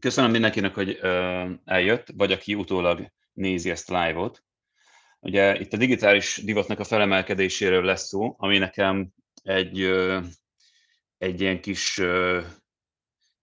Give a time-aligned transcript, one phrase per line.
[0.00, 0.98] Köszönöm mindenkinek, hogy
[1.64, 4.44] eljött, vagy aki utólag nézi ezt a live-ot.
[5.20, 9.10] Ugye itt a digitális divatnak a felemelkedéséről lesz szó, ami nekem
[9.42, 9.80] egy,
[11.18, 12.00] egy ilyen kis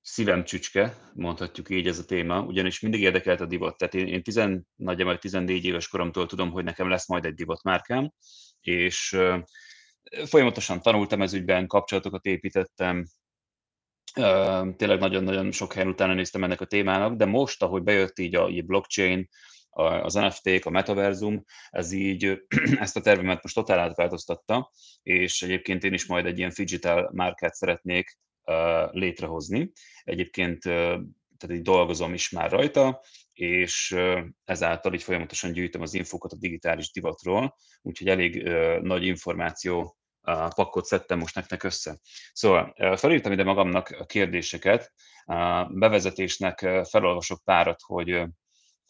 [0.02, 3.78] szívemcsücske, mondhatjuk így ez a téma, ugyanis mindig érdekelt a divat.
[3.78, 4.42] Tehát én, én 10,
[4.76, 8.12] nagyjából 14 éves koromtól tudom, hogy nekem lesz majd egy divatmárkám,
[8.62, 9.18] és
[10.26, 13.06] folyamatosan tanultam ez ügyben, kapcsolatokat építettem,
[14.76, 18.46] tényleg nagyon-nagyon sok helyen utána néztem ennek a témának, de most, ahogy bejött így a,
[18.46, 19.30] a blockchain,
[19.76, 22.44] az NFT-k, a metaverzum, ez így
[22.80, 24.72] ezt a tervemet most totál átváltoztatta,
[25.04, 28.18] és egyébként én is majd egy ilyen digital márkát szeretnék
[28.92, 29.72] létrehozni.
[30.04, 30.60] Egyébként
[31.38, 33.02] tehát így dolgozom is már rajta,
[33.34, 33.96] és
[34.46, 38.44] ezáltal így folyamatosan gyűjtöm az infókat a digitális divatról, úgyhogy elég
[38.82, 39.98] nagy információ
[40.56, 41.98] pakkot szedtem most nektek össze.
[42.34, 44.92] Szóval felírtam ide magamnak a kérdéseket,
[45.70, 46.60] bevezetésnek
[46.90, 48.26] felolvasok párat, hogy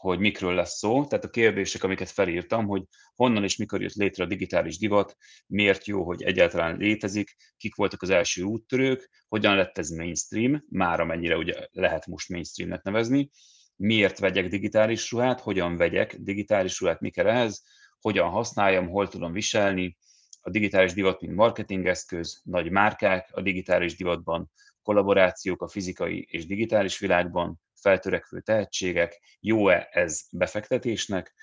[0.04, 2.84] hogy mikről lesz szó, tehát a kérdések, amiket felírtam, hogy
[3.16, 5.16] honnan és mikor jött létre a digitális divat,
[5.48, 11.00] miért jó, hogy egyáltalán létezik, kik voltak az első úttörők, hogyan lett ez mainstream, már
[11.00, 13.30] amennyire ugye lehet most mainstreamnek nevezni,
[13.76, 17.64] miért vegyek digitális ruhát, hogyan vegyek digitális ruhát, mi kell ehhez,
[18.00, 19.98] hogyan használjam, hol tudom viselni,
[20.46, 27.00] a digitális divat, mint marketingeszköz, nagy márkák a digitális divatban, kollaborációk a fizikai és digitális
[27.00, 31.34] világban, feltörekvő tehetségek, jó-e ez befektetésnek,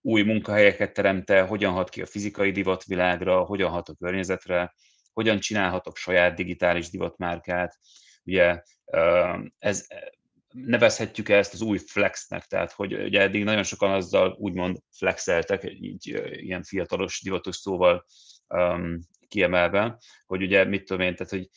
[0.00, 4.74] új munkahelyeket teremte, hogyan hat ki a fizikai divatvilágra, hogyan hat a környezetre,
[5.12, 7.78] hogyan csinálhatok saját digitális divatmárkát.
[8.24, 8.62] Ugye
[9.58, 9.86] ez,
[10.52, 16.06] nevezhetjük ezt az új flexnek, tehát hogy ugye eddig nagyon sokan azzal úgymond flexeltek, így
[16.30, 18.04] ilyen fiatalos, divatos szóval
[18.48, 21.48] um, kiemelve, hogy ugye mit tudom én, tehát hogy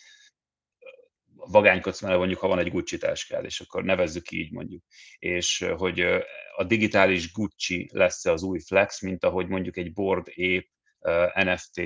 [1.36, 4.84] vagánykodsz mellett mondjuk, ha van egy Gucci táskád, és akkor nevezzük így mondjuk.
[5.20, 6.00] És hogy
[6.56, 11.82] a digitális Gucci lesz az új flex, mint ahogy mondjuk egy board ape NFT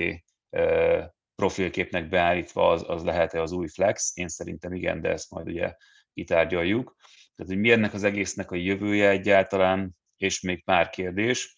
[1.34, 4.16] profilképnek beállítva az, az lehet-e az új flex?
[4.16, 5.74] Én szerintem igen, de ezt majd ugye
[6.16, 6.96] kitárgyaljuk.
[7.34, 11.56] Tehát, hogy mi ennek az egésznek a jövője egyáltalán, és még pár kérdés,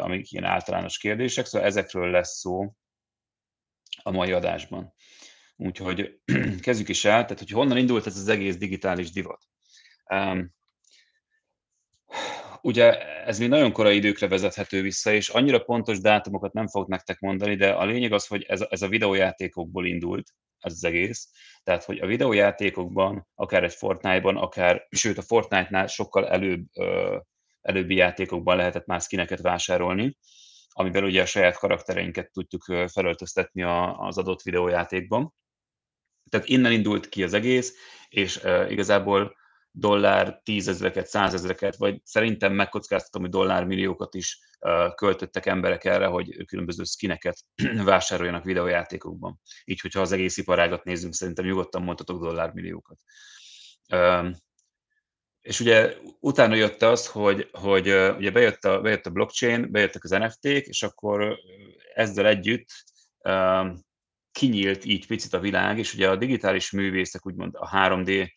[0.00, 2.74] amik ilyen általános kérdések, szóval ezekről lesz szó
[4.02, 4.92] a mai adásban.
[5.56, 6.20] Úgyhogy
[6.66, 9.42] kezdjük is el, tehát hogy honnan indult ez az egész digitális divat.
[10.10, 10.54] Um,
[12.62, 17.20] ugye ez még nagyon korai időkre vezethető vissza, és annyira pontos dátumokat nem fogok nektek
[17.20, 21.28] mondani, de a lényeg az, hogy ez, ez a videójátékokból indult, ez az egész.
[21.62, 26.66] Tehát, hogy a videójátékokban, akár egy Fortnite-ban, akár, sőt a Fortnite-nál sokkal előbb,
[27.60, 30.16] előbbi játékokban lehetett már skineket vásárolni,
[30.68, 33.62] amivel ugye a saját karaktereinket tudjuk felöltöztetni
[33.96, 35.34] az adott videójátékban.
[36.30, 37.74] Tehát innen indult ki az egész,
[38.08, 39.36] és igazából
[39.70, 44.38] dollár tízezreket, százezreket, vagy szerintem megkockáztatom, hogy dollármilliókat is
[44.94, 47.38] költöttek emberek erre, hogy különböző skineket
[47.84, 49.40] vásároljanak videójátékokban.
[49.64, 52.98] Így, hogyha az egész iparágat nézzünk, szerintem nyugodtan mondhatok dollármilliókat.
[55.40, 60.10] És ugye utána jött az, hogy, hogy ugye bejött a, bejött a blockchain, bejöttek az
[60.10, 61.38] NFT-k, és akkor
[61.94, 62.68] ezzel együtt
[64.38, 68.30] kinyílt így picit a világ, és ugye a digitális művészek, úgymond a 3D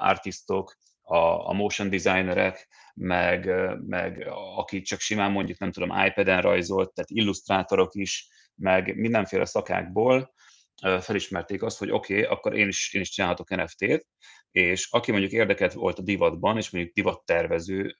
[0.00, 3.50] artistok, a, a motion designerek, meg,
[3.86, 10.34] meg aki csak simán mondjuk, nem tudom, iPad-en rajzolt, tehát illusztrátorok is, meg mindenféle szakákból
[11.00, 14.06] felismerték azt, hogy oké, okay, akkor én is, én is csinálhatok NFT-t,
[14.50, 17.96] és aki mondjuk érdekelt volt a divatban, és mondjuk divattervező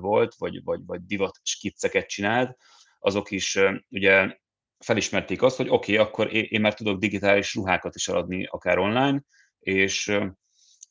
[0.00, 2.56] volt, vagy, vagy, vagy divat skicceket csinált,
[2.98, 4.36] azok is ugye
[4.84, 9.22] felismerték azt, hogy oké, okay, akkor én már tudok digitális ruhákat is eladni akár online,
[9.58, 10.18] és,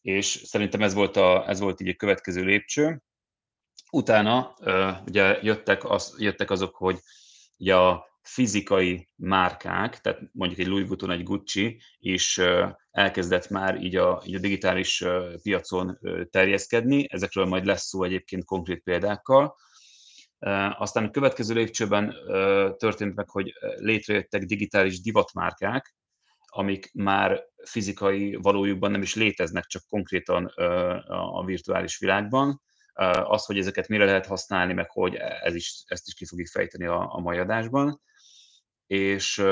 [0.02, 3.02] és szerintem ez volt, a, ez volt így a következő lépcső.
[3.92, 4.56] Utána
[5.06, 6.98] ugye jöttek, az, jöttek azok, hogy
[7.58, 12.40] ugye a fizikai márkák, tehát mondjuk egy Louis Vuitton, egy Gucci is
[12.92, 15.04] elkezdett már így a, így a digitális
[15.42, 16.00] piacon
[16.30, 19.56] terjeszkedni, ezekről majd lesz szó egyébként konkrét példákkal.
[20.78, 22.16] Aztán a következő lépcsőben
[22.78, 25.96] történt meg, hogy létrejöttek digitális divatmárkák,
[26.46, 30.46] amik már fizikai valójukban nem is léteznek, csak konkrétan
[31.34, 32.62] a virtuális világban.
[33.24, 36.86] Az, hogy ezeket mire lehet használni, meg hogy ez is, ezt is ki fogjuk fejteni
[36.86, 38.02] a, a mai adásban.
[38.88, 39.44] És,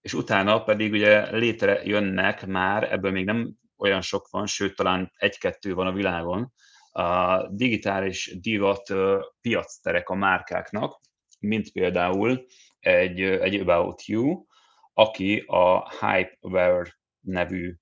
[0.00, 5.74] és utána pedig ugye létrejönnek már, ebből még nem olyan sok van, sőt talán egy-kettő
[5.74, 6.52] van a világon,
[6.96, 8.94] a digitális divat
[9.40, 11.00] piacterek a márkáknak,
[11.40, 12.46] mint például
[12.78, 14.44] egy, egy About You,
[14.92, 17.74] aki a Hypeware nevű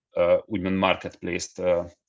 [0.44, 1.62] úgymond marketplace-t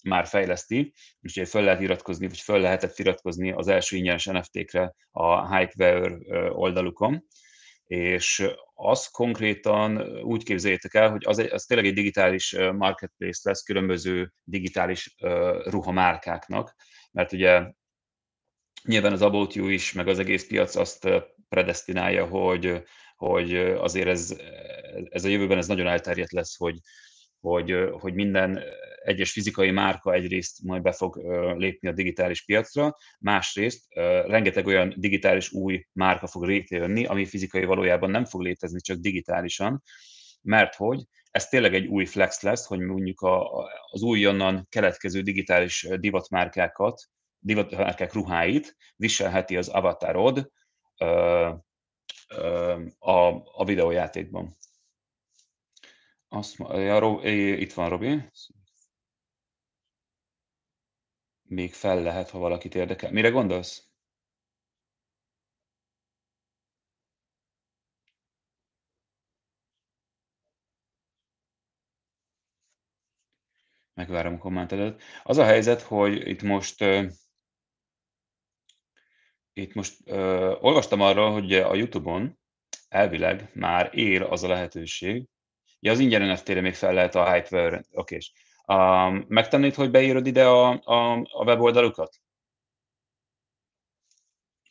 [0.04, 4.96] már fejleszti, és ugye fel lehet iratkozni, vagy fel lehetett iratkozni az első ingyenes NFT-kre
[5.12, 6.18] a Hypeware
[6.52, 7.26] oldalukon,
[7.84, 13.64] és az konkrétan úgy képzeljétek el, hogy az, egy, az tényleg egy digitális marketplace lesz
[13.64, 15.16] különböző digitális
[15.64, 16.76] ruhamárkáknak,
[17.16, 17.72] mert ugye
[18.84, 21.08] nyilván az About You is, meg az egész piac azt
[21.50, 22.84] predestinálja, hogy,
[23.16, 24.38] hogy azért ez,
[25.10, 26.80] ez a jövőben ez nagyon elterjedt lesz, hogy,
[27.40, 28.60] hogy, hogy minden
[29.04, 31.16] egyes fizikai márka egyrészt majd be fog
[31.58, 33.94] lépni a digitális piacra, másrészt
[34.28, 39.84] rengeteg olyan digitális új márka fog létrejönni, ami fizikai valójában nem fog létezni, csak digitálisan,
[40.42, 41.04] mert hogy
[41.36, 47.10] ez tényleg egy új flex lesz, hogy mondjuk a, az újonnan keletkező digitális divatmárkákat,
[47.40, 50.52] divatmárkák ruháit viselheti az avatarod
[52.98, 53.20] a,
[53.54, 54.58] a videójátékban.
[56.28, 58.22] Azt, ja, Rob, itt van Robi.
[61.42, 63.12] Még fel lehet, ha valakit érdekel.
[63.12, 63.85] Mire gondolsz?
[73.96, 75.02] Megvárom a kommentedet.
[75.24, 76.84] Az a helyzet, hogy itt most
[79.54, 82.40] itt most ö, olvastam arról, hogy a YouTube-on
[82.88, 85.28] elvileg már ér az a lehetőség,
[85.86, 88.18] Ja, az ingyen NFT-re még fel lehet a Hypeware, oké.
[88.68, 92.16] Um, megtanít, hogy beírod ide a, a, a weboldalukat?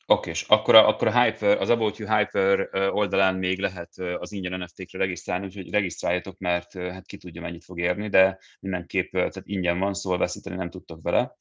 [0.06, 4.32] Oké, és akkor a, akkor a Hyper, az About You Hyper oldalán még lehet az
[4.32, 9.42] ingyen NFT-kre regisztrálni, úgyhogy regisztráljatok, mert hát ki tudja, mennyit fog érni, de mindenképp tehát
[9.42, 11.36] ingyen van, szóval veszíteni nem tudtok vele.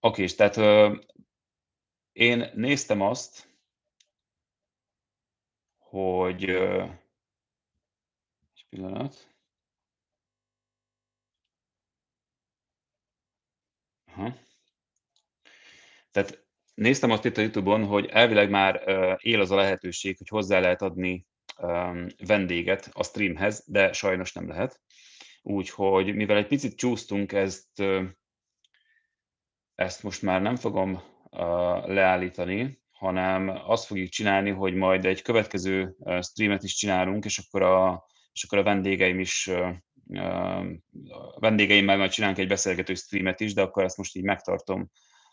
[0.00, 0.56] Oké, és tehát
[2.12, 3.48] én néztem azt,
[5.78, 6.44] hogy
[8.54, 9.32] egy pillanat.
[14.06, 14.34] Aha.
[16.10, 16.43] Tehát
[16.74, 18.82] néztem azt itt a Youtube-on, hogy elvileg már
[19.18, 21.26] él az a lehetőség, hogy hozzá lehet adni
[22.26, 24.80] vendéget a streamhez, de sajnos nem lehet.
[25.42, 27.82] Úgyhogy mivel egy picit csúsztunk, ezt,
[29.74, 31.02] ezt most már nem fogom
[31.84, 38.06] leállítani, hanem azt fogjuk csinálni, hogy majd egy következő streamet is csinálunk, és akkor a,
[38.32, 39.50] és akkor a vendégeim is
[40.12, 44.90] a vendégeimmel majd csinálunk egy beszélgető streamet is, de akkor ezt most így megtartom,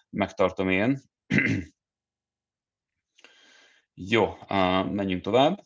[0.10, 1.02] megtartom én.
[3.94, 4.38] Jó,
[4.92, 5.64] menjünk tovább.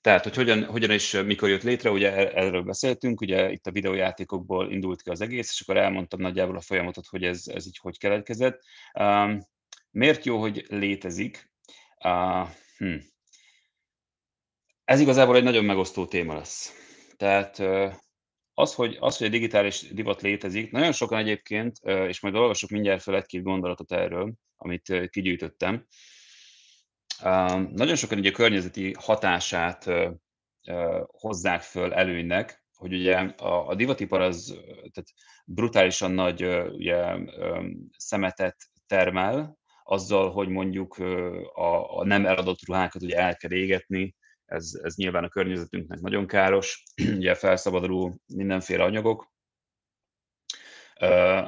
[0.00, 3.70] Tehát, hogy hogyan, hogyan és mikor jött létre, ugye er-, erről beszéltünk, ugye itt a
[3.70, 7.78] videójátékokból indult ki az egész, és akkor elmondtam nagyjából a folyamatot, hogy ez, ez így
[7.78, 8.62] hogy keletkezett.
[9.00, 9.40] Um,
[9.90, 11.50] miért jó, hogy létezik?
[12.04, 12.96] Uh, hm.
[14.84, 16.72] Ez igazából egy nagyon megosztó téma lesz.
[17.16, 17.58] Tehát
[18.58, 23.02] az, hogy, az, hogy a digitális divat létezik, nagyon sokan egyébként, és majd olvasok mindjárt
[23.02, 25.86] fel egy-két gondolatot erről, amit kigyűjtöttem,
[27.72, 29.90] nagyon sokan ugye a környezeti hatását
[31.06, 35.10] hozzák föl előnynek, hogy ugye a, a divatipar az tehát
[35.44, 37.16] brutálisan nagy ugye,
[37.96, 38.56] szemetet
[38.86, 40.96] termel, azzal, hogy mondjuk
[41.54, 44.14] a, a nem eladott ruhákat ugye el kell égetni,
[44.48, 46.82] ez, ez nyilván a környezetünknek nagyon káros,
[47.18, 49.32] ugye felszabaduló mindenféle anyagok,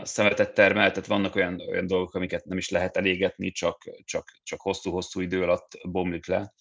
[0.03, 4.61] szemetet termel, tehát vannak olyan, olyan dolgok, amiket nem is lehet elégetni, csak, csak, csak
[4.61, 6.53] hosszú-hosszú idő alatt bomlik le.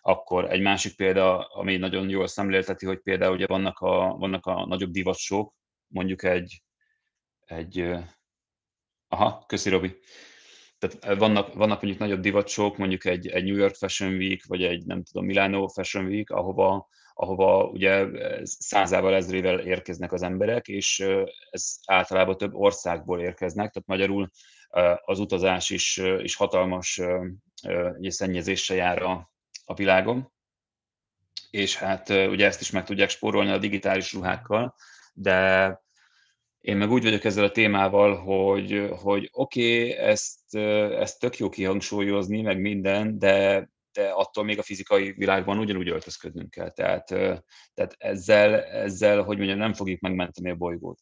[0.00, 4.66] Akkor egy másik példa, ami nagyon jól szemlélteti, hogy például ugye vannak a, vannak a
[4.66, 5.54] nagyobb divatsók,
[5.86, 6.62] mondjuk egy,
[7.40, 7.94] egy
[9.08, 9.98] aha, köszi Robi.
[10.86, 14.84] Tehát vannak, vannak mondjuk nagyobb divatsók, mondjuk egy, egy New York Fashion Week, vagy egy
[14.86, 18.06] nem tudom, Milano Fashion Week, ahova ahova ugye
[18.42, 21.06] százával, ezrével érkeznek az emberek, és
[21.50, 24.30] ez általában több országból érkeznek, tehát magyarul
[25.04, 27.00] az utazás is, is hatalmas
[27.98, 29.30] ugye, szennyezéssel jár a,
[29.64, 30.32] a világon,
[31.50, 34.74] és hát ugye ezt is meg tudják spórolni a digitális ruhákkal,
[35.14, 35.68] de
[36.64, 40.54] én meg úgy vagyok ezzel a témával, hogy, hogy oké, okay, ezt,
[40.98, 46.50] ezt tök jó kihangsúlyozni, meg minden, de de attól még a fizikai világban ugyanúgy öltözködnünk
[46.50, 46.70] kell.
[46.70, 47.06] Tehát,
[47.74, 50.98] tehát ezzel, ezzel, hogy mondjam, nem fogjuk megmenteni a bolygót.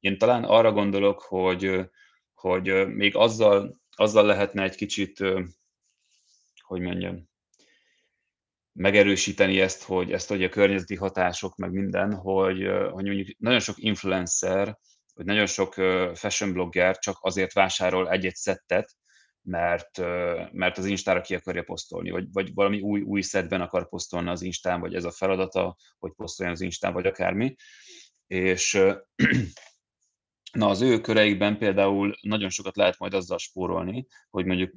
[0.00, 1.90] Én talán arra gondolok, hogy,
[2.34, 5.18] hogy még azzal, azzal lehetne egy kicsit,
[6.60, 7.28] hogy mondjam,
[8.72, 13.78] megerősíteni ezt, hogy ezt hogy a környezeti hatások, meg minden, hogy, hogy mondjuk nagyon sok
[13.78, 14.78] influencer,
[15.14, 15.74] vagy nagyon sok
[16.14, 18.96] fashion blogger csak azért vásárol egy-egy szettet,
[19.42, 19.98] mert,
[20.52, 24.42] mert az Instára ki akarja posztolni, vagy, vagy valami új, új szedben akar posztolni az
[24.42, 27.54] Instán, vagy ez a feladata, hogy posztoljon az Instán, vagy akármi.
[28.26, 28.80] És
[30.52, 34.72] na az ő köreikben például nagyon sokat lehet majd azzal spórolni, hogy mondjuk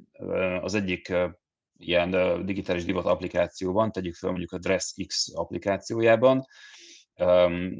[0.60, 1.12] az egyik
[1.76, 6.46] ilyen digitális divat applikációban, tegyük fel mondjuk a DressX applikációjában,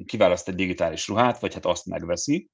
[0.05, 2.51] kiválaszt egy digitális ruhát, vagy hát azt megveszi,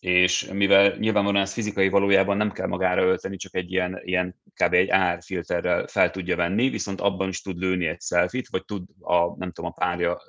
[0.00, 4.72] és mivel nyilvánvalóan ez fizikai valójában nem kell magára ölteni, csak egy ilyen, ilyen kb.
[4.72, 9.36] egy árfilterrel fel tudja venni, viszont abban is tud lőni egy selfit, vagy tud a,
[9.36, 10.22] nem tudom, a párja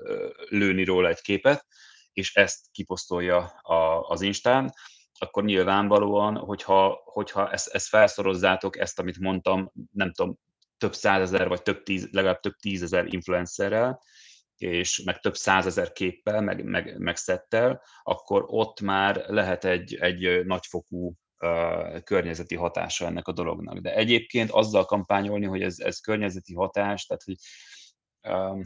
[0.49, 1.65] lőni róla egy képet,
[2.11, 4.73] és ezt kiposztolja a, az Instán,
[5.19, 10.37] akkor nyilvánvalóan, hogyha, hogyha ezt, ezt felszorozzátok, ezt, amit mondtam, nem tudom,
[10.77, 14.01] több százezer, vagy több tíz, legalább több tízezer influencerrel,
[14.57, 20.45] és meg több százezer képpel, meg, meg, meg szettel, akkor ott már lehet egy, egy
[20.45, 21.13] nagyfokú
[22.03, 23.77] környezeti hatása ennek a dolognak.
[23.77, 27.35] De egyébként azzal kampányolni, hogy ez, ez környezeti hatás, tehát hogy
[28.21, 28.65] uh,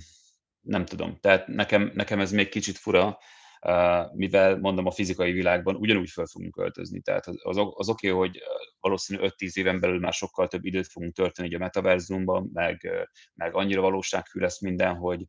[0.62, 3.17] nem tudom, tehát nekem, nekem ez még kicsit fura,
[3.62, 7.01] uh, mivel mondom a fizikai világban ugyanúgy fel fogunk költözni.
[7.01, 8.41] Tehát az, az, az oké, okay, hogy
[8.79, 12.89] valószínű 5-10 éven belül már sokkal több időt fogunk tölteni a metaverzumban, meg,
[13.34, 15.25] meg annyira valósághű lesz minden, hogy,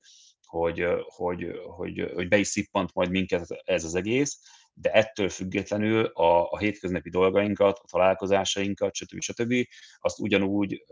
[0.49, 4.41] hogy, hogy, hogy, hogy be is szippant majd minket ez az egész,
[4.81, 9.21] de ettől függetlenül a, a hétköznapi dolgainkat, a találkozásainkat, stb.
[9.21, 9.55] stb.
[9.99, 10.85] azt ugyanúgy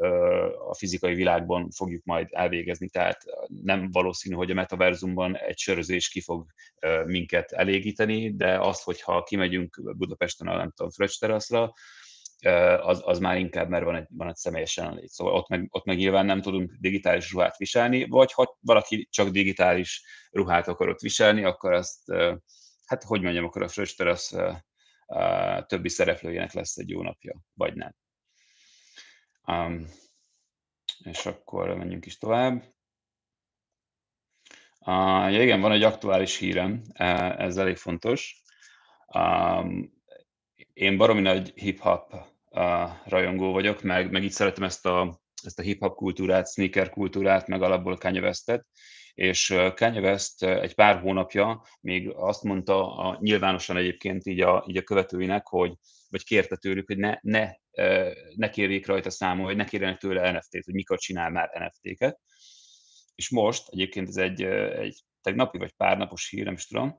[0.68, 3.24] a fizikai világban fogjuk majd elvégezni, tehát
[3.62, 6.46] nem valószínű, hogy a metaverzumban egy sörözés ki fog
[7.06, 11.72] minket elégíteni, de az, hogyha kimegyünk Budapesten a nem tudom, Fröccs teraszra,
[12.80, 15.08] az, az már inkább, mert van egy, van egy személyes jelenlét.
[15.08, 19.28] Szóval ott meg, ott meg nyilván nem tudunk digitális ruhát viselni, vagy ha valaki csak
[19.28, 22.12] digitális ruhát akarott viselni, akkor azt,
[22.86, 24.40] hát hogy mondjam, akkor a Fröster az
[25.66, 27.94] többi szereplőjének lesz egy jó napja, vagy nem.
[29.46, 29.86] Um,
[31.04, 32.62] és akkor menjünk is tovább.
[34.80, 36.82] Uh, ja igen, van egy aktuális hírem,
[37.38, 38.42] ez elég fontos.
[39.14, 39.95] Um,
[40.76, 42.14] én baromi nagy hip-hop
[43.04, 47.62] rajongó vagyok, meg, meg így szeretem ezt a, ezt a hip-hop kultúrát, sneaker kultúrát, meg
[47.62, 48.66] alapból Kanye Westet,
[49.14, 54.76] és Kanye West egy pár hónapja még azt mondta a, nyilvánosan egyébként így a, így
[54.76, 55.74] a követőinek, hogy,
[56.08, 57.50] vagy kérte tőlük, hogy ne, ne,
[58.34, 62.20] ne kérjék rajta számon, hogy ne kérjenek tőle NFT-t, hogy mikor csinál már NFT-ket.
[63.14, 66.98] És most, egyébként ez egy, egy tegnapi vagy pár napos hír, nem is tudom,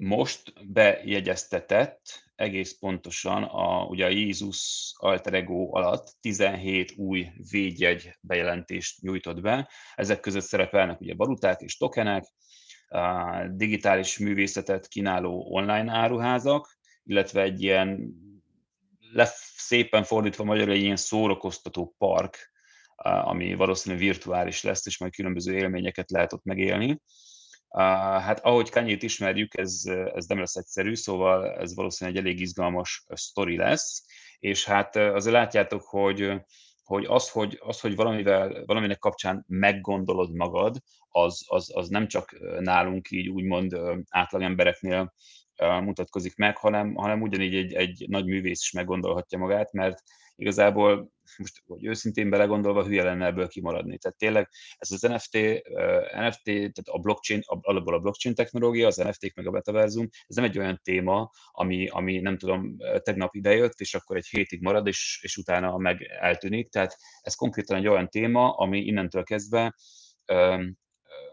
[0.00, 9.00] most bejegyeztetett egész pontosan a, ugye a Jézus Alter Ego alatt 17 új védjegy bejelentést
[9.00, 9.70] nyújtott be.
[9.94, 12.24] Ezek között szerepelnek ugye valuták és tokenek,
[13.50, 18.14] digitális művészetet kínáló online áruházak, illetve egy ilyen
[19.12, 22.52] le, szépen fordítva magyarul egy ilyen szórakoztató park,
[23.02, 27.00] ami valószínűleg virtuális lesz, és majd különböző élményeket lehet ott megélni.
[27.70, 29.82] Hát ahogy Kanyét ismerjük, ez,
[30.14, 34.04] ez nem lesz egyszerű, szóval ez valószínűleg egy elég izgalmas sztori lesz,
[34.38, 36.32] és hát azért látjátok, hogy,
[36.82, 40.76] hogy az, hogy, az, hogy valamivel, valaminek kapcsán meggondolod magad,
[41.08, 45.14] az, az, az nem csak nálunk így úgymond átlagembereknél
[45.58, 50.02] mutatkozik meg, hanem, hanem ugyanígy egy, egy nagy művész is meggondolhatja magát, mert
[50.38, 53.98] igazából most hogy őszintén belegondolva hülye lenne ebből kimaradni.
[53.98, 55.32] Tehát tényleg ez az NFT,
[56.12, 60.44] NFT tehát a blockchain, alapból a blockchain technológia, az NFT-k meg a metaverzum, ez nem
[60.44, 65.20] egy olyan téma, ami, ami nem tudom, tegnap idejött, és akkor egy hétig marad, és,
[65.22, 66.68] és utána meg eltűnik.
[66.68, 69.74] Tehát ez konkrétan egy olyan téma, ami innentől kezdve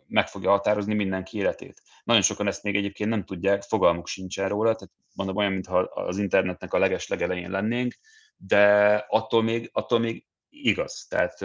[0.07, 1.81] meg fogja határozni mindenki életét.
[2.05, 6.17] Nagyon sokan ezt még egyébként nem tudják, fogalmuk sincs róla, tehát mondom olyan, mintha az
[6.17, 7.93] internetnek a leges legelején lennénk,
[8.37, 10.25] de attól még, attól még
[10.61, 11.05] igaz.
[11.09, 11.41] Tehát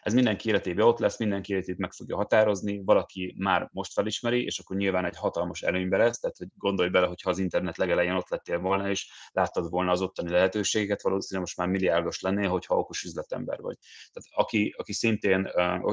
[0.00, 4.58] ez mindenki életében ott lesz, mindenki életét meg fogja határozni, valaki már most felismeri, és
[4.58, 8.14] akkor nyilván egy hatalmas előnybe lesz, tehát hogy gondolj bele, hogy ha az internet legelején
[8.14, 12.78] ott lettél volna, és láttad volna az ottani lehetőségeket, valószínűleg most már milliárdos lennél, hogyha
[12.78, 13.76] okos üzletember vagy.
[14.12, 15.46] Tehát aki, aki szintén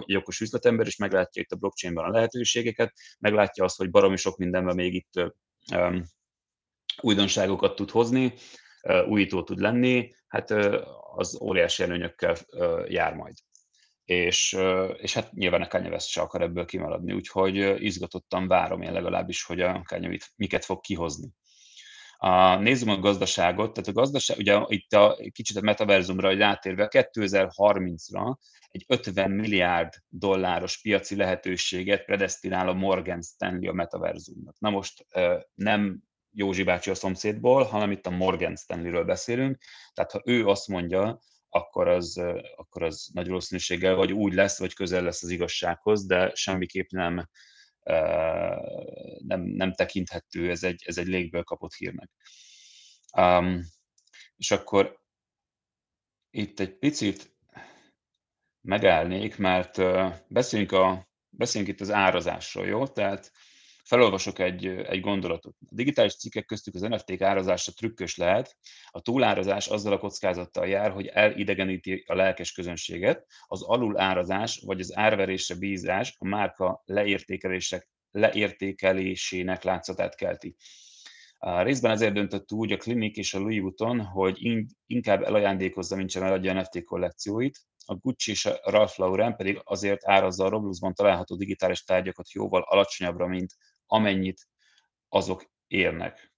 [0.05, 4.37] egy okos üzletember, és meglátja itt a blockchainben a lehetőségeket, meglátja azt, hogy baromi sok
[4.37, 5.33] mindenben még itt
[7.01, 8.33] újdonságokat tud hozni,
[9.07, 10.51] újító tud lenni, hát
[11.15, 12.35] az óriási előnyökkel
[12.87, 13.35] jár majd.
[14.03, 14.57] És,
[14.97, 19.43] és hát nyilván a Kanye West se akar ebből kimaradni, úgyhogy izgatottan várom én legalábbis,
[19.43, 21.29] hogy a Kanye miket fog kihozni.
[22.17, 26.87] A, nézzük a gazdaságot, tehát a gazdaság, ugye itt a kicsit a metaverzumra, hogy rátérve,
[26.91, 28.35] 2030-ra
[28.71, 34.59] egy 50 milliárd dolláros piaci lehetőséget predestinál a Morgan Stanley a metaverzumnak.
[34.59, 35.05] Na most
[35.53, 39.57] nem Józsi bácsi a szomszédból, hanem itt a Morgan Stanley-ről beszélünk.
[39.93, 41.19] Tehát ha ő azt mondja,
[41.49, 42.21] akkor az,
[42.55, 47.29] akkor az nagy valószínűséggel vagy úgy lesz, vagy közel lesz az igazsághoz, de semmiképp nem,
[49.17, 52.09] nem, nem tekinthető, ez egy, ez egy légből kapott hírnek.
[53.17, 53.61] Um,
[54.35, 54.99] és akkor
[56.29, 57.35] itt egy picit
[58.61, 59.77] megállnék, mert
[60.27, 62.87] beszéljünk, a, beszéljünk itt az árazásról, jó?
[62.87, 63.31] Tehát
[63.83, 65.55] felolvasok egy, egy gondolatot.
[65.59, 68.57] A digitális cikkek köztük az NFT-k árazása trükkös lehet.
[68.89, 73.25] A túlárazás azzal a kockázattal jár, hogy elidegeníti a lelkes közönséget.
[73.47, 80.55] Az alulárazás vagy az árverésre bízás a márka leértékelések, leértékelésének látszatát kelti.
[81.43, 84.37] A részben ezért döntött úgy a Klinik és a Louis Vuitton, hogy
[84.85, 87.59] inkább elajándékozza, mint sem eladja a NFT kollekcióit.
[87.85, 92.61] A Gucci és a Ralph Lauren pedig azért árazza a Robloxban található digitális tárgyakat jóval
[92.61, 93.55] alacsonyabbra, mint
[93.91, 94.47] amennyit
[95.09, 96.33] azok érnek.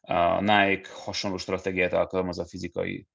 [0.00, 3.08] A Nike hasonló stratégiát alkalmaz a fizikai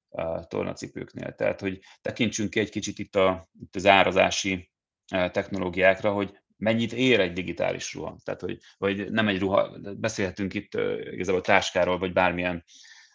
[0.48, 1.36] tornacipőknél.
[1.36, 4.72] Tehát, hogy tekintsünk ki egy kicsit itt, a, itt az árazási
[5.06, 8.18] technológiákra, hogy mennyit ér egy digitális ruha.
[8.24, 10.74] Tehát, hogy, vagy nem egy ruha, beszélhetünk itt
[11.12, 12.64] igazából táskáról, vagy bármilyen,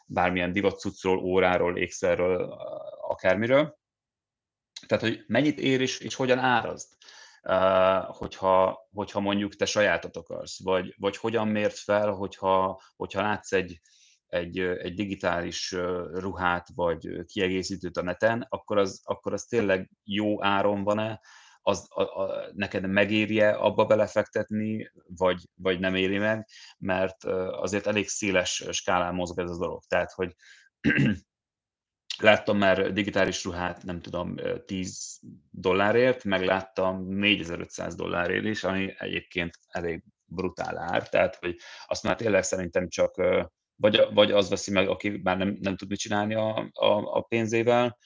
[0.06, 2.42] bármilyen divatcucról, óráról, ékszerről,
[3.00, 3.78] akármiről.
[4.86, 6.88] Tehát, hogy mennyit ér és, és hogyan árazd
[8.06, 13.80] hogyha, hogyha mondjuk te sajátot akarsz, vagy, vagy hogyan mért fel, hogyha, hogyha látsz egy,
[14.26, 15.72] egy, egy digitális
[16.12, 21.20] ruhát, vagy kiegészítőt a neten, akkor az, akkor az tényleg jó áron van-e,
[21.62, 26.48] az, a, a, neked megérje abba belefektetni, vagy, vagy nem éri meg,
[26.78, 29.82] mert azért elég széles skálán mozog ez a dolog.
[29.84, 30.34] Tehát, hogy
[32.18, 35.20] Láttam már digitális ruhát, nem tudom, 10
[35.50, 41.56] dollárért, meg láttam 4500 dollárért is, ami egyébként elég brutál ár, tehát hogy
[41.86, 43.14] azt már tényleg szerintem csak
[43.76, 47.20] vagy, vagy az veszi meg, aki már nem, nem tud mit csinálni a, a, a
[47.20, 47.98] pénzével,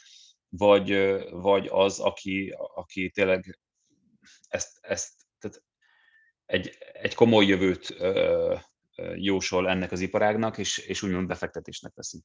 [0.48, 0.90] vagy,
[1.30, 3.58] vagy az, aki, aki tényleg
[4.48, 5.62] ezt, ezt tehát
[6.46, 8.56] egy, egy komoly jövőt ö,
[9.14, 12.22] jósol ennek az iparágnak, és, és úgymond befektetésnek veszi.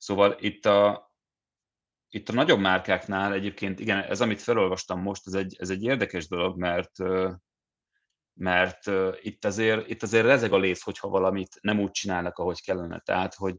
[0.00, 1.12] Szóval itt a,
[2.08, 6.28] itt a nagyobb márkáknál egyébként, igen, ez amit felolvastam most, ez egy, ez egy érdekes
[6.28, 6.90] dolog, mert
[8.34, 12.98] mert itt azért, itt azért rezeg a lész, hogyha valamit nem úgy csinálnak, ahogy kellene.
[12.98, 13.56] Tehát, hogy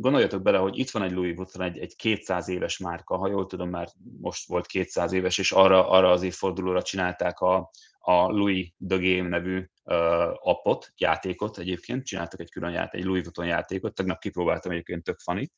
[0.00, 3.46] gondoljatok bele, hogy itt van egy Louis Vuitton, egy, egy 200 éves márka, ha jól
[3.46, 3.88] tudom, már
[4.20, 9.28] most volt 200 éves, és arra, arra az évfordulóra csinálták a, a Louis The Game
[9.28, 14.72] nevű uh, appot, játékot egyébként, csináltak egy külön játék, egy Louis Vuitton játékot, tegnap kipróbáltam
[14.72, 15.50] egyébként tök funny.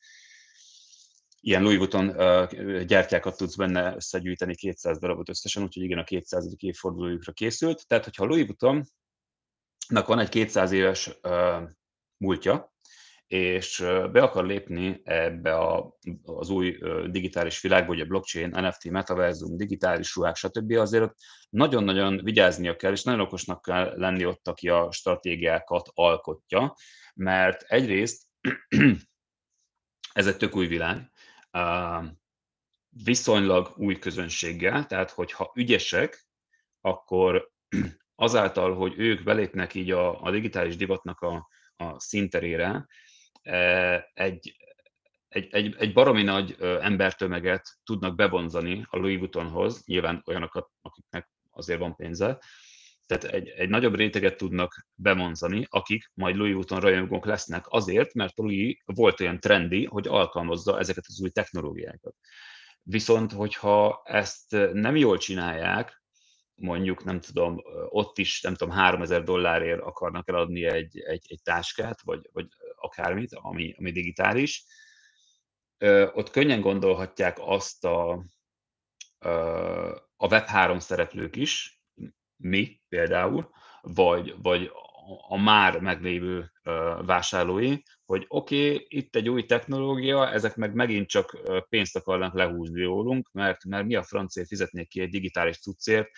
[1.39, 6.55] Ilyen Louis Vuitton uh, gyertyákat tudsz benne összegyűjteni 200 darabot összesen, úgyhogy igen, a 200.
[6.57, 7.87] évfordulójukra készült.
[7.87, 8.87] Tehát, hogyha Louis Vuittonnak
[10.07, 11.61] van egy 200 éves uh,
[12.17, 12.71] múltja,
[13.31, 16.77] és be akar lépni ebbe a, az új
[17.09, 20.71] digitális világba, hogy a blockchain, NFT, metaverzum, digitális ruhák, stb.
[20.71, 21.15] azért ott
[21.49, 26.75] nagyon-nagyon vigyáznia kell, és nagyon okosnak kell lenni ott, aki a stratégiákat alkotja,
[27.13, 28.23] mert egyrészt
[30.13, 31.11] ez egy tök új világ,
[32.89, 36.25] viszonylag új közönséggel, tehát hogyha ügyesek,
[36.81, 37.51] akkor
[38.15, 42.87] azáltal, hogy ők belépnek így a, a digitális divatnak a, a szinterére,
[44.13, 44.55] egy,
[45.27, 51.79] egy, egy, egy baromi nagy embertömeget tudnak bevonzani a Louis Vuittonhoz, nyilván olyanokat, akiknek azért
[51.79, 52.39] van pénze,
[53.11, 58.37] tehát egy, egy nagyobb réteget tudnak bevonzani, akik majd Louis Vuitton rajongók lesznek azért, mert
[58.37, 62.15] Louis volt olyan trendi, hogy alkalmazza ezeket az új technológiákat.
[62.83, 66.01] Viszont, hogyha ezt nem jól csinálják,
[66.55, 67.57] mondjuk, nem tudom,
[67.89, 72.47] ott is, nem tudom, 3000 dollárért akarnak eladni egy, egy, egy táskát, vagy, vagy
[72.81, 74.65] akármit, ami, ami digitális,
[76.13, 78.11] ott könnyen gondolhatják azt a,
[80.15, 81.81] a Web3 szereplők is,
[82.35, 83.49] mi például,
[83.81, 84.71] vagy, vagy
[85.27, 86.51] a már meglévő
[87.05, 91.37] vásárlói, hogy oké, okay, itt egy új technológia, ezek meg megint csak
[91.69, 96.09] pénzt akarnak lehúzni rólunk, mert, mert mi a francia fizetnék ki egy digitális cuccért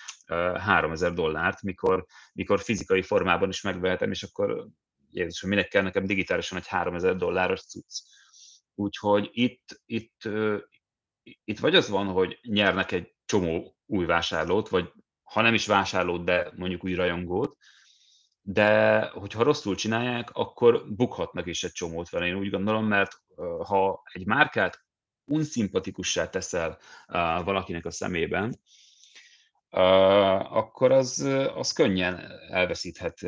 [0.55, 4.67] 3000 dollárt, mikor, mikor fizikai formában is megvehetem, és akkor
[5.13, 8.01] Jézusom, minek kell nekem digitálisan egy 3000 dolláros cucc.
[8.75, 10.29] Úgyhogy itt, itt,
[11.43, 14.91] itt vagy az van, hogy nyernek egy csomó új vásárlót, vagy
[15.23, 17.57] ha nem is vásárlót, de mondjuk új rajongót,
[18.41, 23.11] de hogyha rosszul csinálják, akkor bukhatnak is egy csomót vele, én úgy gondolom, mert
[23.63, 24.83] ha egy márkát
[25.25, 26.79] unszimpatikussá teszel
[27.43, 28.59] valakinek a szemében,
[29.73, 31.19] akkor az,
[31.55, 33.19] az könnyen elveszíthet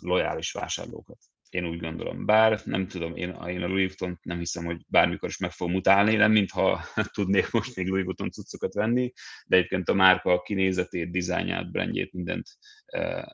[0.00, 1.18] lojális vásárlókat.
[1.50, 2.26] én úgy gondolom.
[2.26, 5.70] Bár nem tudom, én, én a Louis Vuitton nem hiszem, hogy bármikor is meg fog
[5.70, 6.80] mutálni, nem mintha
[7.14, 9.12] tudnék most még Louis Vuitton cuccokat venni,
[9.46, 12.48] de egyébként a márka kinézetét, dizájnját, brandjét, mindent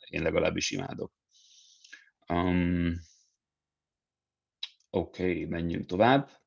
[0.09, 1.12] én legalábbis imádok.
[2.29, 2.95] Um,
[4.95, 6.41] Oké, okay, menjünk tovább.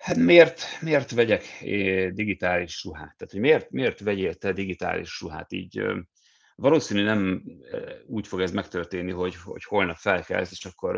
[0.00, 1.44] Hát miért, miért vegyek
[2.12, 3.16] digitális ruhát?
[3.16, 5.52] Tehát, hogy miért, miért vegyél te digitális ruhát?
[5.52, 5.82] Így
[6.54, 7.42] valószínű nem
[8.06, 10.96] úgy fog ez megtörténni, hogy, hogy holnap felkelsz, és akkor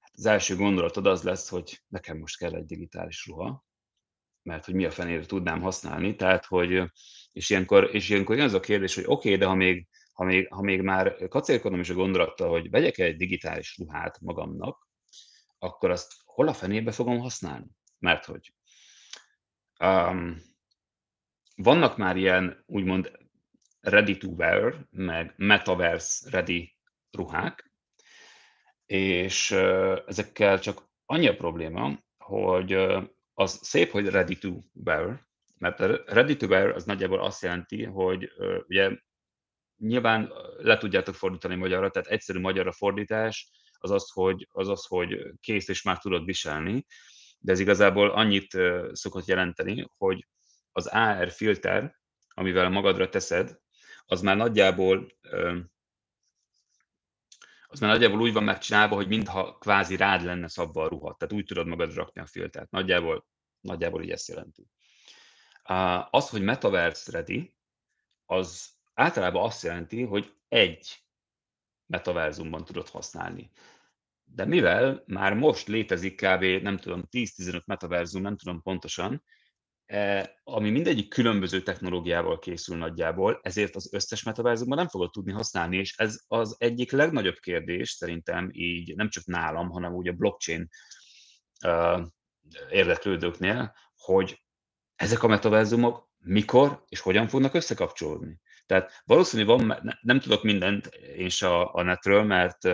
[0.00, 3.64] hát az első gondolatod az lesz, hogy nekem most kell egy digitális ruha,
[4.42, 6.82] mert hogy mi a fenére tudnám használni, tehát hogy,
[7.32, 10.24] és ilyenkor, és ilyenkor jön az a kérdés, hogy oké, okay, de ha még, ha
[10.24, 14.88] még, ha még már kacérkodom is a gondolattal, hogy vegyek egy digitális ruhát magamnak,
[15.58, 17.66] akkor azt hol a fenébe fogom használni?
[17.98, 18.54] Mert hogy
[19.78, 20.42] um,
[21.56, 23.18] vannak már ilyen úgymond
[23.80, 26.76] ready to wear, meg metaverse ready
[27.10, 27.72] ruhák,
[28.86, 29.50] és
[30.06, 32.72] ezekkel csak annyi a probléma, hogy
[33.34, 35.26] az szép, hogy ready to wear,
[35.58, 38.32] mert a ready to wear az nagyjából azt jelenti, hogy
[38.66, 38.90] ugye
[39.76, 43.50] nyilván le tudjátok fordítani magyarra, tehát egyszerű magyarra fordítás
[43.82, 46.86] az az, hogy, az az, hogy kész és már tudod viselni,
[47.38, 48.56] de ez igazából annyit
[48.92, 50.28] szokott jelenteni, hogy
[50.72, 53.58] az AR filter, amivel magadra teszed,
[54.06, 55.06] az már nagyjából
[57.72, 61.14] az már nagyjából úgy van megcsinálva, hogy mintha kvázi rád lenne szabva a ruha.
[61.14, 62.70] Tehát úgy tudod magad rakni a filtert.
[62.70, 63.26] Nagyjából,
[63.60, 64.66] nagyjából így ezt jelenti.
[66.10, 67.56] Az, hogy metaverse ready,
[68.26, 71.04] az általában azt jelenti, hogy egy
[71.86, 73.50] metaverzumban tudod használni.
[74.34, 76.44] De mivel már most létezik kb.
[76.44, 79.22] nem tudom, 10-15 metaverzum, nem tudom pontosan,
[79.92, 85.76] E, ami mindegyik különböző technológiával készül nagyjából, ezért az összes metaverzumban nem fogod tudni használni,
[85.76, 90.68] és ez az egyik legnagyobb kérdés szerintem így nem csak nálam, hanem úgy a blockchain
[91.66, 92.00] uh,
[92.70, 94.44] érdeklődőknél, hogy
[94.94, 98.40] ezek a metaverzumok mikor és hogyan fognak összekapcsolódni.
[98.66, 102.68] Tehát valószínű van, nem tudok mindent én se a, netről, mert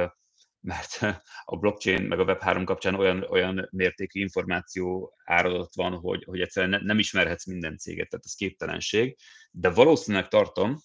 [0.60, 1.00] mert
[1.44, 6.82] a blockchain meg a Web3 kapcsán olyan, olyan mértékű információ áradat van, hogy, hogy egyszerűen
[6.84, 9.16] nem ismerhetsz minden céget, tehát ez képtelenség.
[9.50, 10.78] De valószínűleg tartom,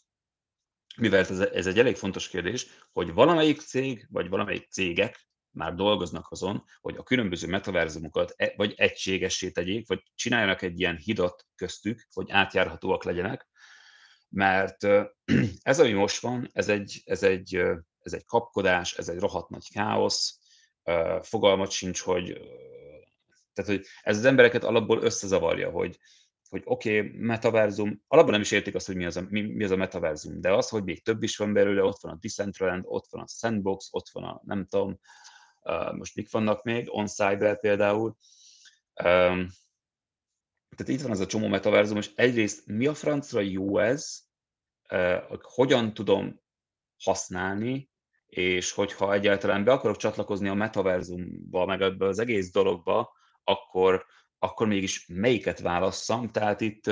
[0.97, 6.31] mivel ez, ez egy elég fontos kérdés, hogy valamelyik cég, vagy valamelyik cégek már dolgoznak
[6.31, 12.07] azon, hogy a különböző metaverzumokat e, vagy egységessé tegyék, vagy csináljanak egy ilyen hidat köztük,
[12.13, 13.47] hogy átjárhatóak legyenek,
[14.29, 14.83] mert
[15.61, 17.63] ez, ami most van, ez egy, ez egy
[18.05, 20.39] ez egy kapkodás, ez egy rohadt nagy káosz,
[21.21, 22.41] fogalmat sincs, hogy
[23.53, 25.99] tehát, hogy ez az embereket alapból összezavarja, hogy,
[26.49, 29.63] hogy oké, okay, metaverzum, alapban nem is értik azt, hogy mi az, a, mi, mi
[29.63, 32.83] az a metaverzum, de az, hogy még több is van belőle, ott van a Decentraland,
[32.87, 34.99] ott van a Sandbox, ott van a, nem tudom,
[35.91, 38.17] most mik vannak még, OnCyber például.
[40.75, 44.21] Tehát itt van az a csomó metaverzum, és egyrészt mi a francra jó ez,
[45.41, 46.41] hogyan tudom
[47.03, 47.91] használni,
[48.35, 54.05] és hogyha egyáltalán be akarok csatlakozni a metaverzumba, meg ebbe az egész dologba, akkor,
[54.39, 56.29] akkor mégis melyiket válasszam.
[56.29, 56.91] Tehát itt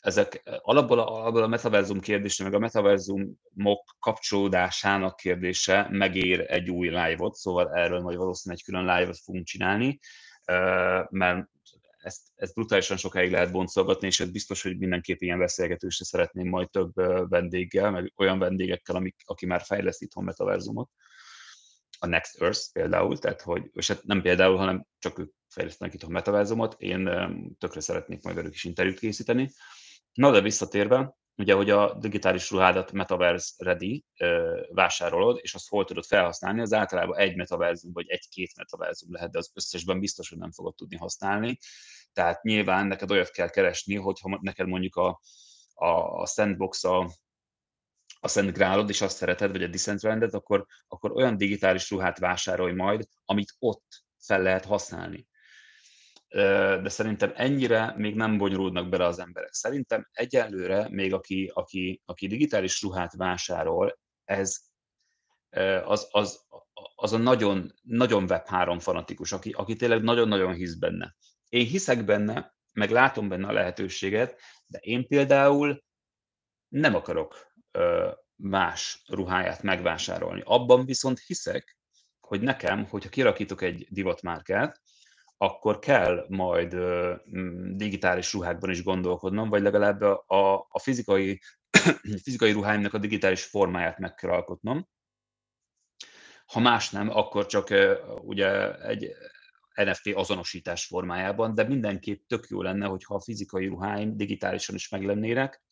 [0.00, 6.88] ezek alapból a, alapból a metaverzum kérdése, meg a metaverzumok kapcsolódásának kérdése megér egy új
[6.88, 9.98] live-ot, szóval erről majd valószínűleg egy külön live-ot fogunk csinálni,
[11.10, 11.48] mert
[12.04, 16.70] ezt, ezt brutálisan sokáig lehet boncolgatni, és ez biztos, hogy mindenképp ilyen beszélgetősre szeretném majd
[16.70, 16.94] több
[17.28, 20.90] vendéggel, meg olyan vendégekkel, amik, aki már fejleszt itthon metaverzumot.
[21.98, 26.10] A Next Earth például, tehát hogy, és hát nem például, hanem csak ők fejlesztenek itthon
[26.10, 27.04] metaverzumot, én
[27.58, 29.50] tökre szeretnék majd velük is interjút készíteni.
[30.12, 34.04] Na de visszatérve, ugye, hogy a digitális ruhádat Metaverse Ready
[34.68, 39.38] vásárolod, és azt hol tudod felhasználni, az általában egy metaverzum vagy egy-két metaverzum lehet, de
[39.38, 41.58] az összesben biztos, hogy nem fogod tudni használni.
[42.12, 45.20] Tehát nyilván neked olyat kell keresni, hogyha neked mondjuk a,
[45.74, 45.86] a,
[46.20, 47.10] a sandbox a,
[48.20, 52.72] a Szent Grálod, és azt szereted, vagy a Decentralandet, akkor, akkor olyan digitális ruhát vásárolj
[52.72, 55.26] majd, amit ott fel lehet használni
[56.82, 59.52] de szerintem ennyire még nem bonyolódnak bele az emberek.
[59.52, 64.56] Szerintem egyelőre még aki, aki, aki digitális ruhát vásárol, ez
[65.84, 66.46] az, az,
[66.94, 71.14] az a nagyon, nagyon Web3 fanatikus, aki, aki tényleg nagyon-nagyon hisz benne.
[71.48, 75.84] Én hiszek benne, meg látom benne a lehetőséget, de én például
[76.68, 77.52] nem akarok
[78.36, 80.42] más ruháját megvásárolni.
[80.44, 81.76] Abban viszont hiszek,
[82.20, 84.80] hogy nekem, hogyha kirakítok egy divatmárkát,
[85.36, 86.76] akkor kell majd
[87.76, 91.40] digitális ruhákban is gondolkodnom, vagy legalább a, a, a fizikai,
[92.24, 94.88] fizikai ruháimnak a digitális formáját meg kell alkotnom.
[96.46, 97.68] ha más nem, akkor csak
[98.22, 99.10] ugye egy
[99.74, 105.62] NFT azonosítás formájában, de mindenképp tök jó lenne, hogyha a fizikai ruháim digitálisan is meglennének,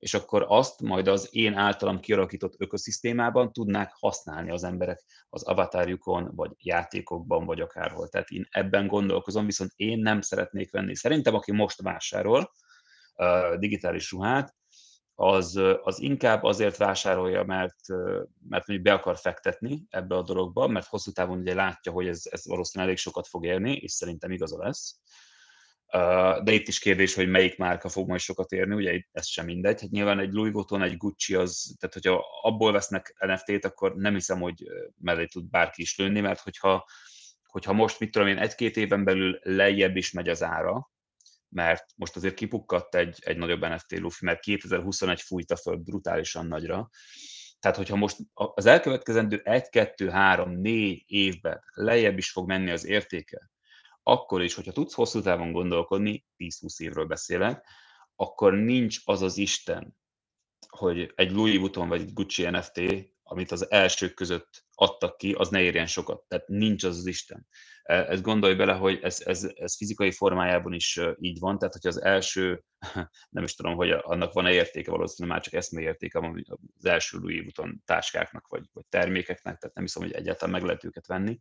[0.00, 6.30] és akkor azt majd az én általam kialakított ökoszisztémában tudnák használni az emberek az avatárjukon,
[6.34, 8.08] vagy játékokban, vagy akárhol.
[8.08, 10.96] Tehát én ebben gondolkozom, viszont én nem szeretnék venni.
[10.96, 12.52] Szerintem, aki most vásárol
[13.16, 14.54] uh, digitális ruhát,
[15.14, 17.88] az, az inkább azért vásárolja, mert,
[18.48, 22.22] mert mondjuk be akar fektetni ebbe a dologba, mert hosszú távon ugye látja, hogy ez,
[22.30, 25.00] ez valószínűleg elég sokat fog érni, és szerintem igaza lesz.
[26.42, 29.80] De itt is kérdés, hogy melyik márka fog majd sokat érni, ugye ez sem mindegy.
[29.80, 34.14] Hát nyilván egy Louis Vuitton, egy Gucci, az, tehát hogyha abból vesznek NFT-t, akkor nem
[34.14, 34.64] hiszem, hogy
[34.98, 36.86] mellé tud bárki is lőni, mert hogyha,
[37.46, 40.90] hogyha most, mit tudom én, egy-két éven belül lejjebb is megy az ára,
[41.48, 46.90] mert most azért kipukkadt egy, egy nagyobb NFT lufi, mert 2021 fújta föl brutálisan nagyra.
[47.60, 52.86] Tehát, hogyha most az elkövetkezendő 1, 2, 3, 4 évben lejjebb is fog menni az
[52.86, 53.50] értéke,
[54.10, 57.66] akkor is, hogyha tudsz hosszú távon gondolkodni, 10-20 évről beszélek,
[58.14, 59.96] akkor nincs az az Isten,
[60.68, 62.80] hogy egy Louis Vuitton vagy egy Gucci NFT,
[63.22, 66.24] amit az elsők között adtak ki, az ne érjen sokat.
[66.28, 67.46] Tehát nincs az az Isten.
[67.82, 71.86] E, ezt gondolj bele, hogy ez, ez, ez fizikai formájában is így van, tehát hogy
[71.86, 72.64] az első,
[73.36, 76.44] nem is tudom, hogy annak van-e értéke, valószínűleg már csak eszmei értéke van
[76.78, 80.84] az első Louis Vuitton táskáknak, vagy, vagy termékeknek, tehát nem hiszem, hogy egyáltalán meg lehet
[80.84, 81.40] őket venni.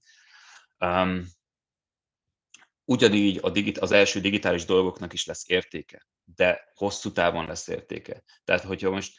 [2.89, 8.23] Ugyanígy a digit, az első digitális dolgoknak is lesz értéke, de hosszú távon lesz értéke.
[8.43, 9.13] Tehát, hogyha most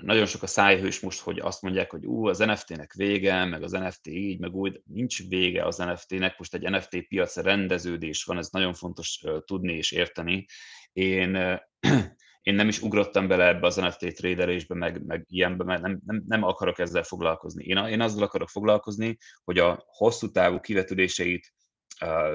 [0.00, 3.72] nagyon sok a szájhős most, hogy azt mondják, hogy ú, az NFT-nek vége, meg az
[3.72, 8.48] NFT így, meg úgy, nincs vége az NFT-nek, most egy NFT piac rendeződés van, ez
[8.50, 10.46] nagyon fontos tudni és érteni.
[10.92, 11.34] Én,
[12.48, 16.22] én nem is ugrottam bele ebbe az NFT traderésbe, meg, meg ilyenbe, mert nem, nem,
[16.26, 17.64] nem akarok ezzel foglalkozni.
[17.64, 21.54] Én, én azzal akarok foglalkozni, hogy a hosszú távú kivetüléseit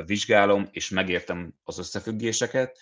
[0.05, 2.79] vizsgálom, és megértem az összefüggéseket,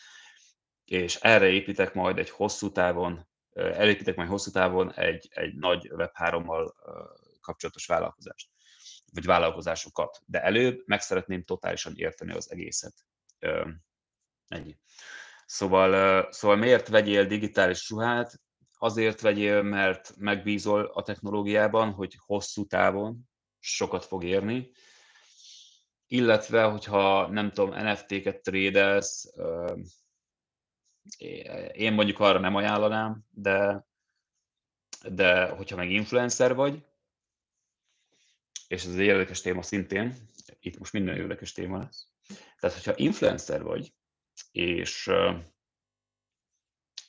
[0.85, 6.73] és erre építek majd egy hosszú távon elépítek majd hosszú távon egy, egy nagy Web3-mal
[7.41, 8.49] kapcsolatos vállalkozást,
[9.13, 10.21] vagy vállalkozásokat.
[10.25, 12.93] De előbb meg szeretném totálisan érteni az egészet.
[14.47, 14.77] Ennyi.
[15.45, 18.41] Szóval, szóval miért vegyél digitális ruhát?
[18.77, 24.71] Azért vegyél, mert megbízol a technológiában, hogy hosszú távon sokat fog érni,
[26.11, 29.33] illetve, hogyha nem tudom, NFT-ket trédelsz,
[31.71, 33.85] én mondjuk arra nem ajánlanám, de,
[35.09, 36.85] de hogyha meg influencer vagy,
[38.67, 40.15] és ez egy érdekes téma szintén,
[40.59, 42.07] itt most minden érdekes téma lesz.
[42.59, 43.93] Tehát, hogyha influencer vagy,
[44.51, 45.09] és,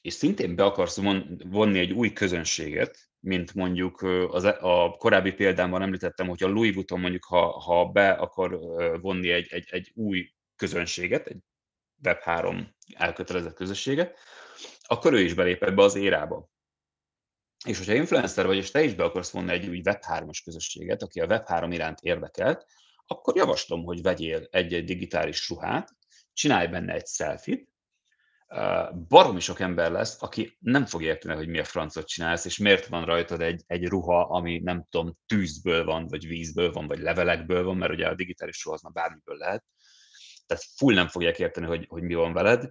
[0.00, 1.00] és szintén be akarsz
[1.44, 6.74] vonni egy új közönséget, mint mondjuk az, e, a korábbi példámban említettem, hogy a Louis
[6.74, 8.58] Vuitton mondjuk, ha, ha be akar
[9.00, 11.38] vonni egy, egy, egy új közönséget, egy
[12.02, 14.18] Web3 elkötelezett közösséget,
[14.82, 16.48] akkor ő is belép ebbe az érába.
[17.66, 21.20] És hogyha influencer vagy, és te is be akarsz vonni egy új Web3-as közösséget, aki
[21.20, 22.66] a Web3 iránt érdekelt,
[23.06, 25.96] akkor javaslom, hogy vegyél egy-egy digitális ruhát,
[26.32, 27.69] csinálj benne egy selfit,
[29.08, 32.86] baromi sok ember lesz, aki nem fog érteni, hogy mi a francot csinálsz, és miért
[32.86, 37.64] van rajtad egy, egy ruha, ami nem tudom, tűzből van, vagy vízből van, vagy levelekből
[37.64, 39.64] van, mert ugye a digitális ruha az már bármiből lehet.
[40.46, 42.70] Tehát full nem fogják érteni, hogy, hogy mi van veled,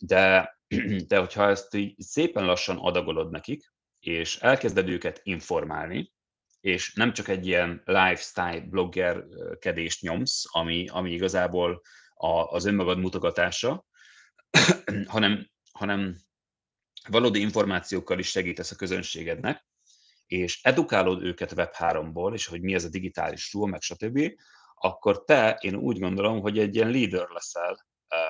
[0.00, 0.56] de,
[1.08, 6.12] de hogyha ezt így szépen lassan adagolod nekik, és elkezded őket informálni,
[6.60, 11.82] és nem csak egy ilyen lifestyle bloggerkedést nyomsz, ami, ami igazából
[12.14, 13.85] a, az önmagad mutogatása,
[15.14, 16.16] hanem, hanem
[17.08, 19.66] valódi információkkal is segítesz a közönségednek,
[20.26, 24.32] és edukálod őket Web3-ból, és hogy mi ez a digitális ruha, meg stb.,
[24.74, 27.86] akkor te, én úgy gondolom, hogy egy ilyen leader leszel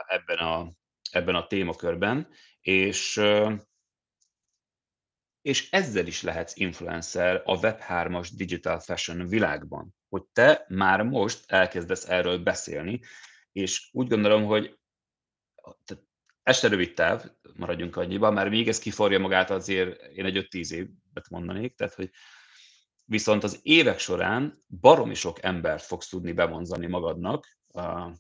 [0.07, 0.73] ebben a,
[1.11, 2.29] ebben a témakörben,
[2.61, 3.21] és,
[5.43, 12.09] és ezzel is lehetsz influencer a Web3-as digital fashion világban, hogy te már most elkezdesz
[12.09, 13.01] erről beszélni,
[13.53, 14.79] és úgy gondolom, hogy
[16.47, 17.25] ez se rövid táv,
[17.57, 22.11] maradjunk annyiban, mert még ez kiforja magát azért én egy 5-10 évet mondanék, tehát hogy
[23.05, 28.13] viszont az évek során baromi sok embert fogsz tudni bevonzani magadnak, a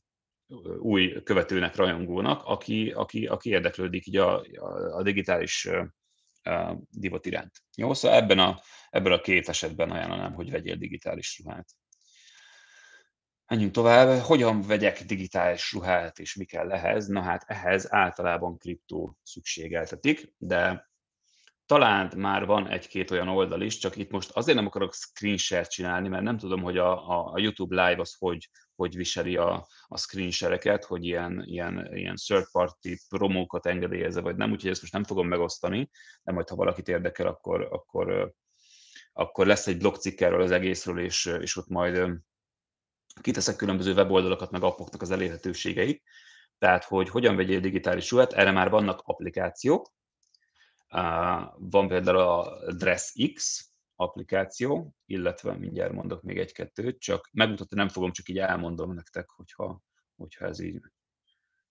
[0.78, 4.40] új követőnek, rajongónak, aki, aki, aki érdeklődik így a,
[4.96, 5.68] a, digitális
[6.90, 7.62] divat iránt.
[7.76, 8.60] Jó, szóval ebben a,
[8.90, 11.68] ebben a két esetben ajánlanám, hogy vegyél digitális ruhát.
[13.48, 14.20] Menjünk tovább.
[14.20, 17.06] Hogyan vegyek digitális ruhát, és mi kell ehhez?
[17.06, 20.90] Na hát ehhez általában kriptó szükségeltetik, de
[21.66, 25.62] talán már van egy-két olyan oldal is, csak itt most azért nem akarok screen share
[25.62, 29.98] csinálni, mert nem tudom, hogy a, a, YouTube Live az hogy, hogy viseli a, a
[29.98, 34.92] screen share-eket, hogy ilyen, ilyen, ilyen third party promókat engedélyezze, vagy nem, úgyhogy ezt most
[34.92, 35.90] nem fogom megosztani,
[36.22, 38.32] de majd ha valakit érdekel, akkor, akkor,
[39.12, 42.24] akkor lesz egy blogcikk erről az egészről, és, és ott majd
[43.20, 46.02] kiteszek különböző weboldalakat, meg appoknak az elérhetőségeit.
[46.58, 49.92] Tehát, hogy hogyan vegyél digitális ruhát, erre már vannak applikációk,
[51.56, 58.28] van például a DressX applikáció, illetve mindjárt mondok még egy-kettőt, csak megmutatni nem fogom, csak
[58.28, 59.80] így elmondom nektek, hogyha,
[60.16, 60.80] hogyha ez, így,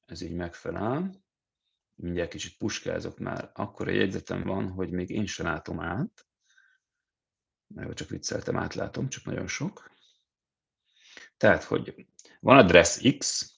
[0.05, 1.23] ez így megfelel.
[1.95, 6.27] Mindjárt kicsit puskázok már, akkor egy jegyzetem van, hogy még én sem látom át,
[7.67, 9.91] mert csak vicceltem, átlátom, csak nagyon sok.
[11.37, 12.07] Tehát, hogy
[12.39, 13.49] van a DressX,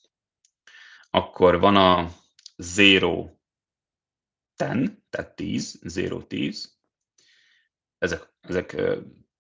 [1.10, 2.10] akkor van a
[2.58, 3.30] Zero
[4.56, 6.78] 10, tehát 10, 0, 10.
[7.98, 8.76] Ezek, ezek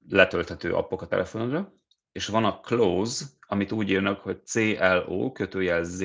[0.08, 1.74] letölthető appok a telefonodra,
[2.12, 6.04] és van a Close, amit úgy írnak, hogy CLO, kötőjel Z.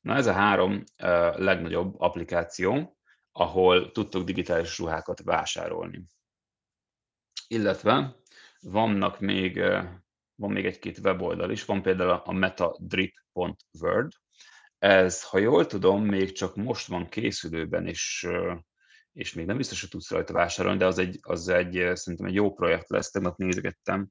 [0.00, 0.84] Na ez a három
[1.36, 2.98] legnagyobb applikáció,
[3.32, 6.04] ahol tudtok digitális ruhákat vásárolni.
[7.48, 8.16] Illetve
[8.60, 9.62] vannak még,
[10.38, 14.10] van még egy-két weboldal is, van például a metadrip.word,
[14.78, 18.28] ez, ha jól tudom, még csak most van készülőben, és,
[19.12, 22.34] és még nem biztos, hogy tudsz rajta vásárolni, de az egy, az egy szerintem egy
[22.34, 24.08] jó projekt lesz, tegnap nézegettem,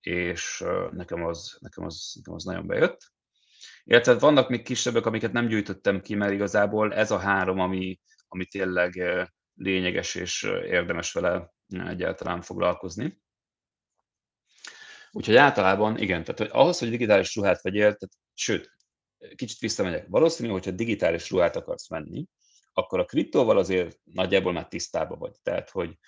[0.00, 3.12] és nekem az, nekem az, nekem az nagyon bejött.
[3.84, 8.46] Illetve vannak még kisebbek, amiket nem gyűjtöttem ki, mert igazából ez a három, ami, ami
[8.46, 9.02] tényleg
[9.54, 13.21] lényeges és érdemes vele egyáltalán foglalkozni.
[15.12, 18.70] Úgyhogy általában igen, tehát ahhoz, hogy digitális ruhát vegyél, tehát, sőt,
[19.34, 20.06] kicsit visszamegyek.
[20.08, 22.26] Valószínű, hogyha digitális ruhát akarsz venni,
[22.72, 25.32] akkor a kriptóval azért nagyjából már tisztában vagy.
[25.42, 25.98] Tehát, hogy,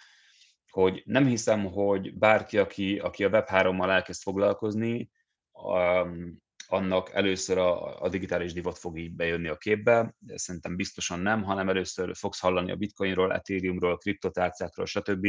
[0.71, 5.11] hogy nem hiszem, hogy bárki, aki, aki a Web3-mal elkezd foglalkozni,
[5.53, 11.43] um, annak először a, a digitális divat fog így bejönni a képbe, szerintem biztosan nem,
[11.43, 15.27] hanem először fogsz hallani a bitcoinról, ethereumról, kriptotárcákról, stb.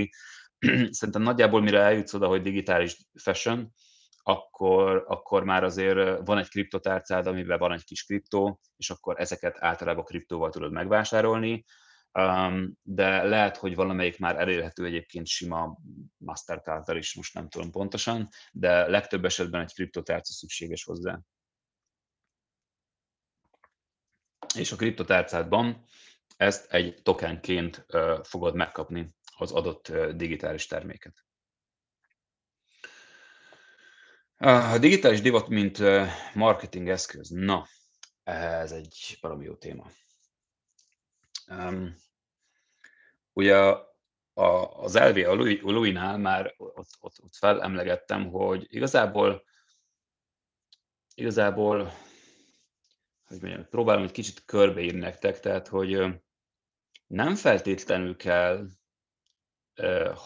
[0.98, 3.74] szerintem nagyjából mire eljutsz oda, hogy digitális fashion,
[4.28, 9.58] akkor, akkor már azért van egy kriptotárcád, amiben van egy kis kriptó, és akkor ezeket
[9.60, 11.66] általában kriptóval tudod megvásárolni,
[12.82, 15.78] de lehet, hogy valamelyik már elérhető egyébként sima
[16.18, 21.20] mastercard is, most nem tudom pontosan, de legtöbb esetben egy kriptotárca szükséges hozzá.
[24.56, 25.86] És a kriptotárcádban
[26.38, 27.86] ezt egy tokenként
[28.24, 31.26] fogod megkapni az adott digitális terméket.
[34.38, 35.80] A digitális divat, mint
[36.34, 37.30] marketing eszköz.
[37.30, 37.68] Na,
[38.24, 39.90] ez egy valami jó téma.
[41.48, 41.96] Um,
[43.34, 49.44] ugye a, az LV a Louis-nál már ott, ott, ott felemlegettem, hogy igazából
[51.16, 51.92] igazából
[53.28, 56.06] hogy mondjam, próbálom egy kicsit körbeírni nektek, tehát hogy
[57.08, 58.68] nem feltétlenül kell,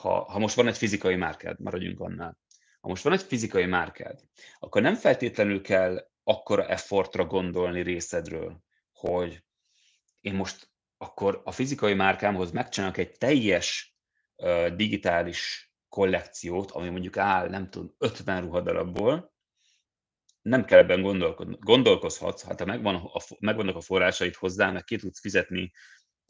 [0.02, 2.38] ha, ha most van egy fizikai márkád, maradjunk annál,
[2.80, 4.20] ha most van egy fizikai márkád,
[4.60, 9.44] akkor nem feltétlenül kell akkora effortra gondolni részedről, hogy
[10.22, 13.96] én most akkor a fizikai márkámhoz megcsinálok egy teljes
[14.36, 19.34] uh, digitális kollekciót, ami mondjuk áll, nem tudom, 50 ruhadarabból,
[20.42, 21.58] nem kell ebben gondolkodni.
[21.60, 25.72] Gondolkozhatsz, hát ha megvan a, megvannak a forrásaid hozzá, meg ki tudsz fizetni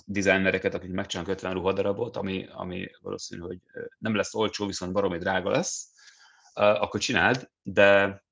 [0.05, 3.59] designereket, akik megcsinálnak 50 ruhadarabot, ami, ami valószínű, hogy
[3.97, 5.93] nem lesz olcsó, viszont baromi drága lesz,
[6.53, 8.23] akkor csináld, de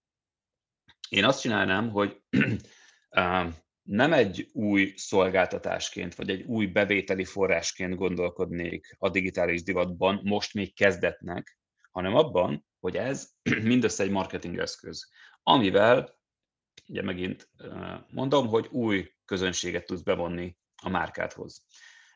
[1.10, 2.22] én azt csinálnám, hogy
[3.82, 10.76] nem egy új szolgáltatásként, vagy egy új bevételi forrásként gondolkodnék a digitális divatban, most még
[10.76, 11.60] kezdetnek,
[11.92, 13.30] hanem abban, hogy ez
[13.62, 15.10] mindössze egy marketing eszköz,
[15.44, 16.16] amivel,
[16.88, 17.50] ugye megint
[18.08, 21.66] mondom, hogy új közönséget tudsz bevonni a márkádhoz.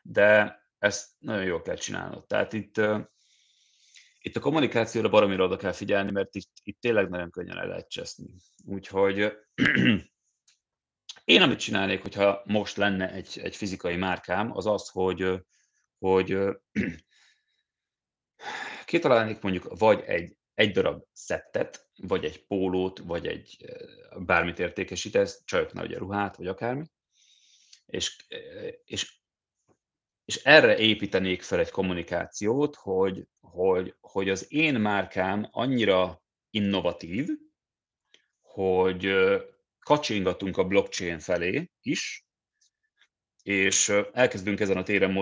[0.02, 2.26] De ezt nagyon jól kell csinálnod.
[2.26, 2.80] Tehát itt
[4.24, 7.88] itt a kommunikációra baromira oda kell figyelni, mert itt, itt tényleg nagyon könnyen el lehet
[7.88, 8.26] cseszni.
[8.64, 9.32] Úgyhogy
[11.24, 15.44] én amit csinálnék, hogyha most lenne egy, egy fizikai márkám, az az, hogy,
[15.98, 16.38] hogy
[18.84, 23.64] kitalálnék mondjuk vagy egy, egy darab szettet, vagy egy pólót, vagy egy
[24.16, 26.84] bármit értékesítesz, csajoknál ugye ruhát, vagy akármi,
[27.92, 28.16] és,
[28.84, 29.22] és
[30.24, 37.28] és erre építenék fel egy kommunikációt, hogy, hogy, hogy az én márkám annyira innovatív,
[38.40, 39.14] hogy
[39.78, 42.26] kacsingatunk a blockchain felé is,
[43.42, 45.12] és elkezdünk ezen a téren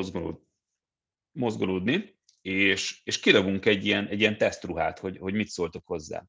[1.32, 2.18] mozgolódni.
[2.40, 6.24] és, és kidobunk egy ilyen, egy ilyen tesztruhát, hogy, hogy mit szóltok hozzá.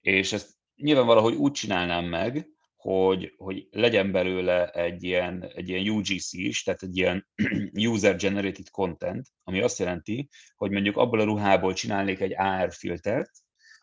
[0.00, 2.48] És ezt nyilván valahogy úgy csinálnám meg,
[2.84, 7.28] hogy, hogy legyen belőle egy ilyen, egy ilyen UGC is, tehát egy ilyen
[7.90, 13.30] User Generated Content, ami azt jelenti, hogy mondjuk abból a ruhából csinálnék egy AR filtert,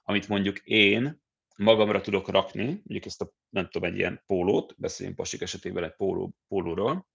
[0.04, 1.22] amit mondjuk én
[1.58, 5.96] magamra tudok rakni, mondjuk ezt a, nem tudom, egy ilyen pólót, beszéljünk pasik esetében egy
[5.96, 7.10] póló, pólóról,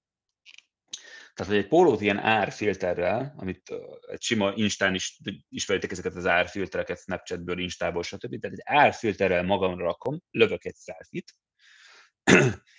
[1.34, 3.72] tehát, hogy egy pólót ilyen árfilterrel, amit
[4.10, 8.40] egy sima Instán is ismeritek ezeket az árfiltereket, Snapchatből, Instából, stb.
[8.40, 11.34] Tehát egy árfilterrel magamra rakom, lövök egy selfit,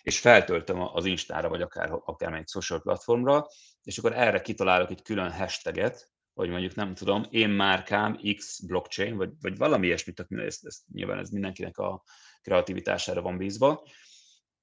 [0.01, 3.47] és feltöltöm az Instára, vagy akár, akármelyik social platformra,
[3.83, 9.15] és akkor erre kitalálok egy külön hashtaget, hogy mondjuk nem tudom, én márkám X blockchain,
[9.15, 12.03] vagy, vagy valami ilyesmit, ezt, ezt, nyilván ez mindenkinek a
[12.41, 13.83] kreativitására van bízva,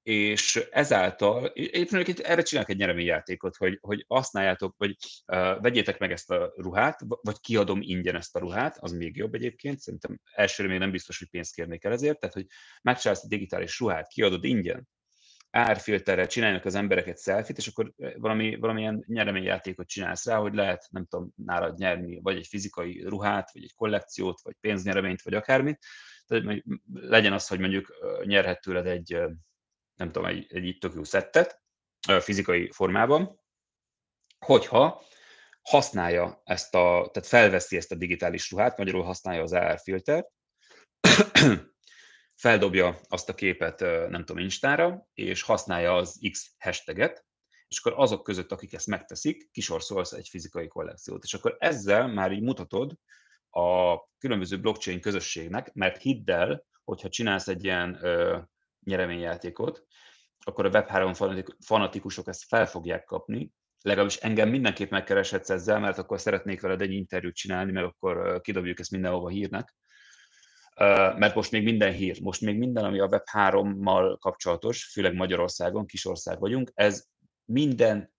[0.05, 4.95] és ezáltal, egyébként erre csinálok egy nyereményjátékot, hogy, hogy használjátok, vagy
[5.27, 9.33] uh, vegyétek meg ezt a ruhát, vagy kiadom ingyen ezt a ruhát, az még jobb
[9.33, 12.45] egyébként, szerintem elsőre még nem biztos, hogy pénzt kérnék el ezért, tehát hogy
[12.81, 14.87] megcsinálsz egy digitális ruhát, kiadod ingyen,
[15.49, 21.05] árfilterrel csinálnak az embereket szelfit, és akkor valami, valamilyen nyereményjátékot csinálsz rá, hogy lehet, nem
[21.05, 25.85] tudom, nálad nyerni, vagy egy fizikai ruhát, vagy egy kollekciót, vagy pénznyereményt, vagy akármit.
[26.25, 27.93] Tehát legyen az, hogy mondjuk
[28.23, 29.17] nyerhet tőled egy
[29.95, 31.61] nem tudom, egy, egy itt tök jó szettet
[32.19, 33.39] fizikai formában,
[34.45, 35.03] hogyha
[35.61, 40.27] használja ezt a, tehát felveszi ezt a digitális ruhát, magyarul használja az AR filtert,
[42.41, 43.79] feldobja azt a képet,
[44.09, 47.25] nem tudom, Instára, és használja az X hashtaget,
[47.67, 51.23] és akkor azok között, akik ezt megteszik, kisorszolsz egy fizikai kollekciót.
[51.23, 52.93] És akkor ezzel már így mutatod
[53.49, 57.99] a különböző blockchain közösségnek, mert hidd el, hogyha csinálsz egy ilyen
[58.85, 59.83] nyereményjátékot,
[60.39, 66.19] akkor a Web3 fanatikusok ezt fel fogják kapni, legalábbis engem mindenképp megkereshetsz ezzel, mert akkor
[66.19, 69.75] szeretnék veled egy interjút csinálni, meg akkor kidobjuk ezt mindenhova hírnek.
[71.17, 76.39] Mert most még minden hír, most még minden, ami a Web3-mal kapcsolatos, főleg Magyarországon, kisország
[76.39, 77.05] vagyunk, ez
[77.45, 78.13] minden,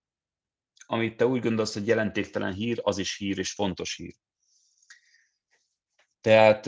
[0.87, 4.15] amit te úgy gondolsz, hogy jelentéktelen hír, az is hír és fontos hír.
[6.27, 6.63] Tehát,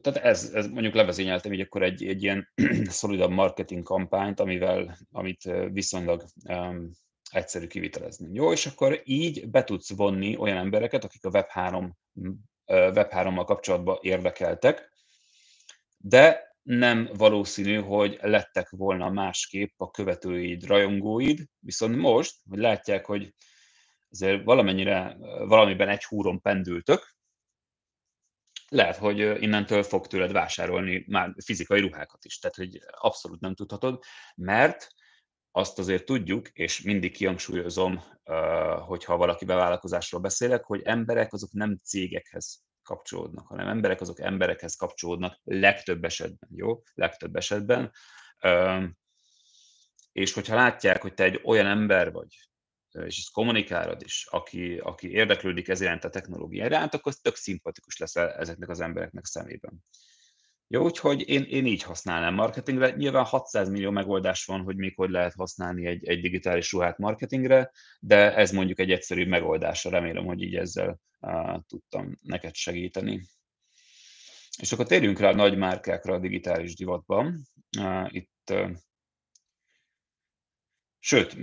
[0.00, 2.48] tehát ez, ez mondjuk levezényeltem így akkor egy, egy ilyen
[2.84, 6.90] szolidabb marketing kampányt, amivel, amit viszonylag um,
[7.30, 8.28] egyszerű kivitelezni.
[8.32, 11.90] Jó, és akkor így be tudsz vonni olyan embereket, akik a Web3,
[12.66, 14.92] Web3-mal kapcsolatban érdekeltek,
[15.96, 23.34] de nem valószínű, hogy lettek volna másképp a követőid, rajongóid, viszont most, hogy látják, hogy
[24.10, 27.20] azért valamennyire, valamiben egy húron pendültök,
[28.72, 32.38] lehet, hogy innentől fog tőled vásárolni már fizikai ruhákat is.
[32.38, 34.02] Tehát, hogy abszolút nem tudhatod,
[34.34, 34.88] mert
[35.50, 38.02] azt azért tudjuk, és mindig kihangsúlyozom,
[38.86, 45.40] hogyha valaki bevállalkozásról beszélek, hogy emberek azok nem cégekhez kapcsolódnak, hanem emberek azok emberekhez kapcsolódnak
[45.44, 46.82] legtöbb esetben, jó?
[46.94, 47.92] Legtöbb esetben.
[50.12, 52.51] És hogyha látják, hogy te egy olyan ember vagy,
[52.94, 57.98] és ezt kommunikálod is, aki, aki érdeklődik ez iránt a technológia iránt, akkor tök szimpatikus
[57.98, 59.84] lesz e, ezeknek az embereknek szemében.
[60.66, 62.90] Jó, úgyhogy én, én így használnám marketingre.
[62.90, 67.70] Nyilván 600 millió megoldás van, hogy mikor lehet használni egy, egy digitális ruhát marketingre,
[68.00, 69.90] de ez mondjuk egy egyszerű megoldásra.
[69.90, 73.26] Remélem, hogy így ezzel uh, tudtam neked segíteni.
[74.58, 77.42] És akkor térjünk rá a nagy márkákra a digitális divatban.
[77.78, 78.52] Uh, itt
[81.04, 81.36] Sőt,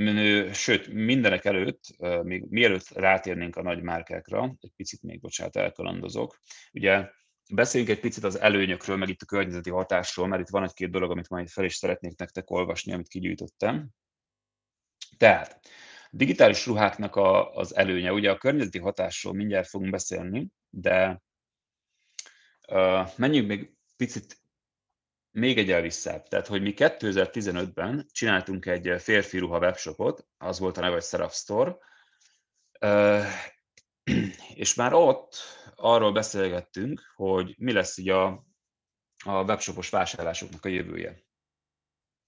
[0.54, 1.82] sőt, mindenek előtt,
[2.24, 6.40] még mielőtt rátérnénk a nagy márkákra, egy picit még, bocsánat, elkalandozok.
[6.72, 7.10] Ugye
[7.54, 11.12] beszéljünk egy picit az előnyökről, meg itt a környezeti hatásról, mert itt van egy-két dolog,
[11.12, 13.90] amit majd fel is szeretnék nektek olvasni, amit kigyűjtöttem.
[15.18, 15.60] Tehát,
[16.12, 21.22] digitális ruháknak a, az előnye, ugye a környezeti hatásról mindjárt fogunk beszélni, de
[22.68, 24.38] uh, menjünk még picit
[25.40, 26.28] még egy elvisszább.
[26.28, 31.34] Tehát, hogy mi 2015-ben csináltunk egy férfi ruha webshopot, az volt a neve, hogy Seraph
[31.34, 31.78] Store,
[34.54, 35.36] és már ott
[35.76, 38.26] arról beszélgettünk, hogy mi lesz így a,
[39.26, 41.24] a webshopos vásárlásoknak a jövője.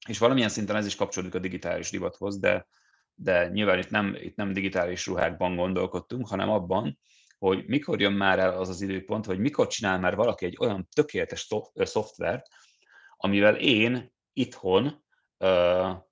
[0.07, 2.67] És valamilyen szinten ez is kapcsolódik a digitális divathoz, de,
[3.13, 6.99] de nyilván itt nem, itt nem digitális ruhákban gondolkodtunk, hanem abban,
[7.37, 10.87] hogy mikor jön már el az az időpont, hogy mikor csinál már valaki egy olyan
[10.95, 12.47] tökéletes szoftvert,
[13.23, 15.03] amivel én itthon,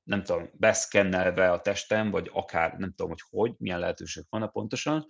[0.04, 5.06] nem tudom, beszkennelve a testem, vagy akár nem tudom, hogy hogy, milyen lehetőség van pontosan,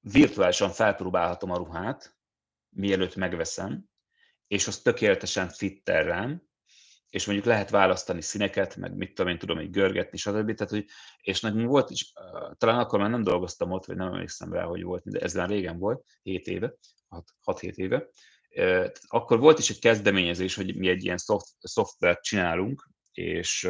[0.00, 2.16] virtuálisan felpróbálhatom a ruhát,
[2.68, 3.84] mielőtt megveszem,
[4.46, 6.42] és az tökéletesen fitter rám,
[7.10, 10.54] és mondjuk lehet választani színeket, meg mit tudom én, tudom így görgetni, stb.
[10.54, 10.84] Tehát, hogy,
[11.20, 12.12] és nekünk volt is,
[12.56, 15.48] talán akkor már nem dolgoztam ott, vagy nem emlékszem rá, hogy volt, de ez már
[15.48, 16.74] régen volt, 7 éve,
[17.44, 18.08] 6-7 éve,
[19.06, 23.68] akkor volt is egy kezdeményezés, hogy mi egy ilyen szoft, szoftvert csinálunk, és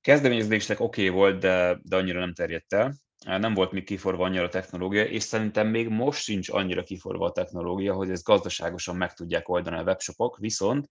[0.00, 2.94] kezdeményezésnek oké okay volt, de, de annyira nem terjedt el.
[3.24, 7.32] Nem volt még kiforva annyira a technológia, és szerintem még most sincs annyira kiforva a
[7.32, 10.90] technológia, hogy ezt gazdaságosan meg tudják oldani a webshopok, viszont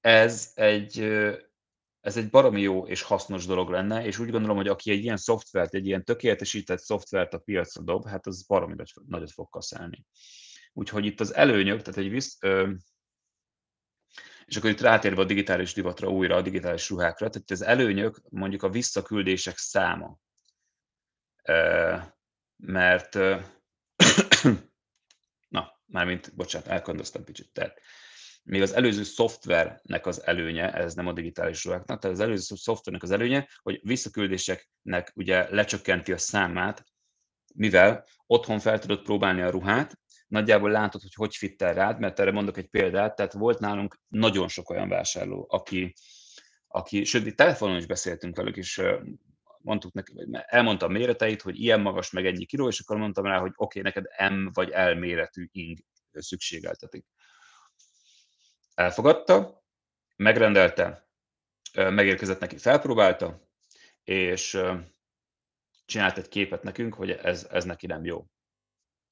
[0.00, 1.00] ez egy,
[2.00, 5.16] ez egy baromi jó és hasznos dolog lenne, és úgy gondolom, hogy aki egy ilyen
[5.16, 8.74] szoftvert, egy ilyen tökéletesített szoftvert a piacra dob, hát az baromi
[9.06, 10.04] nagyot fog kaszálni.
[10.80, 12.72] Úgyhogy itt az előnyök, tehát egy visz, ö,
[14.44, 18.62] és akkor itt rátérve a digitális divatra újra, a digitális ruhákra, tehát az előnyök mondjuk
[18.62, 20.18] a visszaküldések száma.
[21.42, 21.96] Ö,
[22.56, 23.40] mert, ö,
[25.48, 27.52] na, mármint, bocsánat, elkondoztam kicsit.
[27.52, 27.80] Tehát
[28.42, 33.02] még az előző szoftvernek az előnye, ez nem a digitális ruháknak, tehát az előző szoftvernek
[33.02, 36.84] az előnye, hogy visszaküldéseknek ugye lecsökkenti a számát,
[37.54, 39.99] mivel otthon fel tudod próbálni a ruhát,
[40.30, 44.48] nagyjából látod, hogy hogy fittel rád, mert erre mondok egy példát, tehát volt nálunk nagyon
[44.48, 45.94] sok olyan vásárló, aki,
[46.66, 48.82] aki sőt, itt telefonon is beszéltünk velük, és
[49.58, 50.12] mondtuk neki,
[50.46, 53.78] elmondtam a méreteit, hogy ilyen magas, meg ennyi kiló, és akkor mondtam rá, hogy oké,
[53.78, 55.78] okay, neked M vagy L méretű ing
[56.12, 57.06] szükségeltetik.
[58.74, 59.62] Elfogadta,
[60.16, 61.08] megrendelte,
[61.72, 63.48] megérkezett neki, felpróbálta,
[64.04, 64.58] és
[65.84, 68.26] csinált egy képet nekünk, hogy ez, ez neki nem jó.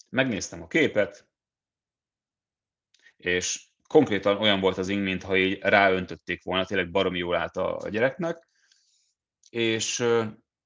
[0.09, 1.29] Megnéztem a képet,
[3.17, 7.89] és konkrétan olyan volt az ing, mintha így ráöntötték volna, tényleg baromi jól állt a
[7.89, 8.49] gyereknek,
[9.51, 10.05] és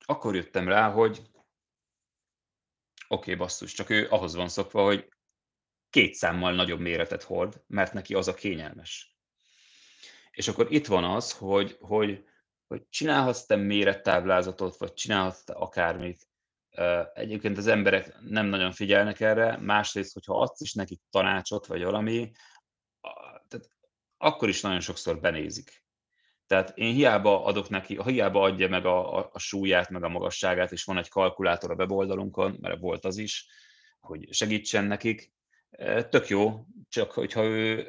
[0.05, 1.32] akkor jöttem rá, hogy oké,
[3.09, 5.09] okay, basszus, csak ő ahhoz van szokva, hogy
[5.90, 9.16] két számmal nagyobb méretet hord, mert neki az a kényelmes.
[10.30, 12.24] És akkor itt van az, hogy, hogy,
[12.66, 16.28] hogy csinálhatsz te mérettáblázatot, vagy csinálhatsz te akármit,
[17.14, 22.31] Egyébként az emberek nem nagyon figyelnek erre, másrészt, hogyha adsz is nekik tanácsot, vagy valami,
[23.49, 23.68] tehát
[24.16, 25.85] akkor is nagyon sokszor benézik.
[26.47, 30.73] Tehát én hiába adok neki, hiába adja meg a, a, a súlyát, meg a magasságát,
[30.73, 33.47] és van egy kalkulátor a weboldalunkon, mert volt az is,
[34.01, 35.33] hogy segítsen nekik,
[36.09, 37.87] tök jó, csak hogyha ő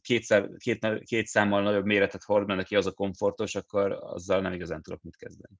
[0.00, 4.52] kétszer, két, két számmal nagyobb méretet hord, mert neki az a komfortos, akkor azzal nem
[4.52, 5.54] igazán tudok mit kezdeni.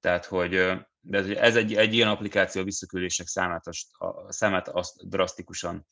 [0.00, 3.66] Tehát, hogy de ez egy, egy ilyen applikáció visszaküldések számát,
[3.98, 5.86] a számát azt drasztikusan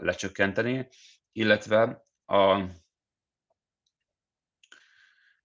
[0.00, 0.88] lecsökkenteni,
[1.32, 2.62] illetve a,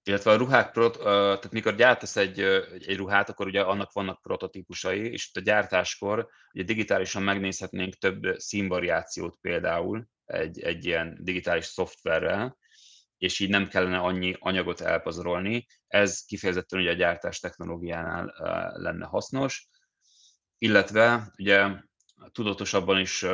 [0.03, 5.27] illetve a ruhák, tehát mikor gyártasz egy, egy ruhát, akkor ugye annak vannak prototípusai, és
[5.27, 12.57] itt a gyártáskor ugye digitálisan megnézhetnénk több színvariációt például egy, egy ilyen digitális szoftverrel,
[13.19, 15.65] és így nem kellene annyi anyagot elpazarolni.
[15.87, 18.33] Ez kifejezetten ugye a gyártás technológiánál
[18.77, 19.69] lenne hasznos,
[20.57, 21.67] illetve ugye
[22.31, 23.25] tudatosabban is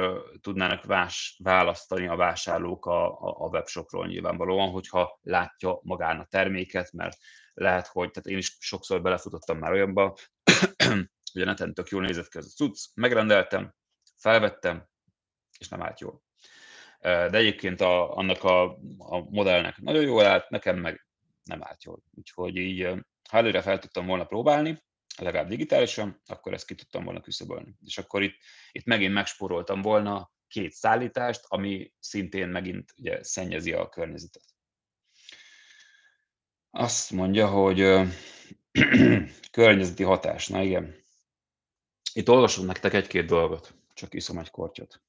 [0.41, 6.91] tudnának vás, választani a vásárlók a, a, a webshopról nyilvánvalóan, hogyha látja magán a terméket,
[6.91, 7.17] mert
[7.53, 10.15] lehet, hogy, tehát én is sokszor belefutottam már olyanba,
[11.33, 13.73] hogy a neten tök jól nézett ki ez a cucc, megrendeltem,
[14.17, 14.87] felvettem,
[15.59, 16.24] és nem állt jól
[17.05, 18.63] de egyébként a, annak a,
[18.97, 21.07] a modellnek nagyon jól állt, nekem meg
[21.43, 22.03] nem állt jól.
[22.11, 22.83] Úgyhogy így,
[23.29, 24.83] ha előre fel tudtam volna próbálni,
[25.17, 27.75] legalább digitálisan, akkor ezt ki tudtam volna küszöbölni.
[27.85, 28.35] És akkor itt,
[28.71, 34.43] itt megint megspóroltam volna két szállítást, ami szintén megint ugye szennyezi a környezetet.
[36.69, 37.79] Azt mondja, hogy
[39.51, 40.47] környezeti hatás.
[40.47, 40.95] Na igen.
[42.13, 45.01] Itt olvasom nektek egy-két dolgot, csak iszom egy kortyot.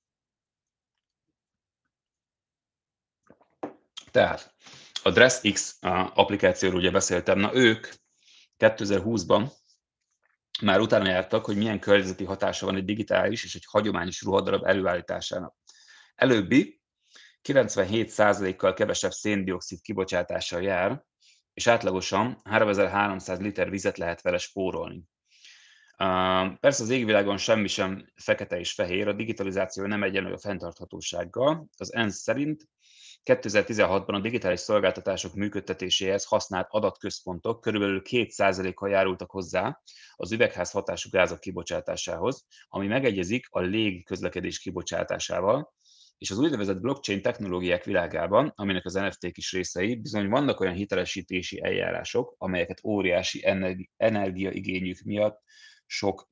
[4.17, 4.55] Tehát
[5.03, 5.79] a DressX
[6.15, 7.87] applikációról ugye beszéltem, na ők
[8.59, 9.53] 2020-ban
[10.63, 15.55] már utána jártak, hogy milyen környezeti hatása van egy digitális és egy hagyományos ruhadarab előállításának.
[16.15, 16.81] Előbbi
[17.49, 21.05] 97%-kal kevesebb széndiokszid kibocsátással jár,
[21.55, 25.03] és átlagosan 3300 liter vizet lehet vele spórolni.
[26.61, 31.69] Persze az égvilágon semmi sem fekete és fehér, a digitalizáció nem egyenlő a fenntarthatósággal.
[31.77, 32.69] Az ENSZ szerint
[33.27, 39.81] 2016-ban a digitális szolgáltatások működtetéséhez használt adatközpontok körülbelül 2%-kal járultak hozzá
[40.15, 45.75] az üvegház hatású gázok kibocsátásához, ami megegyezik a légi közlekedés kibocsátásával,
[46.19, 51.63] és az úgynevezett blockchain technológiák világában, aminek az NFT-k is részei, bizony vannak olyan hitelesítési
[51.63, 53.45] eljárások, amelyeket óriási
[53.97, 55.43] energiaigényük miatt
[55.87, 56.31] sok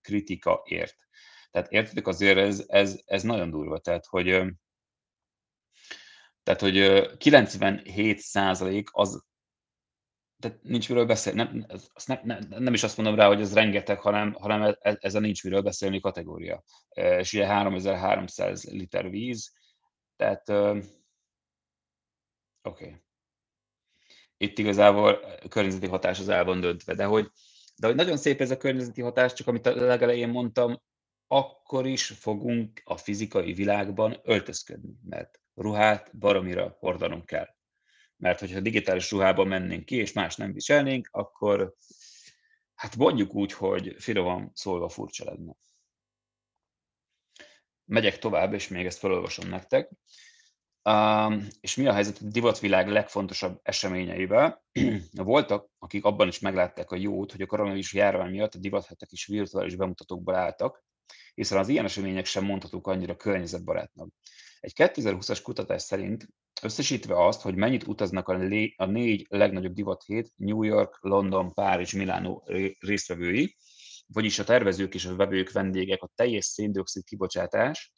[0.00, 0.96] kritika ért.
[1.50, 4.44] Tehát értitek azért ez, ez, ez nagyon durva, tehát hogy
[6.46, 9.24] Tehát, hogy 97 százalék az,
[10.38, 11.42] tehát nincs miről beszélni.
[11.42, 14.74] Nem, azt nem, nem, nem, is azt mondom rá, hogy ez rengeteg, hanem, hanem ez,
[14.80, 16.62] e, ez a nincs miről beszélni kategória.
[16.94, 19.52] És ugye 3300 liter víz,
[20.16, 20.84] tehát oké.
[22.62, 22.94] Okay.
[24.36, 27.30] Itt igazából a környezeti hatás az el van döntve, de hogy,
[27.76, 30.82] de hogy nagyon szép ez a környezeti hatás, csak amit a legelején mondtam,
[31.26, 37.48] akkor is fogunk a fizikai világban öltözködni, mert ruhát baromira hordanunk kell.
[38.16, 41.74] Mert hogyha digitális ruhában mennénk ki, és más nem viselnénk, akkor
[42.74, 45.56] hát mondjuk úgy, hogy finoman szólva furcsa lenne.
[47.84, 49.90] Megyek tovább, és még ezt felolvasom nektek.
[50.82, 54.64] Um, és mi a helyzet a divatvilág legfontosabb eseményeivel?
[55.12, 59.26] Voltak, akik abban is meglátták a jót, hogy a koronavírus járvány miatt a divathetek is
[59.26, 60.84] virtuális bemutatókból álltak,
[61.34, 64.08] hiszen az ilyen események sem mondhatók annyira környezetbarátnak.
[64.66, 66.28] Egy 2020-as kutatás szerint
[66.62, 71.92] összesítve azt, hogy mennyit utaznak a, lé, a négy legnagyobb divathét, New York, London, Párizs,
[71.92, 72.48] Milánó
[72.78, 73.56] résztvevői,
[74.06, 77.92] vagyis a tervezők és a vevők, vendégek, a teljes széndiokszid kibocsátás,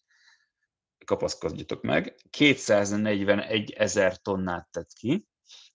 [1.05, 5.27] kapaszkodjatok meg, 241 ezer tonnát tett ki,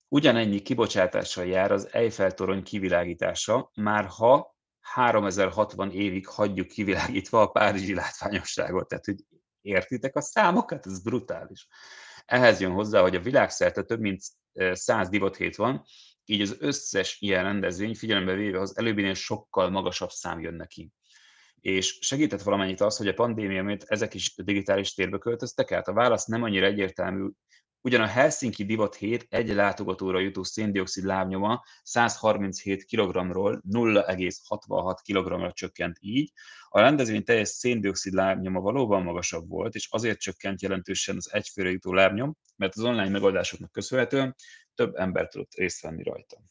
[0.07, 8.87] ugyanennyi kibocsátással jár az Eiffel-torony kivilágítása, már ha 3060 évig hagyjuk kivilágítva a párizsi látványosságot.
[8.87, 9.23] Tehát, hogy
[9.63, 10.85] értitek a számokat?
[10.85, 11.67] Ez brutális.
[12.25, 14.21] Ehhez jön hozzá, hogy a világszerte több mint
[14.71, 15.83] 100 divathét van,
[16.25, 20.91] így az összes ilyen rendezvény figyelembe véve az előbbinél sokkal magasabb szám jön neki.
[21.61, 25.87] És segített valamennyit az, hogy a pandémia miatt ezek is digitális térbe költöztek át?
[25.87, 27.29] A válasz nem annyira egyértelmű,
[27.85, 35.97] Ugyan a Helsinki Divat 7 egy látogatóra jutó széndiokszid lábnyoma 137 kg-ról 0,66 kg-ra csökkent
[35.99, 36.31] így.
[36.69, 41.93] A rendezvény teljes széndiokszid lábnyoma valóban magasabb volt, és azért csökkent jelentősen az egyfőre jutó
[41.93, 44.35] lábnyom, mert az online megoldásoknak köszönhetően
[44.75, 46.41] több ember tudott részt venni rajta.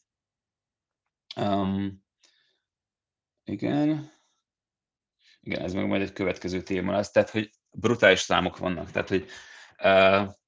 [1.37, 2.05] Um,
[3.45, 4.11] igen.
[5.41, 7.11] Igen, ez meg majd egy következő téma lesz.
[7.11, 8.91] Tehát, hogy brutális számok vannak.
[8.91, 9.26] Tehát, hogy
[9.78, 10.41] uh,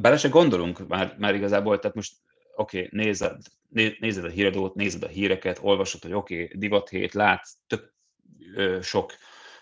[0.00, 2.16] bele se gondolunk már, már igazából, tehát most
[2.54, 3.42] oké, okay, nézed,
[3.98, 7.92] nézed a híradót, nézed a híreket, olvasod, hogy oké, okay, divathét, látsz több,
[8.54, 9.12] ö, sok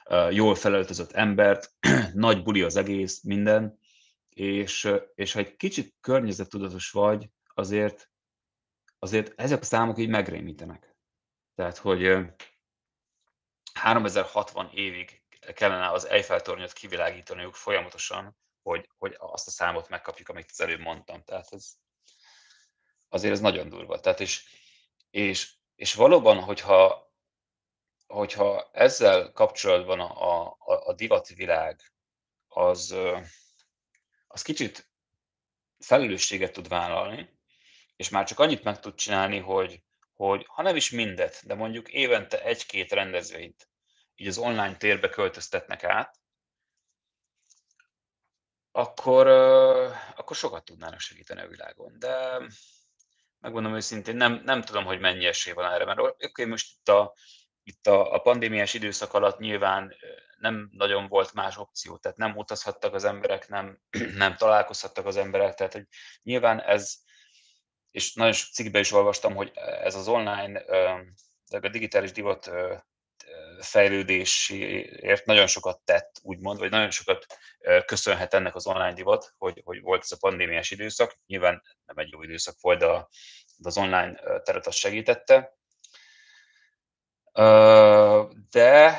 [0.05, 1.73] ö, jól felöltözött embert,
[2.15, 3.79] nagy buli az egész, minden,
[4.29, 8.11] és, és ha egy kicsit környezettudatos vagy, azért,
[8.99, 10.97] azért ezek a számok így megrémítenek.
[11.55, 12.19] Tehát, hogy
[13.73, 15.23] 3060 évig
[15.55, 21.25] kellene az Eiffel-tornyot kivilágítaniuk folyamatosan, hogy, hogy azt a számot megkapjuk, amit az előbb mondtam.
[21.25, 21.73] Tehát ez,
[23.09, 24.01] azért ez nagyon durva.
[24.01, 24.45] Tehát és,
[25.11, 27.13] és, és valóban, hogyha,
[28.07, 31.81] hogyha ezzel kapcsolatban a, a, a divatvilág
[32.49, 32.97] az,
[34.27, 34.91] az kicsit
[35.79, 37.39] felelősséget tud vállalni,
[37.97, 39.83] és már csak annyit meg tud csinálni, hogy,
[40.15, 43.71] hogy ha nem is mindet, de mondjuk évente egy-két rendezvényt
[44.15, 46.20] így az online térbe költöztetnek át,
[48.73, 49.27] akkor,
[50.17, 51.99] akkor sokat tudnának segíteni a világon.
[51.99, 52.41] De
[53.39, 56.89] megmondom őszintén, nem, nem tudom, hogy mennyi esély van erre, mert oké, okay, most itt
[56.89, 57.15] a,
[57.63, 59.95] itt a, a pandémiás időszak alatt nyilván
[60.39, 63.81] nem nagyon volt más opció, tehát nem utazhattak az emberek, nem,
[64.17, 65.87] nem találkozhattak az emberek, tehát hogy
[66.23, 66.99] nyilván ez,
[67.91, 70.61] és nagyon sok cikkben is olvastam, hogy ez az online,
[71.51, 72.51] a digitális divat
[73.61, 77.27] fejlődésért nagyon sokat tett, úgymond, vagy nagyon sokat
[77.87, 81.19] köszönhet ennek az online divat, hogy, hogy volt ez a pandémiás időszak.
[81.27, 83.09] Nyilván nem egy jó időszak volt, de, a,
[83.63, 85.59] az online teret azt segítette.
[88.51, 88.99] De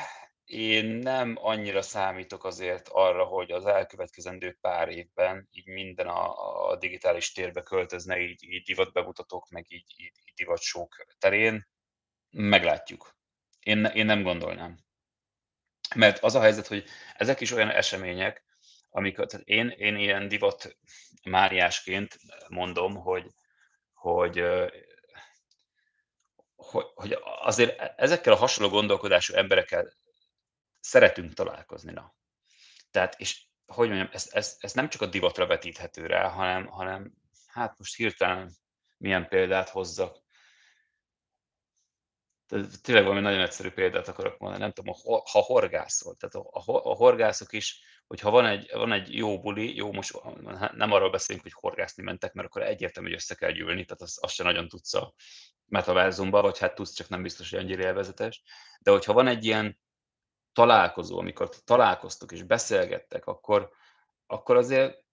[0.51, 6.76] én nem annyira számítok azért arra, hogy az elkövetkezendő pár évben így minden a, a
[6.76, 11.68] digitális térbe költözne, így, így divatbemutatók, meg így, így, így divatsók terén.
[12.30, 13.16] Meglátjuk.
[13.64, 14.80] Én, én nem gondolnám.
[15.95, 18.43] Mert az a helyzet, hogy ezek is olyan események,
[18.89, 20.78] amikor tehát én, én ilyen divat
[21.24, 23.26] máriásként mondom, hogy,
[23.93, 24.43] hogy,
[26.55, 29.93] hogy, hogy azért ezekkel a hasonló gondolkodású emberekkel
[30.80, 31.91] szeretünk találkozni.
[31.91, 32.16] Na.
[32.91, 37.14] Tehát, és hogy mondjam, ez, ez, ez nem csak a divatra vetíthető rá, hanem, hanem
[37.47, 38.51] hát most hirtelen
[38.97, 40.18] milyen példát hozzak
[42.82, 47.54] tényleg valami nagyon egyszerű példát akarok mondani, nem tudom, ha horgászol, tehát a, a horgászok
[47.54, 50.22] is, hogyha van egy, van egy jó buli, jó, most
[50.72, 54.20] nem arról beszélünk, hogy horgászni mentek, mert akkor egyértelmű, hogy össze kell gyűlni, tehát azt,
[54.24, 55.14] azt se nagyon tudsz a
[55.66, 58.43] metaverzumba, vagy hát tudsz, csak nem biztos, hogy annyira élvezetes.
[58.80, 59.80] De hogyha van egy ilyen
[60.54, 63.70] találkozó, amikor találkoztok és beszélgettek, akkor,
[64.26, 65.04] akkor azért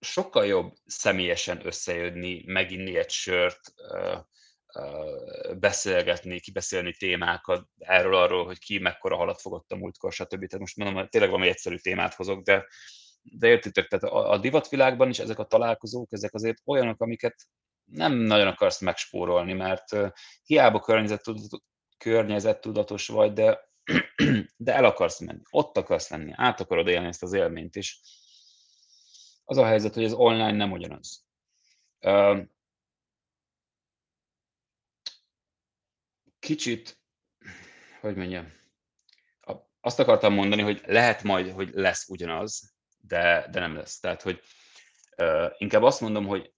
[0.00, 3.60] sokkal jobb személyesen összejönni, meginni egy sört,
[5.58, 10.28] beszélgetni, kibeszélni témákat erről, arról, hogy ki mekkora halat fogott a múltkor, stb.
[10.28, 12.66] Tehát most mondom, hogy tényleg valami egyszerű témát hozok, de,
[13.22, 17.34] de értitek, tehát a, a divatvilágban is ezek a találkozók, ezek azért olyanok, amiket
[17.84, 19.96] nem nagyon akarsz megspórolni, mert
[20.42, 21.60] hiába környezettudatos,
[21.98, 23.70] környezettudatos vagy, de,
[24.56, 27.98] de el akarsz menni, ott akarsz lenni, át akarod élni ezt az élményt, és
[29.44, 31.24] az a helyzet, hogy az online nem ugyanaz.
[36.46, 37.00] Kicsit,
[38.00, 38.52] hogy mondjam,
[39.80, 43.98] azt akartam mondani, hogy lehet majd, hogy lesz ugyanaz, de, de nem lesz.
[43.98, 44.40] Tehát, hogy
[45.58, 46.54] inkább azt mondom, hogy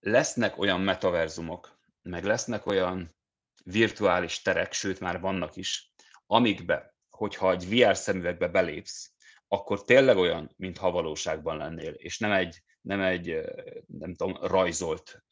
[0.00, 3.16] lesznek olyan metaverzumok, meg lesznek olyan
[3.64, 5.92] virtuális terek, sőt már vannak is,
[6.26, 9.12] amikbe, hogyha egy VR szemüvegbe belépsz,
[9.48, 13.40] akkor tényleg olyan, mintha valóságban lennél, és nem egy, nem egy
[13.86, 15.24] nem tudom, rajzolt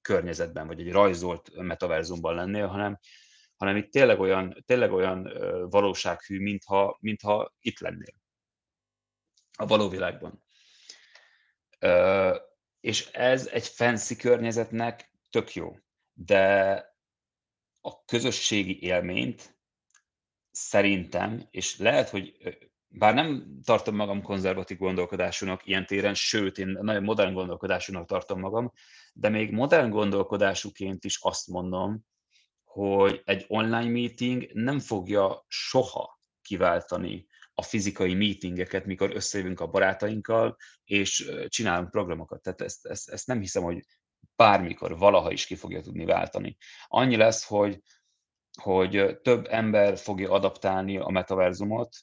[0.00, 2.98] környezetben, vagy egy rajzolt metaverzumban lennél, hanem,
[3.56, 5.22] hanem itt tényleg olyan, tényleg olyan
[5.70, 8.14] valósághű, mintha, mintha itt lennél
[9.56, 10.44] a való világban.
[12.80, 15.76] És ez egy fancy környezetnek tök jó,
[16.12, 16.74] de
[17.80, 19.58] a közösségi élményt
[20.50, 22.36] szerintem, és lehet, hogy
[22.92, 28.72] bár nem tartom magam konzervatív gondolkodásúnak ilyen téren, sőt, én nagyon modern gondolkodásúnak tartom magam,
[29.12, 32.04] de még modern gondolkodásuként is azt mondom,
[32.64, 40.56] hogy egy online meeting nem fogja soha kiváltani a fizikai meetingeket, mikor összejövünk a barátainkkal,
[40.84, 42.42] és csinálunk programokat.
[42.42, 43.84] Tehát ezt, ezt, ezt nem hiszem, hogy
[44.36, 46.56] bármikor, valaha is ki fogja tudni váltani.
[46.86, 47.82] Annyi lesz, hogy,
[48.62, 51.96] hogy több ember fogja adaptálni a metaverzumot,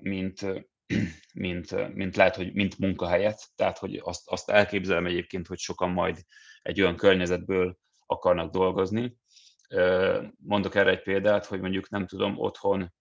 [0.00, 0.40] mint,
[1.34, 3.42] mint, mint lehet, hogy mint munkahelyet.
[3.56, 6.18] Tehát, hogy azt, azt elképzelem egyébként, hogy sokan majd
[6.62, 7.76] egy olyan környezetből
[8.06, 9.16] akarnak dolgozni.
[10.36, 12.92] Mondok erre egy példát, hogy mondjuk nem tudom, otthon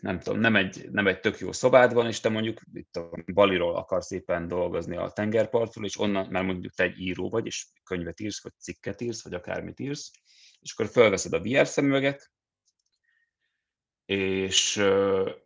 [0.00, 3.10] nem tudom, nem egy, nem egy tök jó szobád van, és te mondjuk itt a
[3.32, 7.66] Baliról akarsz éppen dolgozni a tengerpartról, és onnan, mert mondjuk te egy író vagy, és
[7.84, 10.10] könyvet írsz, vagy cikket írsz, vagy akármit írsz,
[10.60, 12.30] és akkor felveszed a VR szemüveget,
[14.08, 14.82] és,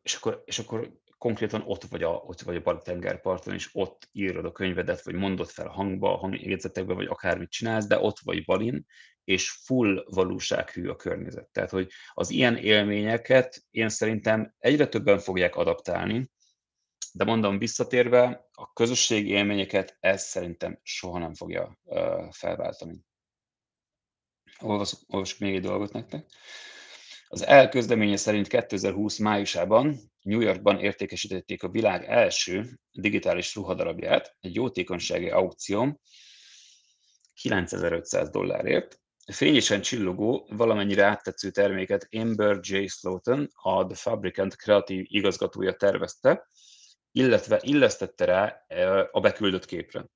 [0.03, 4.45] és, akkor, és akkor konkrétan ott vagy a, ott vagy a tengerparton, és ott írod
[4.45, 8.87] a könyvedet, vagy mondod fel hangba, hangjegyzetekbe, vagy akármit csinálsz, de ott vagy Balin,
[9.25, 11.49] és full valósághű a környezet.
[11.49, 16.31] Tehát, hogy az ilyen élményeket én szerintem egyre többen fogják adaptálni,
[17.13, 23.05] de mondom visszatérve, a közösségi élményeket ez szerintem soha nem fogja uh, felváltani.
[24.61, 26.27] Olvasok, olvasok még egy dolgot nektek.
[27.35, 35.31] Az elközdeménye szerint 2020 májusában New Yorkban értékesítették a világ első digitális ruhadarabját egy jótékonysági
[35.31, 36.01] aukción
[37.35, 39.01] 9500 dollárért.
[39.33, 42.87] Fényesen csillogó, valamennyire áttetsző terméket Amber J.
[42.87, 46.49] Slaughton, a The Fabricant kreatív igazgatója tervezte,
[47.13, 48.67] illetve illesztette rá
[49.11, 50.07] a beküldött képre.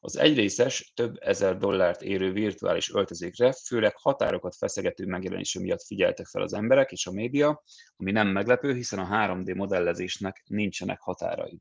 [0.00, 6.42] Az egyrészes, több ezer dollárt érő virtuális öltözékre főleg határokat feszegető megjelenése miatt figyeltek fel
[6.42, 7.62] az emberek és a média,
[7.96, 11.60] ami nem meglepő, hiszen a 3D modellezésnek nincsenek határai.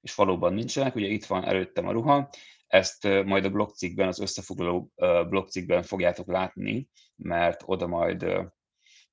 [0.00, 2.30] És valóban nincsenek, ugye itt van előttem a ruha,
[2.66, 4.92] ezt majd a blogcikkben, az összefoglaló
[5.28, 8.22] blogcikkben fogjátok látni, mert oda majd,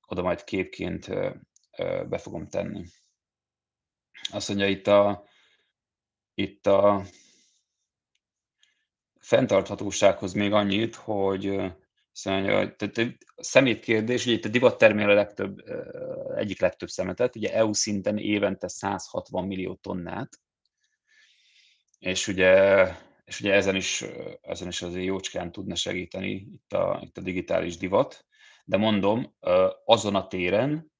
[0.06, 1.08] oda majd képként
[2.08, 2.84] be fogom tenni.
[4.30, 5.24] Azt mondja itt a,
[6.34, 7.04] itt a
[9.28, 11.42] fenntarthatósághoz még annyit, hogy
[12.22, 12.98] tehát
[13.36, 15.58] a szemét kérdés, ugye itt a divat termél a legtöbb,
[16.36, 20.40] egyik legtöbb szemetet, ugye EU szinten évente 160 millió tonnát,
[21.98, 22.82] és ugye,
[23.24, 24.04] és ugye ezen is,
[24.40, 28.26] ezen is azért jócskán tudna segíteni itt a, itt a digitális divat,
[28.64, 29.34] de mondom,
[29.84, 30.92] azon a téren,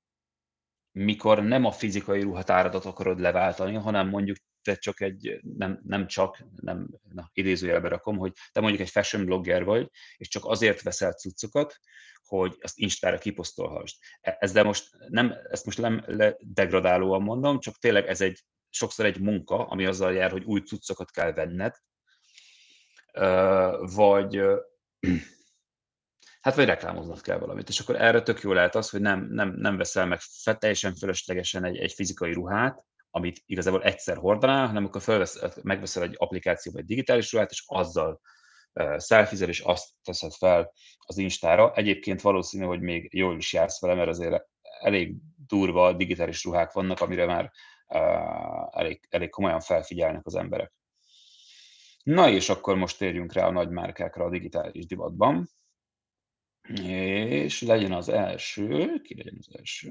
[0.92, 4.36] mikor nem a fizikai ruhatáradat akarod leváltani, hanem mondjuk
[4.68, 9.24] te csak egy, nem, nem csak, nem, na, idézőjelbe rakom, hogy te mondjuk egy fashion
[9.24, 11.78] blogger vagy, és csak azért veszel cuccokat,
[12.24, 13.96] hogy azt Instára kiposztolhassd.
[14.52, 16.04] De most nem, ezt most nem
[16.38, 21.10] degradálóan mondom, csak tényleg ez egy sokszor egy munka, ami azzal jár, hogy új cuccokat
[21.10, 21.74] kell venned,
[23.94, 24.40] vagy
[26.44, 27.68] hát vagy reklámoznod kell valamit.
[27.68, 30.20] És akkor erre tök jó lehet az, hogy nem, nem, nem veszel meg
[30.58, 36.14] teljesen fölöslegesen egy, egy fizikai ruhát, amit igazából egyszer hordanál, hanem akkor felvesz, megveszel egy
[36.18, 38.20] applikáció vagy digitális ruhát, és azzal
[38.96, 41.72] szelfizel, és azt teszed fel az Instára.
[41.74, 44.44] Egyébként valószínű, hogy még jól is jársz vele, mert azért
[44.80, 45.14] elég
[45.46, 47.52] durva digitális ruhák vannak, amire már
[48.70, 50.72] elég, elég komolyan felfigyelnek az emberek.
[52.02, 55.48] Na és akkor most térjünk rá a nagy márkákra a digitális divatban.
[56.84, 59.90] És legyen az első, ki legyen az első?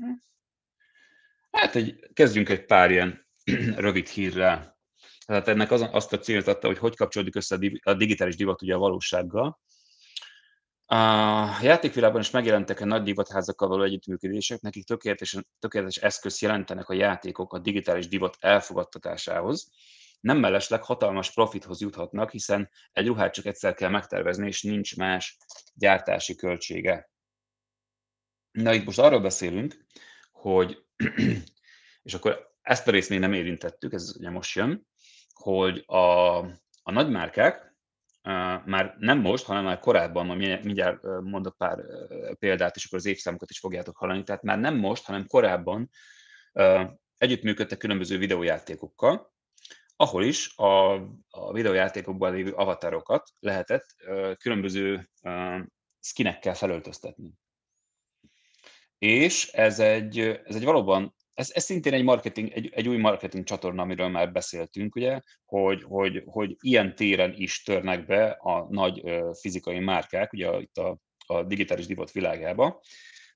[1.58, 3.28] Hát egy, kezdjünk egy pár ilyen
[3.86, 4.78] rövid hírrel.
[5.26, 8.74] Tehát ennek az, azt a célt adta, hogy hogy kapcsolódik össze a digitális divat ugye
[8.74, 9.60] a valósággal.
[10.86, 10.96] A
[11.62, 17.54] játékvilágban is megjelentek a nagy divatházakkal való együttműködések, nekik tökéletes, tökéletes eszköz jelentenek a játékok
[17.54, 19.72] a digitális divat elfogadtatásához.
[20.20, 25.38] Nem mellesleg hatalmas profithoz juthatnak, hiszen egy ruhát csak egyszer kell megtervezni, és nincs más
[25.74, 27.10] gyártási költsége.
[28.52, 29.86] Na itt most arról beszélünk,
[30.54, 30.86] hogy,
[32.08, 34.88] és akkor ezt a részt még nem érintettük, ez ugye most jön,
[35.34, 36.38] hogy a,
[36.84, 37.76] a nagymárkák
[38.66, 41.80] már nem most, hanem már korábban, majd mindjárt mondok pár
[42.40, 45.90] példát, és akkor az évszámokat is fogjátok hallani, tehát már nem most, hanem korábban
[47.18, 49.34] együttműködtek különböző videójátékokkal,
[49.96, 50.94] ahol is a,
[51.30, 53.86] a videójátékokban lévő avatarokat lehetett
[54.38, 55.10] különböző
[56.00, 57.34] skinekkel felöltöztetni.
[58.98, 63.44] És ez egy, ez egy valóban ez, ez szintén egy, marketing, egy, egy új marketing
[63.44, 69.04] csatorna, amiről már beszéltünk, ugye, hogy, hogy, hogy ilyen téren is törnek be a nagy
[69.40, 72.82] fizikai márkák, ugye itt a, a digitális divat világába,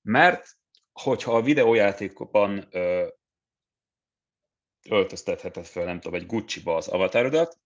[0.02, 0.48] mert
[0.92, 3.08] hogyha a videójátékokban uh,
[4.90, 7.60] öltöztetheted fel, nem tudom, egy Gucci-ba az avatarodat,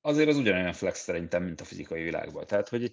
[0.00, 2.46] azért az ugyanolyan flex szerintem, mint a fizikai világban.
[2.46, 2.92] Tehát, hogy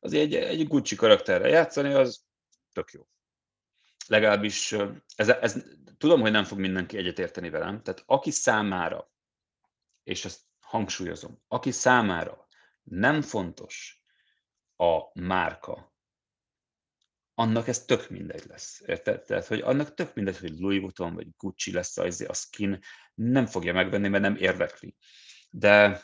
[0.00, 2.26] azért egy, egy Gucci karakterre játszani, az
[2.72, 3.08] tök jó
[4.08, 4.72] legalábbis
[5.16, 5.64] ez, ez,
[5.98, 9.12] tudom, hogy nem fog mindenki egyetérteni velem, tehát aki számára,
[10.02, 12.46] és ezt hangsúlyozom, aki számára
[12.82, 14.02] nem fontos
[14.76, 15.96] a márka,
[17.34, 18.82] annak ez tök mindegy lesz.
[18.86, 19.22] Érted?
[19.22, 22.78] Tehát, hogy annak tök mindegy, hogy Louis Vuitton vagy Gucci lesz a, a skin,
[23.14, 24.96] nem fogja megvenni, mert nem érdekli.
[25.50, 26.02] De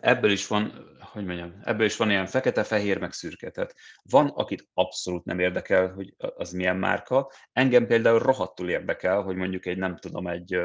[0.00, 3.50] ebből is van, hogy mondjam, ebből is van ilyen fekete, fehér, meg szürke.
[3.50, 7.32] Tehát van, akit abszolút nem érdekel, hogy az milyen márka.
[7.52, 10.60] Engem például rohadtul érdekel, hogy mondjuk egy, nem tudom, egy,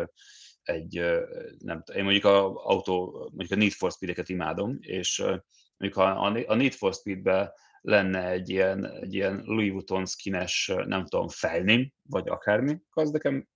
[0.61, 1.03] egy
[1.57, 5.19] nem én mondjuk a autó, mondjuk a Need for Speed-eket imádom, és
[5.77, 6.03] mondjuk ha
[6.47, 11.91] a Need for Speed-be lenne egy ilyen, egy ilyen Louis Vuitton skines, nem tudom, fejném,
[12.09, 13.47] vagy akármi, az nekem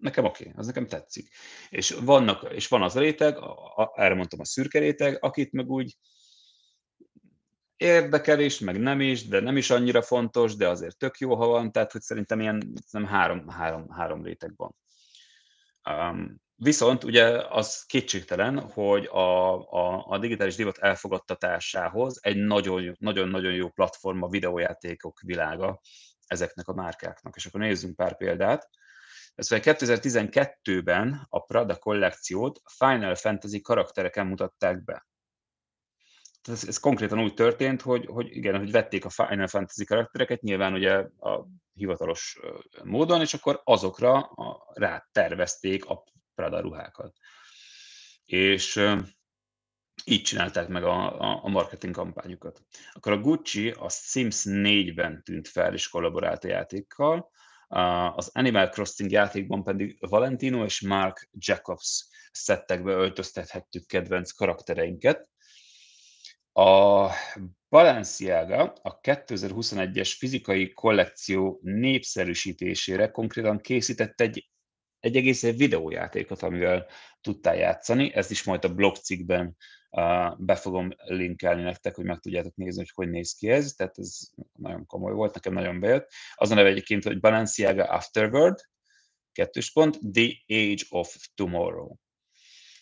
[0.00, 1.28] nekem oké, okay, az nekem tetszik.
[1.68, 5.52] És, vannak, és van az a réteg, a, a, erre mondtam a szürke réteg, akit
[5.52, 5.96] meg úgy
[7.76, 11.46] érdekel is, meg nem is, de nem is annyira fontos, de azért tök jó, ha
[11.46, 14.76] van, tehát hogy szerintem ilyen nem három, három, három réteg van.
[15.90, 23.68] Um, viszont ugye az kétségtelen, hogy a, a, a digitális divat elfogadtatásához egy nagyon-nagyon jó
[23.68, 25.80] platform a videójátékok világa
[26.26, 27.36] ezeknek a márkáknak.
[27.36, 28.68] És akkor nézzünk pár példát.
[29.34, 35.08] Ez 2012-ben a Prada kollekciót Final Fantasy karaktereken mutatták be.
[36.48, 40.72] Ez, ez konkrétan úgy történt, hogy, hogy igen, hogy vették a Final Fantasy karaktereket, nyilván
[40.72, 42.40] ugye a hivatalos
[42.84, 46.04] módon, és akkor azokra a, rá tervezték a
[46.34, 47.16] Prada ruhákat.
[48.24, 48.80] És
[50.04, 52.62] így csinálták meg a, a, a marketing kampányukat.
[52.92, 57.30] Akkor a Gucci a Sims 4-ben tűnt fel és kollaborált a játékkal,
[58.14, 65.28] az Animal Crossing játékban pedig Valentino és Mark Jacobs szettekbe öltöztethettük kedvenc karaktereinket.
[66.52, 67.06] A
[67.68, 74.50] Balenciaga a 2021-es fizikai kollekció népszerűsítésére konkrétan készített egy,
[75.00, 76.86] egy egész videójátékot, amivel
[77.20, 78.14] tudtál játszani.
[78.14, 79.56] Ez is majd a blogcikkben
[80.36, 84.18] be fogom linkelni nektek, hogy meg tudjátok nézni, hogy hogy néz ki ez, tehát ez
[84.52, 86.10] nagyon komoly volt, nekem nagyon bejött.
[86.34, 88.58] Az a neve egyébként, hogy Balenciaga Afterword,
[89.32, 91.94] kettős pont, The Age of Tomorrow.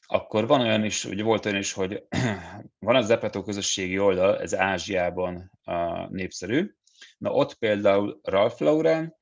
[0.06, 2.06] Akkor van olyan is, ugye volt olyan is, hogy
[2.86, 5.50] van az Zepeto közösségi oldal, ez Ázsiában
[6.08, 6.74] népszerű.
[7.18, 9.17] Na ott például Ralph Lauren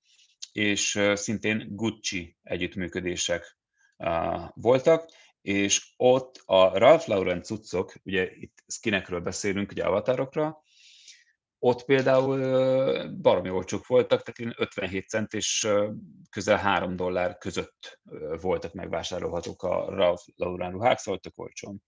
[0.57, 3.59] és szintén Gucci együttműködések
[4.55, 10.63] voltak, és ott a Ralph Lauren cuccok, ugye itt skinekről beszélünk, ugye avatárokra,
[11.59, 12.39] ott például
[13.21, 15.69] baromi olcsók voltak, tehát 57 cent és
[16.31, 18.01] közel 3 dollár között
[18.41, 21.83] voltak megvásárolhatók a Ralph Lauren ruhák, szóval tök olcsón.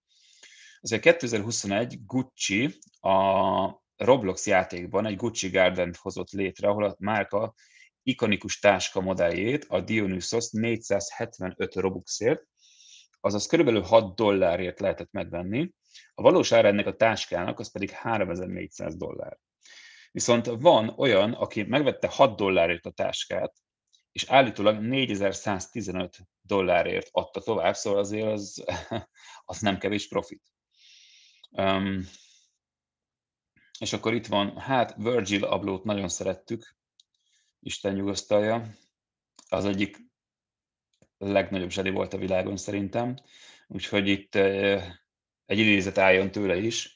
[0.80, 7.54] Azért 2021 Gucci a Roblox játékban egy Gucci Garden hozott létre, ahol a márka
[8.08, 12.42] ikonikus táska modelljét, a Dionysos 475 Robuxért,
[13.20, 15.70] azaz körülbelül 6 dollárért lehetett megvenni,
[16.14, 19.38] a valós ára ennek a táskának az pedig 3400 dollár.
[20.10, 23.54] Viszont van olyan, aki megvette 6 dollárért a táskát,
[24.12, 28.64] és állítólag 4115 dollárért adta tovább, szóval azért az,
[29.44, 30.42] az nem kevés profit.
[31.50, 32.08] Um,
[33.78, 36.77] és akkor itt van, hát Virgil Ablót nagyon szerettük,
[37.60, 38.66] Isten nyugosztalja.
[39.48, 39.96] Az egyik
[41.18, 43.16] legnagyobb zseni volt a világon szerintem.
[43.66, 44.34] Úgyhogy itt
[45.44, 46.94] egy idézet álljon tőle is.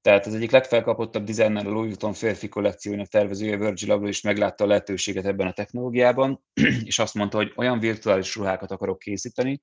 [0.00, 4.64] Tehát az egyik legfelkapottabb designer a Louis Vuitton férfi kollekciójának tervezője Virgil Abloh is meglátta
[4.64, 6.44] a lehetőséget ebben a technológiában,
[6.84, 9.62] és azt mondta, hogy olyan virtuális ruhákat akarok készíteni,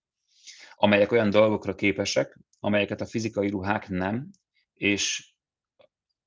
[0.75, 4.29] amelyek olyan dolgokra képesek, amelyeket a fizikai ruhák nem,
[4.73, 5.33] és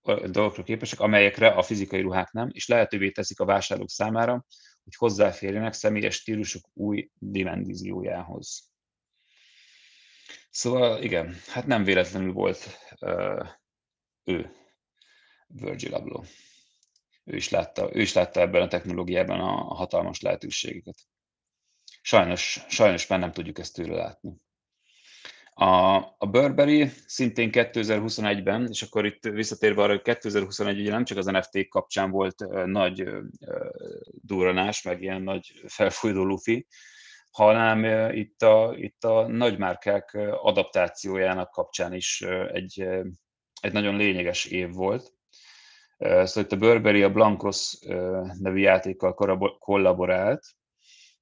[0.04, 4.44] dolgokra képesek, amelyekre a fizikai ruhák nem, és lehetővé teszik a vásárlók számára,
[4.84, 8.70] hogy hozzáférjenek személyes stílusok új dimenziójához.
[10.50, 13.48] Szóval igen, hát nem véletlenül volt uh,
[14.24, 14.50] ő,
[15.46, 16.26] Virgil Abloh.
[17.24, 20.96] Ő is, látta, ő is látta ebben a technológiában a hatalmas lehetőségeket.
[22.02, 24.32] Sajnos, sajnos már nem tudjuk ezt tőle látni.
[25.54, 31.18] A, a Burberry szintén 2021-ben, és akkor itt visszatérve arra, hogy 2021 ugye nem csak
[31.18, 33.08] az NFT kapcsán volt nagy
[34.04, 36.66] duranás, meg ilyen nagy felfújdó lufi,
[37.30, 37.84] hanem
[38.14, 42.20] itt a, itt a nagymárkák adaptációjának kapcsán is
[42.52, 42.88] egy,
[43.60, 45.12] egy nagyon lényeges év volt.
[45.98, 47.78] Szóval itt a Burberry a Blancos
[48.38, 49.14] nevű játékkal
[49.58, 50.42] kollaborált,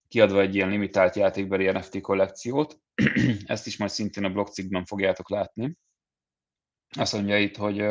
[0.09, 2.81] kiadva egy ilyen limitált játékbeli NFT kollekciót.
[3.47, 5.77] Ezt is majd szintén a blogcikkben fogjátok látni.
[6.97, 7.85] Azt mondja itt, hogy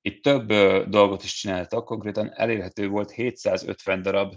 [0.00, 0.46] itt több
[0.88, 4.34] dolgot is csináltak, konkrétan elérhető volt 750 darab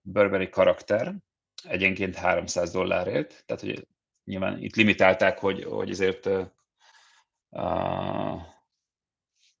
[0.00, 1.14] Burberry karakter,
[1.62, 3.88] egyenként 300 dollárért, tehát hogy
[4.24, 6.26] nyilván itt limitálták, hogy, hogy ezért
[7.50, 8.42] uh,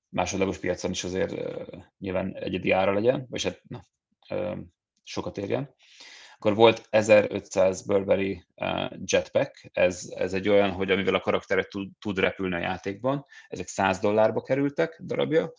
[0.08, 3.84] másodlagos piacon is azért uh, nyilván egyedi ára legyen, vagy hát na,
[4.30, 4.58] uh,
[5.02, 5.74] sokat érjen.
[6.44, 11.90] Akkor volt 1500 Burberry uh, Jetpack, ez, ez egy olyan, hogy amivel a karakterek tud,
[11.98, 15.52] tud repülni a játékban, ezek 100 dollárba kerültek darabja.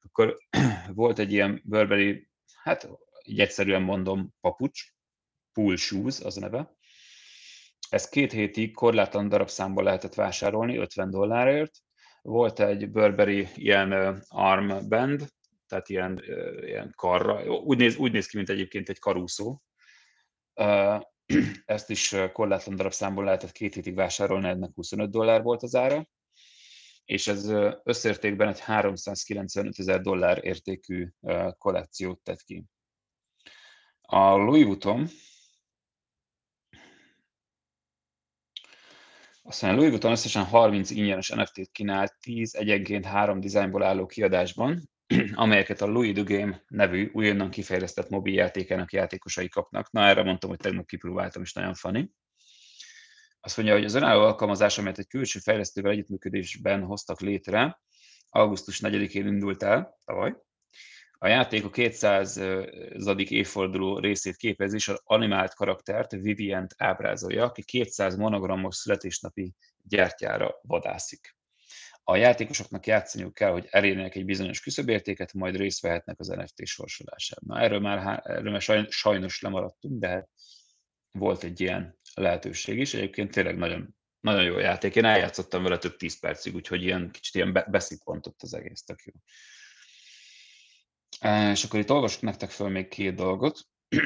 [0.00, 0.36] Akkor
[0.94, 2.28] volt egy ilyen Burberry,
[2.62, 2.88] hát
[3.22, 4.82] így egyszerűen mondom, papucs,
[5.52, 6.76] pool shoes az a neve.
[7.88, 11.78] Ez két hétig korlátlan darabszámban lehetett vásárolni 50 dollárért.
[12.22, 15.28] Volt egy Burberry ilyen armband,
[15.66, 16.22] tehát ilyen,
[16.60, 19.60] ilyen karra, úgy néz, úgy néz ki, mint egyébként egy karúszó.
[21.64, 26.08] Ezt is korlátlan darabszámból lehetett két hétig vásárolni, ennek 25 dollár volt az ára,
[27.04, 27.48] és ez
[27.82, 31.08] összértékben egy 395 ezer dollár értékű
[31.58, 32.64] kollekciót tett ki.
[34.00, 35.08] A Louis Vuitton,
[39.42, 44.90] Aztán Louis Vuitton összesen 30 ingyenes NFT-t kínált 10 egyenként három dizájnból álló kiadásban,
[45.38, 49.90] amelyeket a Louis the Game nevű újonnan kifejlesztett mobiljátékának játékosai kapnak.
[49.90, 52.10] Na, erre mondtam, hogy tegnap kipróbáltam, és nagyon funny.
[53.40, 57.80] Azt mondja, hogy az önálló alkalmazás, amelyet egy külső fejlesztővel együttműködésben hoztak létre,
[58.28, 60.34] augusztus 4-én indult el tavaly.
[61.18, 62.40] A játék a 200.
[63.16, 71.37] évforduló részét képezi, és az animált karaktert, Vivient ábrázolja, aki 200 monogrammos születésnapi gyertyára vadászik
[72.10, 77.58] a játékosoknak játszaniuk kell, hogy elérjenek egy bizonyos küszöbértéket, majd részt vehetnek az NFT sorsolásában.
[77.58, 80.28] Erről már, erről már sajnos lemaradtunk, de
[81.10, 82.94] volt egy ilyen lehetőség is.
[82.94, 84.96] Egyébként tényleg nagyon, nagyon jó játék.
[84.96, 89.12] Én eljátszottam vele több tíz percig, úgyhogy ilyen kicsit ilyen beszippantott az egész, tök jó.
[91.52, 93.60] És akkor itt olvasok nektek föl még két dolgot.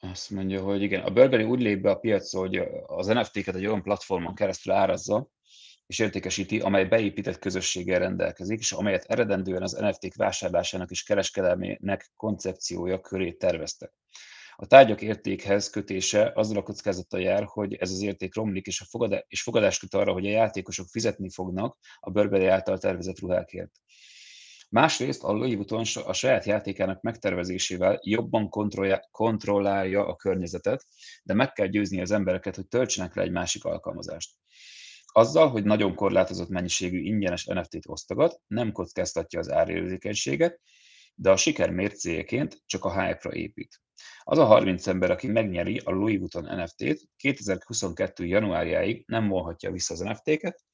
[0.00, 2.56] Azt mondja, hogy igen, a Burberry úgy lép be a piacra, hogy
[2.86, 5.30] az NFT-ket egy olyan platformon keresztül árazza,
[5.90, 13.00] és értékesíti, amely beépített közösséggel rendelkezik, és amelyet eredendően az NFT-k vásárlásának és kereskedelmének koncepciója
[13.00, 13.92] köré terveztek.
[14.56, 18.84] A tárgyak értékhez kötése azzal a kockázattal jár, hogy ez az érték romlik, és, a
[18.84, 23.72] fogadás, és fogadás köt arra, hogy a játékosok fizetni fognak a Burberry által tervezett ruhákért.
[24.68, 28.48] Másrészt a Louis Vuitton a saját játékának megtervezésével jobban
[29.10, 30.86] kontrollálja a környezetet,
[31.22, 34.30] de meg kell győzni az embereket, hogy töltsenek le egy másik alkalmazást.
[35.12, 40.60] Azzal, hogy nagyon korlátozott mennyiségű ingyenes NFT-t osztogat, nem kockáztatja az árérzékenységet,
[41.14, 43.80] de a siker mércéjeként csak a hype-ra épít.
[44.22, 48.26] Az a 30 ember, aki megnyeri a Louis Vuitton NFT-t, 2022.
[48.26, 50.64] januárjáig nem vonhatja vissza az NFT-ket,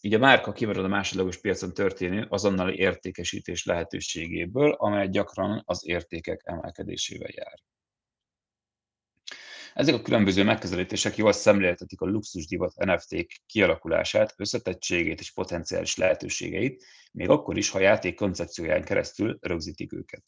[0.00, 6.40] így a márka kimarad a másodlagos piacon történő azonnali értékesítés lehetőségéből, amely gyakran az értékek
[6.44, 7.58] emelkedésével jár.
[9.76, 17.28] Ezek a különböző megközelítések jól szemléltetik a luxusdivat NFT-k kialakulását, összetettségét és potenciális lehetőségeit, még
[17.28, 20.24] akkor is, ha a játék koncepcióján keresztül rögzítik őket.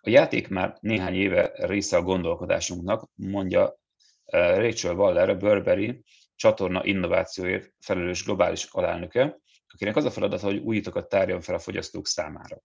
[0.00, 3.78] A játék már néhány éve része a gondolkodásunknak, mondja
[4.24, 6.04] Rachel Waller, a Burberry
[6.36, 12.06] csatorna innovációért felelős globális alelnöke, akinek az a feladata, hogy újítokat tárjon fel a fogyasztók
[12.06, 12.62] számára.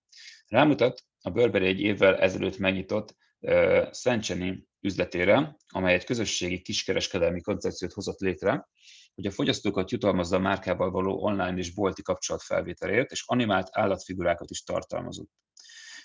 [0.47, 7.93] Rámutat a Burberry egy évvel ezelőtt megnyitott uh, Szentcseni üzletére, amely egy közösségi kiskereskedelmi koncepciót
[7.93, 8.67] hozott létre,
[9.15, 14.63] hogy a fogyasztókat jutalmazza a márkával való online és bolti kapcsolatfelvételért, és animált állatfigurákat is
[14.63, 15.32] tartalmazott.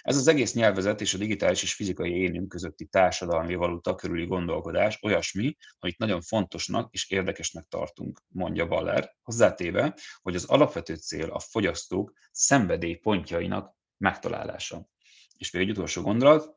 [0.02, 4.98] Ez az egész nyelvezet és a digitális és fizikai énünk közötti társadalmi valuta körüli gondolkodás
[5.02, 11.38] olyasmi, amit nagyon fontosnak és érdekesnek tartunk, mondja Baller, hozzátéve, hogy az alapvető cél a
[11.38, 14.88] fogyasztók szenvedélypontjainak megtalálása.
[15.36, 16.56] És még egy utolsó gondolat,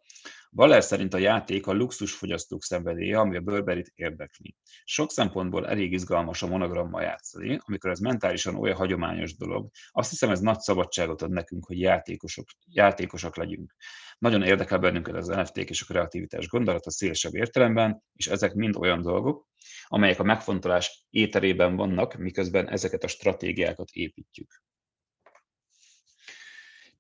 [0.56, 4.56] Baller szerint a játék a luxus fogyasztók szenvedélye, ami a Burberry-t érdekli.
[4.84, 9.70] Sok szempontból elég izgalmas a monogrammal játszani, amikor ez mentálisan olyan hagyományos dolog.
[9.92, 13.76] Azt hiszem, ez nagy szabadságot ad nekünk, hogy játékosok, játékosak legyünk.
[14.18, 19.02] Nagyon érdekel bennünket az nft és a kreativitás gondolata szélesebb értelemben, és ezek mind olyan
[19.02, 19.48] dolgok,
[19.88, 24.64] amelyek a megfontolás éterében vannak, miközben ezeket a stratégiákat építjük.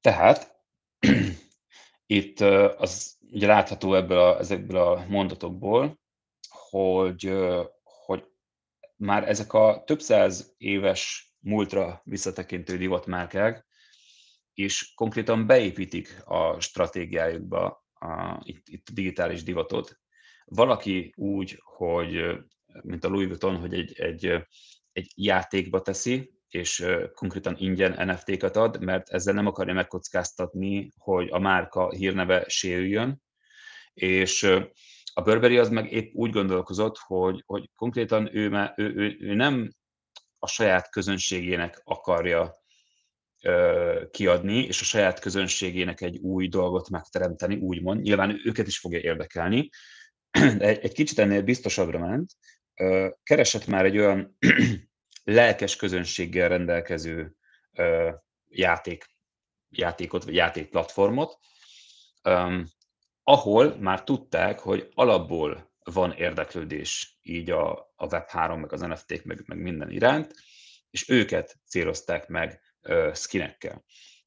[0.01, 0.55] Tehát
[2.05, 2.39] itt
[2.77, 5.99] az ugye látható ebből a, ezekből a mondatokból,
[6.69, 7.33] hogy,
[7.83, 8.23] hogy
[8.95, 13.65] már ezek a több száz éves múltra visszatekintő divatmárkák,
[14.53, 19.99] és konkrétan beépítik a stratégiájukba a, itt, itt a digitális divatot.
[20.45, 22.37] Valaki úgy, hogy
[22.81, 24.25] mint a Louis Vuitton, hogy egy, egy,
[24.91, 31.39] egy játékba teszi, és konkrétan ingyen NFT-kat ad, mert ezzel nem akarja megkockáztatni, hogy a
[31.39, 33.23] márka hírneve sérüljön,
[33.95, 34.43] és
[35.13, 39.73] a Burberry az meg épp úgy gondolkozott, hogy, hogy konkrétan ő, ő, ő, ő nem
[40.39, 42.63] a saját közönségének akarja
[44.11, 48.01] kiadni, és a saját közönségének egy új dolgot megteremteni, úgymond.
[48.01, 49.69] Nyilván őket is fogja érdekelni,
[50.57, 52.31] de egy, kicsit ennél biztosabbra ment.
[53.23, 54.37] Keresett már egy olyan
[55.23, 57.35] lelkes közönséggel rendelkező
[58.47, 59.05] játék,
[59.69, 61.37] játékot, vagy játékplatformot,
[63.27, 69.43] ahol már tudták, hogy alapból van érdeklődés így a, a Web3, meg az NFT-k, meg,
[69.45, 70.33] meg minden iránt,
[70.89, 73.83] és őket célozták meg uh, skinekkel.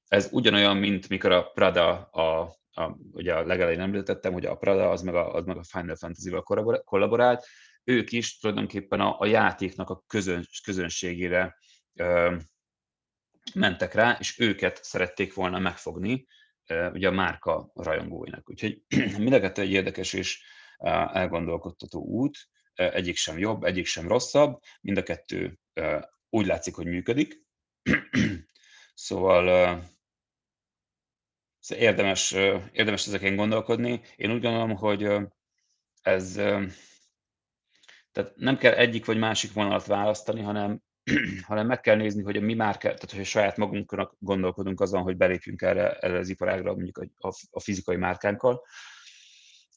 [0.09, 2.41] Ez ugyanolyan, mint mikor a Prada, a,
[2.71, 5.97] a, ugye a legelején említettem, hogy a Prada az meg a, az meg a Final
[5.97, 6.43] Fantasy-val
[6.85, 7.47] kollaborált,
[7.85, 11.57] ők is tulajdonképpen a, a játéknak a közön, közönségére
[11.95, 12.37] ö,
[13.55, 16.38] mentek rá, és őket szerették volna megfogni, ö,
[16.93, 18.51] ugye a márka rajongóinak.
[18.51, 18.83] Úgyhogy
[19.19, 20.43] mind a kettő egy érdekes és
[21.13, 22.37] elgondolkodtató út,
[22.75, 25.59] egyik sem jobb, egyik sem rosszabb, mind a kettő
[26.31, 27.43] úgy látszik, hogy működik.
[28.95, 29.45] szóval
[31.59, 32.33] szóval érdemes,
[32.73, 34.01] érdemes ezeken gondolkodni.
[34.17, 35.09] Én úgy gondolom, hogy
[36.03, 36.33] ez
[38.13, 40.83] tehát nem kell egyik vagy másik vonalat választani, hanem,
[41.49, 45.17] hanem meg kell nézni, hogy a mi már, tehát hogy saját magunknak gondolkodunk azon, hogy
[45.17, 48.63] belépjünk erre, erre az iparágra, mondjuk a, a fizikai márkánkkal,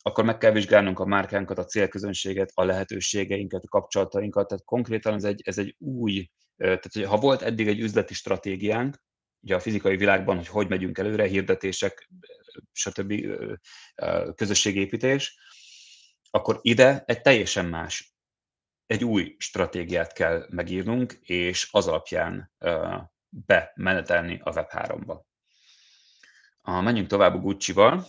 [0.01, 4.47] akkor meg kell vizsgálnunk a márkánkat, a célközönséget, a lehetőségeinket, a kapcsolatainkat.
[4.47, 9.03] Tehát konkrétan ez egy, ez egy új, tehát hogy ha volt eddig egy üzleti stratégiánk,
[9.41, 12.09] ugye a fizikai világban, hogy hogy megyünk előre, hirdetések,
[12.71, 13.13] stb.
[14.35, 15.39] közösségépítés,
[16.29, 18.10] akkor ide egy teljesen más
[18.91, 22.51] egy új stratégiát kell megírnunk, és az alapján
[23.29, 25.21] bemenetelni a Web3-ba.
[26.61, 28.05] Menjünk tovább a Gucci-val.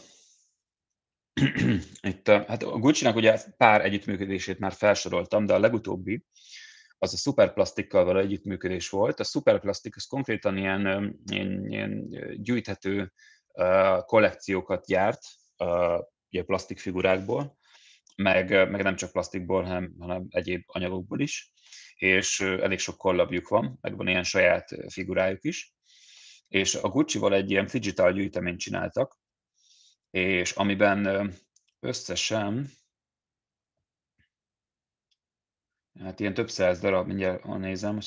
[2.01, 6.25] Itt, hát a Gucci-nak ugye pár együttműködését már felsoroltam, de a legutóbbi
[6.99, 9.21] az a Superplastikkal való együttműködés volt.
[9.21, 12.09] A Superplastik az konkrétan ilyen, ilyen, ilyen
[12.43, 13.13] gyűjthető
[14.05, 15.21] kollekciókat gyárt,
[16.31, 17.57] ugye plastikfigurákból,
[18.17, 21.53] meg, meg nem csak plastikból, hanem, hanem egyéb anyagokból is,
[21.95, 25.75] és elég sok kollabjuk van, meg van ilyen saját figurájuk is,
[26.49, 29.19] és a Gucci-val egy ilyen digital gyűjteményt csináltak,
[30.11, 31.33] és amiben
[31.81, 32.71] összesen
[36.01, 37.99] hát ilyen több száz darab, mindjárt nézem,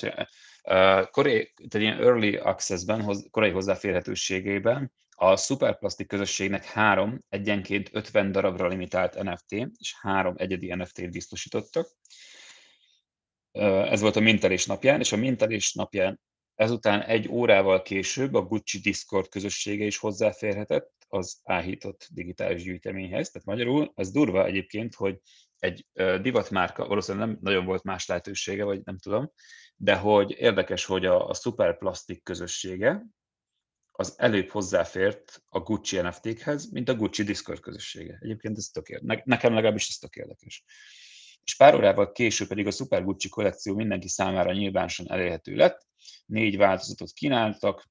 [1.12, 9.24] korai, tehát ilyen early access-ben, korai hozzáférhetőségében a Superplastic közösségnek három egyenként 50 darabra limitált
[9.24, 11.88] NFT és három egyedi NFT-t biztosítottak.
[13.90, 16.20] Ez volt a mintelés napján, és a mintelés napján
[16.56, 23.30] ezután egy órával később a Gucci Discord közössége is hozzáférhetett az áhított digitális gyűjteményhez.
[23.30, 25.20] Tehát magyarul ez durva egyébként, hogy
[25.60, 25.86] egy
[26.22, 29.32] divatmárka, valószínűleg nem nagyon volt más lehetősége, vagy nem tudom,
[29.76, 33.06] de hogy érdekes, hogy a, a Superplastic közössége,
[33.98, 38.18] az előbb hozzáfért a Gucci NFT-khez, mint a Gucci Discord közössége.
[38.22, 39.24] Egyébként ez tök érdekes.
[39.26, 40.64] Nekem legalábbis ez tök érdekes.
[41.44, 45.88] És pár órával később pedig a Super Gucci kollekció mindenki számára nyilvánosan elérhető lett.
[46.26, 47.90] Négy változatot kínáltak,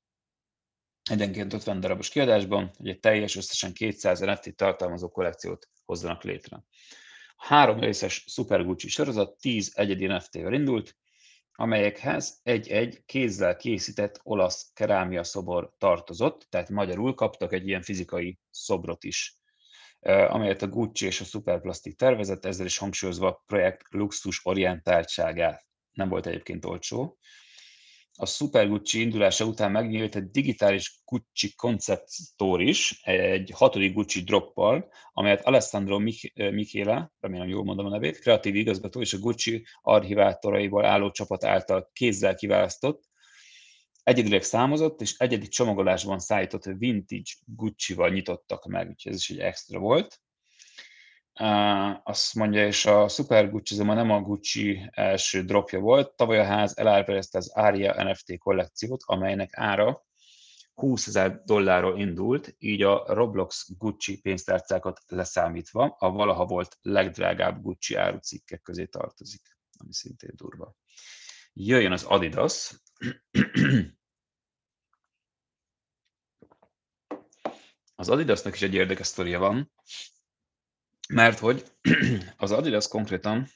[1.10, 6.64] egyenként 50 darabos kiadásban, hogy egy teljes összesen 200 NFT tartalmazó kollekciót hozzanak létre.
[7.36, 10.96] A három részes Super Gucci sorozat 10 egyedi NFT-vel indult,
[11.56, 19.04] amelyekhez egy-egy kézzel készített olasz kerámia szobor tartozott, tehát magyarul kaptak egy ilyen fizikai szobrot
[19.04, 19.38] is,
[20.28, 25.66] amelyet a Gucci és a Superplastic tervezett, ezzel is hangsúlyozva a projekt luxus orientáltságát.
[25.92, 27.18] Nem volt egyébként olcsó
[28.16, 34.22] a Super Gucci indulása után megnyílt egy digitális Gucci Concept Store is, egy hatodik Gucci
[34.22, 35.98] droppal, amelyet Alessandro
[36.34, 41.90] Michele, remélem jól mondom a nevét, kreatív igazgató és a Gucci archivátoraiból álló csapat által
[41.92, 43.02] kézzel kiválasztott,
[44.02, 49.78] egyedileg számozott és egyedi csomagolásban szállított vintage Gucci-val nyitottak meg, úgyhogy ez is egy extra
[49.78, 50.23] volt.
[52.02, 56.16] Azt mondja, és a Super Gucci azonban nem a Gucci első dropja volt.
[56.16, 60.04] Tavaly a ház elárverezte az Aria NFT kollekciót, amelynek ára
[60.74, 67.94] 20 ezer dollárról indult, így a Roblox Gucci pénztárcákat leszámítva a valaha volt legdrágább Gucci
[67.94, 70.74] árucikkek közé tartozik, ami szintén durva.
[71.52, 72.74] Jöjjön az Adidas.
[77.96, 79.72] Az Adidasnak is egy érdekes sztoria van,
[81.08, 81.64] mert hogy
[82.36, 83.46] az Adidas konkrétan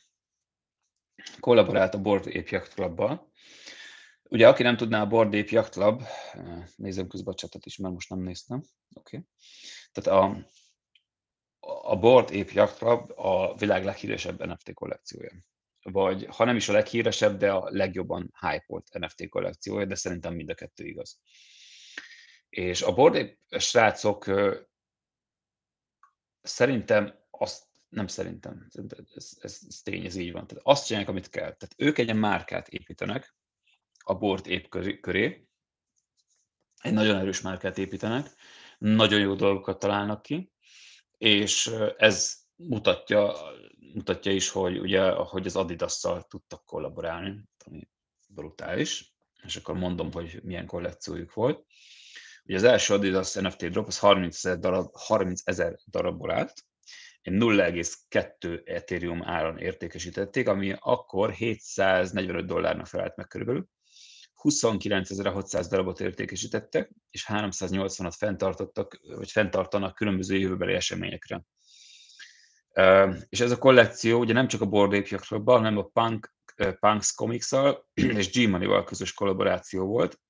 [1.41, 3.31] kollaborált a Board Ape Yacht Club-bal.
[4.23, 6.03] Ugye, aki nem tudná, a Board Ape Yacht Club,
[6.77, 8.63] nézem közben a csatot is, mert most nem néztem.
[8.95, 9.17] Oké.
[9.17, 9.29] Okay.
[9.93, 10.47] Tehát a,
[11.91, 15.33] a Board Ape Yacht Club a világ leghíresebb NFT kollekciója.
[15.83, 20.51] Vagy ha nem is a leghíresebb, de a legjobban hype NFT kollekciója, de szerintem mind
[20.51, 21.21] a kettő igaz.
[22.49, 24.31] És a Board Ape srácok
[26.43, 28.69] szerintem azt nem szerintem,
[29.15, 30.47] ez, ez, ez tény, ez így van.
[30.47, 31.57] Tehát azt csinálják, amit kell.
[31.57, 33.35] Tehát ők egy márkát építenek
[34.05, 35.49] a bort épp köré,
[36.83, 38.35] egy nagyon erős márkát építenek,
[38.79, 40.53] nagyon jó dolgokat találnak ki,
[41.19, 43.35] és ez mutatja,
[43.95, 47.89] mutatja is, hogy, ugye, hogy az Adidas-szal tudtak kollaborálni, ami
[48.29, 49.13] brutális,
[49.43, 51.67] és akkor mondom, hogy milyen kollekciójuk volt.
[52.45, 56.65] Ugye az első Adidas NFT drop az 30 ezer darab, 30 ezer darabból állt,
[57.25, 63.69] 0,2 Ethereum áron értékesítették, ami akkor 745 dollárnak felelt meg körülbelül.
[64.43, 71.45] 29.600 darabot értékesítettek, és 380-at fenntartottak, vagy fenntartanak különböző jövőbeli eseményekre.
[73.29, 76.35] És ez a kollekció ugye nem csak a Ape hanem a Punk,
[76.81, 77.49] Punks comics
[78.19, 80.21] és G-Money-val közös kollaboráció volt.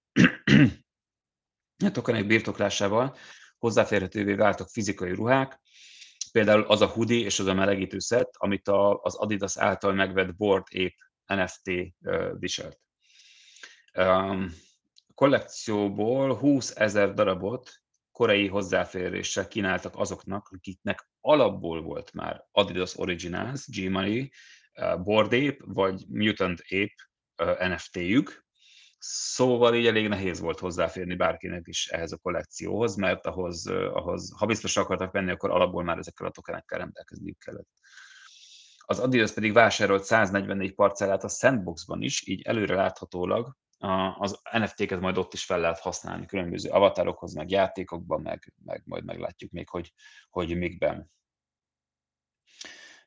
[1.84, 3.16] a tokenek birtoklásával
[3.58, 5.60] hozzáférhetővé váltak fizikai ruhák,
[6.30, 10.36] például az a hoodie és az a melegítő szett, amit a, az Adidas által megvett
[10.36, 11.70] Board Ape NFT
[12.38, 12.80] viselt.
[13.92, 14.36] A
[15.14, 17.70] kollekcióból 20 ezer darabot
[18.12, 24.30] korai hozzáféréssel kínáltak azoknak, akiknek alapból volt már Adidas Originals, G-Money,
[25.02, 28.46] Board Ape vagy Mutant Ape NFT-jük,
[28.98, 34.46] Szóval így elég nehéz volt hozzáférni bárkinek is ehhez a kollekcióhoz, mert ahhoz, ahhoz ha
[34.46, 37.68] biztos akartak venni, akkor alapból már ezekkel a tokenekkel rendelkezniük kellett.
[38.78, 43.56] Az Adidas pedig vásárolt 144 parcellát a Sandboxban is, így előre láthatólag
[44.18, 49.04] az NFT-ket majd ott is fel lehet használni különböző avatárokhoz, meg játékokban, meg, meg majd
[49.04, 49.92] meglátjuk még, hogy,
[50.30, 51.10] hogy mikben.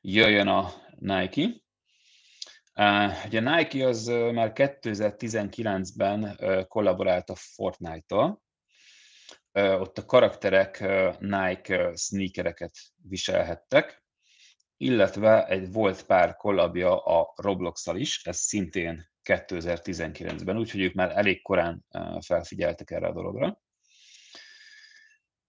[0.00, 1.48] Jöjjön a Nike.
[3.26, 6.38] Ugye Nike az már 2019-ben
[6.68, 8.42] kollaborált a Fortnite-tal,
[9.52, 10.84] ott a karakterek
[11.18, 12.72] Nike sneakereket
[13.08, 14.04] viselhettek,
[14.76, 21.42] illetve egy volt pár kollabja a roblox is, ez szintén 2019-ben, úgyhogy ők már elég
[21.42, 21.84] korán
[22.20, 23.60] felfigyeltek erre a dologra.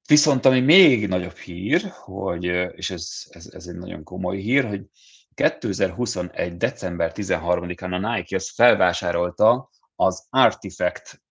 [0.07, 2.43] Viszont ami még nagyobb hír, hogy,
[2.75, 4.85] és ez, ez, ez egy nagyon komoly hír, hogy
[5.33, 6.57] 2021.
[6.57, 11.21] december 13-án a Nike az felvásárolta az Artifact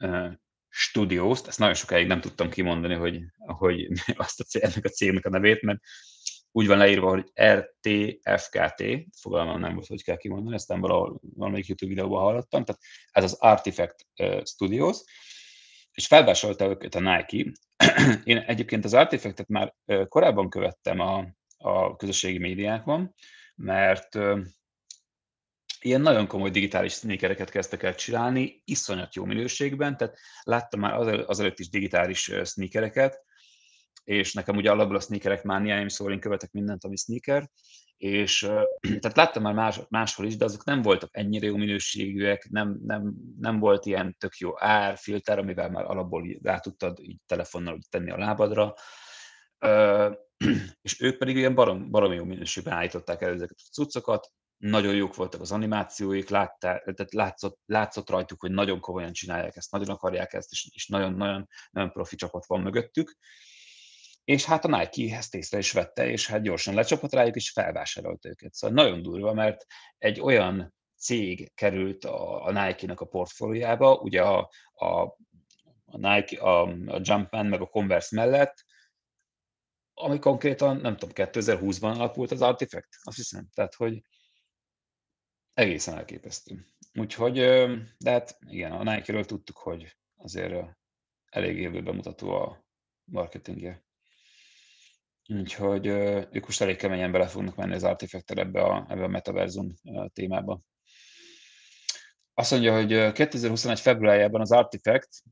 [0.69, 5.27] Studios-t, ezt nagyon sokáig nem tudtam kimondani, hogy, hogy azt a cég, ennek a cégnek
[5.27, 5.79] a nevét, mert
[6.53, 8.85] úgy van leírva, hogy RTFKT,
[9.21, 13.25] fogalmam nem volt, hogy kell kimondani, ezt nem valahol, valamelyik YouTube videóban hallottam, tehát ez
[13.25, 14.07] az Artifact
[14.45, 14.99] Studios,
[15.93, 17.53] és felvásárolta őket a Nike.
[18.25, 19.75] Én egyébként az Artifactet már
[20.09, 21.27] korábban követtem a,
[21.57, 23.15] a közösségi médiákban,
[23.55, 24.19] mert
[25.81, 30.95] ilyen nagyon komoly digitális sneakereket kezdtek el csinálni, iszonyat jó minőségben, tehát láttam már
[31.27, 33.21] azelőtt is digitális sneakereket,
[34.05, 37.51] és nekem ugye alapból a sneakerek mániáim, szóval én követek mindent, ami sneaker,
[37.97, 38.39] és
[39.01, 43.15] tehát láttam már más, máshol is, de azok nem voltak ennyire jó minőségűek, nem, nem,
[43.41, 48.19] nem volt ilyen tök jó árfilter, amivel már alapból rá tudtad így telefonnal tenni a
[48.19, 48.75] lábadra,
[50.83, 54.33] és ők pedig ilyen barom, barom jó minőségben állították el ezeket a cuccokat,
[54.63, 59.71] nagyon jók voltak az animációik, láttál, tehát látszott, látszott rajtuk, hogy nagyon komolyan csinálják ezt,
[59.71, 63.17] nagyon akarják ezt, és, és nagyon, nagyon, nagyon profi csapat van mögöttük.
[64.25, 68.27] És hát a Nike ezt észre is vette, és hát gyorsan lecsapott rájuk, és felvásárolt
[68.27, 68.55] őket.
[68.55, 69.67] Szóval nagyon durva, mert
[69.99, 74.87] egy olyan cég került a, a Nike-nak a portfóliába, ugye a, a,
[75.85, 78.65] a Nike, a, a Jumpman meg a Converse mellett,
[80.03, 83.49] ami konkrétan, nem tudom, 2020-ban alapult az Artifact, azt hiszem.
[83.55, 84.03] Tehát, hogy
[85.55, 86.67] egészen elképesztő.
[86.95, 87.35] Úgyhogy,
[87.99, 90.77] de hát igen, a Nike-ről tudtuk, hogy azért
[91.25, 92.65] elég élő bemutató a
[93.05, 93.85] marketingje.
[95.29, 99.75] Úgyhogy ők most elég keményen bele fognak menni az artifact ebbe a, ebbe a metaverzum
[100.13, 100.61] témába.
[102.35, 103.81] Azt mondja, hogy 2021.
[103.81, 105.23] februárjában az Artifact,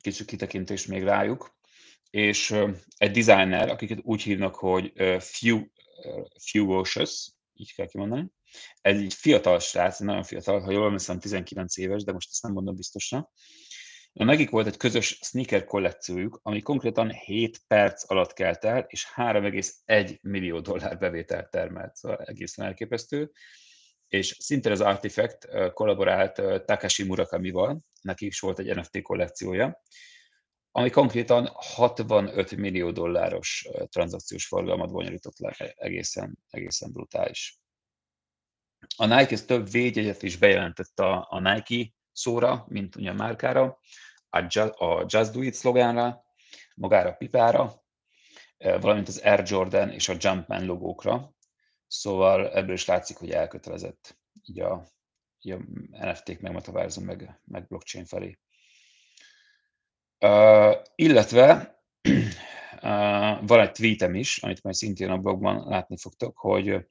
[0.00, 1.55] kicsit kitekintés még rájuk,
[2.10, 2.54] és
[2.96, 5.60] egy designer, akiket úgy hívnak, hogy Few,
[6.50, 8.30] Fewocious, így kell kimondani,
[8.80, 12.76] egy fiatal srác, nagyon fiatal, ha jól emlékszem, 19 éves, de most ezt nem mondom
[12.76, 13.30] biztosan,
[14.24, 20.20] Nekik volt egy közös sneaker kollekciójuk, ami konkrétan 7 perc alatt kelt el, és 3,1
[20.20, 23.30] millió dollár bevételt termelt, szóval egészen elképesztő.
[24.08, 29.82] És szintén az Artifact kollaborált Takashi Murakamival, neki is volt egy NFT kollekciója,
[30.76, 37.60] ami konkrétan 65 millió dolláros tranzakciós forgalmat bonyolított le, egészen, egészen brutális.
[38.96, 43.78] A Nike több védjegyet is bejelentett a, a Nike szóra, mint ugye a márkára,
[44.30, 46.24] a Just, a Just Do It szlogánra,
[46.74, 47.82] magára a pipára,
[48.58, 51.34] valamint az Air Jordan és a Jumpman logókra.
[51.86, 54.86] Szóval ebből is látszik, hogy elkötelezett így a,
[55.40, 55.58] így a
[55.90, 58.38] NFT-k, meg metaverzum, meg, meg blockchain felé.
[60.20, 61.78] Uh, illetve
[62.82, 66.86] uh, van egy tweetem is, amit majd szintén a blogban látni fogtok, hogy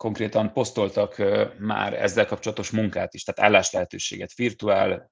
[0.00, 1.22] konkrétan posztoltak
[1.58, 5.10] már ezzel kapcsolatos munkát is, tehát állás lehetőséget, virtuál,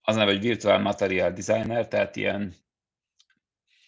[0.00, 2.54] az neve, hogy virtuál material designer, tehát ilyen,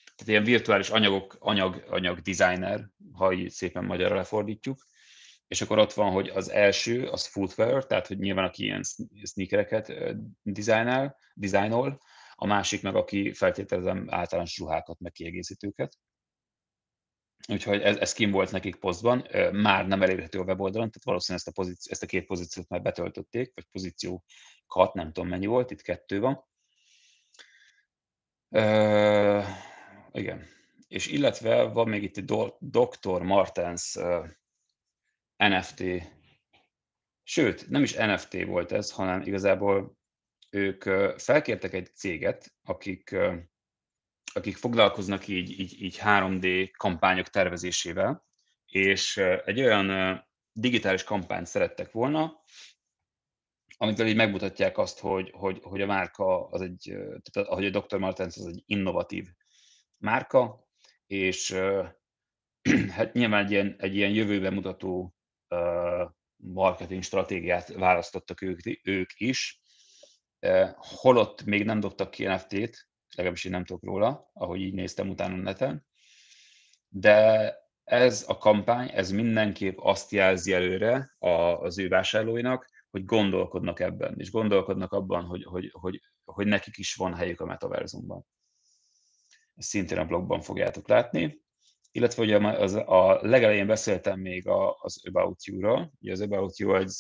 [0.03, 4.79] tehát ilyen virtuális anyagok, anyag, anyag designer, ha így szépen magyarra lefordítjuk,
[5.49, 8.83] és akkor ott van, hogy az első, az footwear, tehát hogy nyilván aki ilyen
[9.23, 9.93] sneakereket
[10.43, 12.01] designál, designol,
[12.35, 15.99] a másik meg, aki feltételezem általános ruhákat, meg kiegészítőket.
[17.49, 21.59] Úgyhogy ez, ez kim volt nekik posztban, már nem elérhető a weboldalon, tehát valószínűleg ezt
[21.59, 25.83] a, pozíció, ezt a két pozíciót már betöltötték, vagy pozíciókat, nem tudom mennyi volt, itt
[25.83, 26.47] kettő van.
[28.51, 29.45] Uh,
[30.13, 30.45] igen.
[30.89, 33.23] És illetve van még itt egy Dr.
[33.23, 33.99] Martens
[35.39, 35.83] NFT,
[37.23, 39.97] sőt, nem is NFT volt ez, hanem igazából
[40.51, 40.83] ők
[41.21, 43.17] felkértek egy céget, akik
[44.33, 48.27] akik foglalkoznak így, így, így 3D kampányok tervezésével,
[48.67, 50.19] és egy olyan
[50.53, 52.43] digitális kampányt szerettek volna,
[53.77, 56.97] amitől így megmutatják azt, hogy, hogy, hogy a márka az egy,
[57.31, 57.99] tehát ahogy a Dr.
[57.99, 59.29] Martens az egy innovatív
[59.97, 60.69] márka,
[61.07, 61.51] és
[62.97, 65.15] hát nyilván egy ilyen, egy ilyen jövőben mutató
[66.37, 69.61] marketing stratégiát választottak ők, ők is,
[70.77, 75.37] holott még nem dobtak ki NFT-t, legalábbis én nem tudok róla, ahogy így néztem utána
[75.37, 75.87] neten.
[76.89, 77.55] De
[77.85, 84.31] ez a kampány, ez mindenképp azt jelzi előre az ő vásárlóinak, hogy gondolkodnak ebben, és
[84.31, 88.27] gondolkodnak abban, hogy, hogy, hogy, hogy nekik is van helyük a metaverzumban.
[89.55, 91.43] Ezt szintén a blogban fogjátok látni.
[91.91, 94.49] Illetve ugye az, a legelején beszéltem még
[94.81, 95.93] az About You-ról.
[96.01, 96.99] Ugye az About You ez,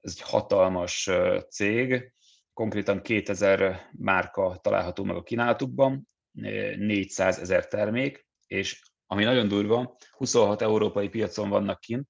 [0.00, 1.10] ez egy hatalmas
[1.50, 2.12] cég,
[2.52, 10.62] konkrétan 2000 márka található meg a kínálatukban, 400 ezer termék, és ami nagyon durva, 26
[10.62, 12.08] európai piacon vannak kint,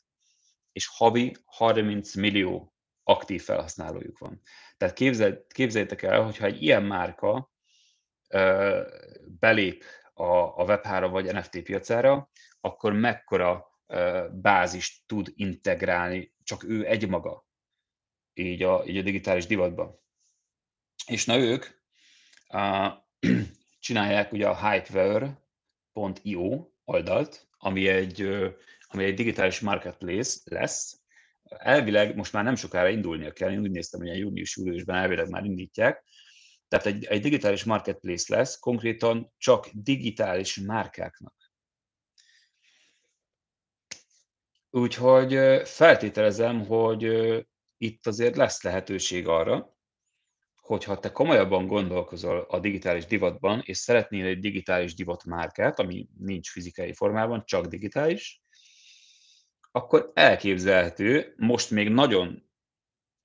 [0.73, 4.41] és havi 30 millió aktív felhasználójuk van.
[4.77, 7.53] Tehát képzel, képzeljétek el, hogyha egy ilyen márka
[9.39, 9.85] belép
[10.15, 10.25] a,
[10.61, 12.31] a Web3 vagy NFT piacára,
[12.61, 13.73] akkor mekkora
[14.33, 17.47] bázist tud integrálni csak ő egymaga
[18.35, 20.03] így a, így a digitális divatban.
[21.07, 21.67] És na ők
[22.49, 22.93] uh,
[23.87, 25.39] csinálják ugye a hypeware.io
[26.85, 28.23] oldalt, ami egy,
[28.87, 31.03] ami egy digitális marketplace lesz.
[31.43, 35.45] Elvileg most már nem sokára indulnia kell, én úgy néztem, hogy a június-júliusban elvileg már
[35.45, 36.05] indítják.
[36.79, 41.35] Tehát egy, egy digitális marketplace lesz, konkrétan csak digitális márkáknak.
[44.71, 47.03] Úgyhogy feltételezem, hogy
[47.77, 49.77] itt azért lesz lehetőség arra,
[50.61, 56.51] hogyha te komolyabban gondolkozol a digitális divatban, és szeretnél egy digitális divat márkát, ami nincs
[56.51, 58.43] fizikai formában, csak digitális,
[59.73, 62.51] akkor elképzelhető, most még nagyon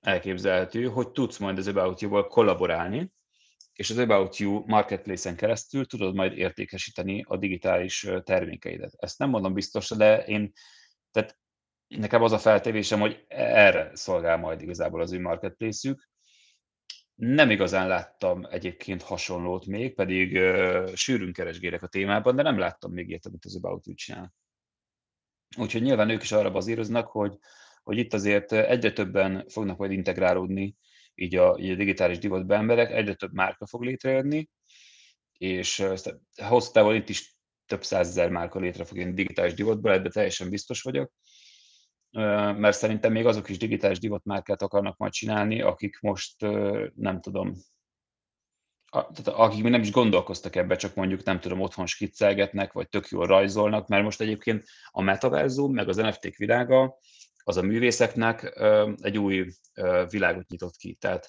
[0.00, 3.12] elképzelhető, hogy tudsz majd az About You-val kollaborálni,
[3.80, 8.94] és az About You marketplace-en keresztül tudod majd értékesíteni a digitális termékeidet.
[8.96, 10.52] Ezt nem mondom biztos, de én,
[11.10, 11.38] tehát
[11.88, 16.08] nekem az a feltevésem, hogy erre szolgál majd igazából az ő marketplace-ük.
[17.14, 22.92] Nem igazán láttam egyébként hasonlót még, pedig uh, sűrűn keresgélek a témában, de nem láttam
[22.92, 24.34] még ilyet, amit az About You csinál.
[25.56, 27.38] Úgyhogy nyilván ők is arra bazíroznak, hogy,
[27.82, 30.76] hogy itt azért egyre többen fognak majd integrálódni
[31.20, 34.48] így a, így a digitális divatba emberek, egyre több márka fog létrejönni,
[35.38, 35.86] és
[36.36, 37.36] hosszú távon itt is
[37.66, 41.12] több százezer márka létre fog jönni digitális divatból, ebben teljesen biztos vagyok,
[42.56, 46.40] mert szerintem még azok is digitális divatmárkát akarnak majd csinálni, akik most
[46.94, 47.54] nem tudom,
[48.90, 53.08] tehát akik még nem is gondolkoztak ebbe, csak mondjuk nem tudom, otthon skiccelgetnek, vagy tök
[53.08, 56.98] jól rajzolnak, mert most egyébként a metaverzum, meg az NFT-k világa,
[57.50, 58.60] az a művészeknek
[59.00, 59.46] egy új
[60.08, 60.94] világot nyitott ki.
[60.94, 61.28] Tehát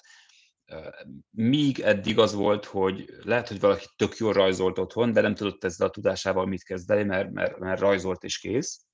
[1.30, 5.64] míg eddig az volt, hogy lehet, hogy valaki tök jól rajzolt otthon, de nem tudott
[5.64, 8.86] ezzel a tudásával mit kezdeni, mert, mert, mert rajzolt és kész,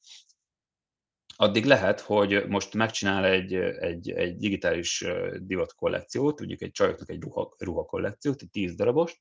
[1.37, 5.05] addig lehet, hogy most megcsinál egy, egy, egy digitális
[5.39, 9.21] divat kollekciót, mondjuk egy csajoknak egy ruha, ruha kollekciót, egy tíz darabos,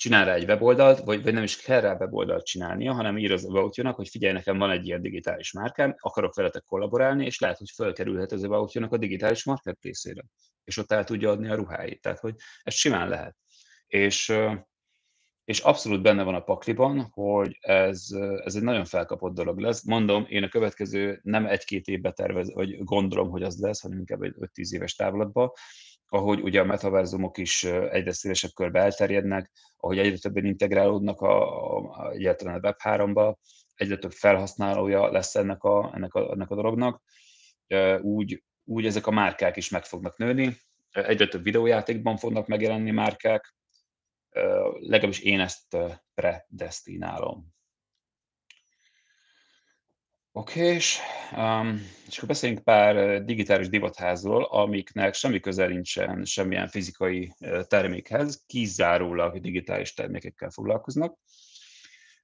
[0.00, 3.44] csinál rá egy weboldalt, vagy, vagy nem is kell rá weboldalt csinálnia, hanem ír az
[3.44, 7.70] about hogy figyelj, nekem van egy ilyen digitális márkám, akarok veletek kollaborálni, és lehet, hogy
[7.74, 10.24] fölkerülhet az about a digitális marketplace-ére,
[10.64, 12.00] és ott el tudja adni a ruháit.
[12.00, 13.36] Tehát, hogy ez simán lehet.
[13.86, 14.34] És
[15.44, 18.06] és abszolút benne van a pakliban, hogy ez,
[18.44, 19.84] ez egy nagyon felkapott dolog lesz.
[19.84, 24.22] Mondom, én a következő nem egy-két évbe tervez, vagy gondolom, hogy az lesz, hanem inkább
[24.22, 25.50] egy 5-10 éves távlatban,
[26.12, 32.10] ahogy ugye a metaverzumok is egyre szélesebb körbe elterjednek, ahogy egyre többen integrálódnak a, a,
[32.10, 33.34] egyáltalán a Web3-ba,
[33.74, 37.02] egyre több felhasználója lesz ennek a, ennek a, ennek a dolognak,
[38.00, 40.56] úgy, úgy ezek a márkák is meg fognak nőni,
[40.90, 43.54] egyre több videójátékban fognak megjelenni márkák,
[44.80, 45.76] legalábbis én ezt
[46.14, 47.46] predestinálom.
[50.32, 50.98] Oké, és,
[51.36, 57.32] um, és akkor beszéljünk pár digitális divatházról, amiknek semmi közel nincsen semmilyen fizikai
[57.68, 61.18] termékhez, kizárólag digitális termékekkel foglalkoznak.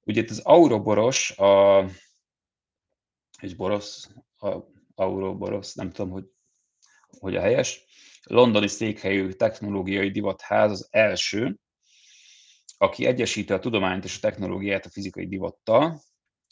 [0.02, 1.84] Ugye itt az Auroboros, a,
[3.40, 4.56] egy borosz, a
[4.94, 6.24] Auroboros, nem tudom, hogy,
[7.18, 7.84] hogy a helyes,
[8.22, 11.58] londoni székhelyű technológiai divatház az első,
[12.78, 16.00] aki egyesíti a tudományt és a technológiát a fizikai divattal,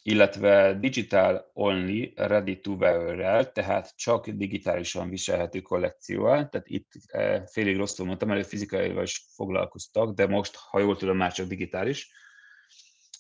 [0.07, 7.77] illetve digital only ready to wear tehát csak digitálisan viselhető kollekcióval, tehát itt e, félig
[7.77, 12.11] rosszul mondtam, előtt fizikaival is foglalkoztak, de most, ha jól tudom, már csak digitális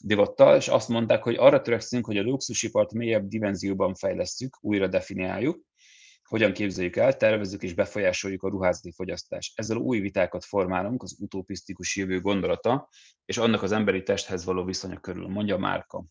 [0.01, 5.65] divattal, és azt mondták, hogy arra törekszünk, hogy a luxusipart mélyebb dimenzióban fejlesztjük, újra definiáljuk,
[6.24, 9.59] hogyan képzeljük el, tervezzük és befolyásoljuk a ruházati fogyasztást.
[9.59, 12.89] Ezzel új vitákat formálunk az utopisztikus jövő gondolata,
[13.24, 16.05] és annak az emberi testhez való viszonya körül, mondja Márka.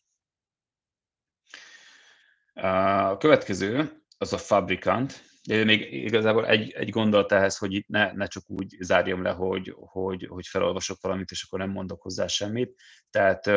[2.54, 8.12] A következő az a fabrikant, de még igazából egy, egy gondolat ehhez, hogy itt ne,
[8.12, 12.28] ne csak úgy zárjam le, hogy, hogy, hogy felolvasok valamit, és akkor nem mondok hozzá
[12.28, 12.82] semmit.
[13.10, 13.48] Tehát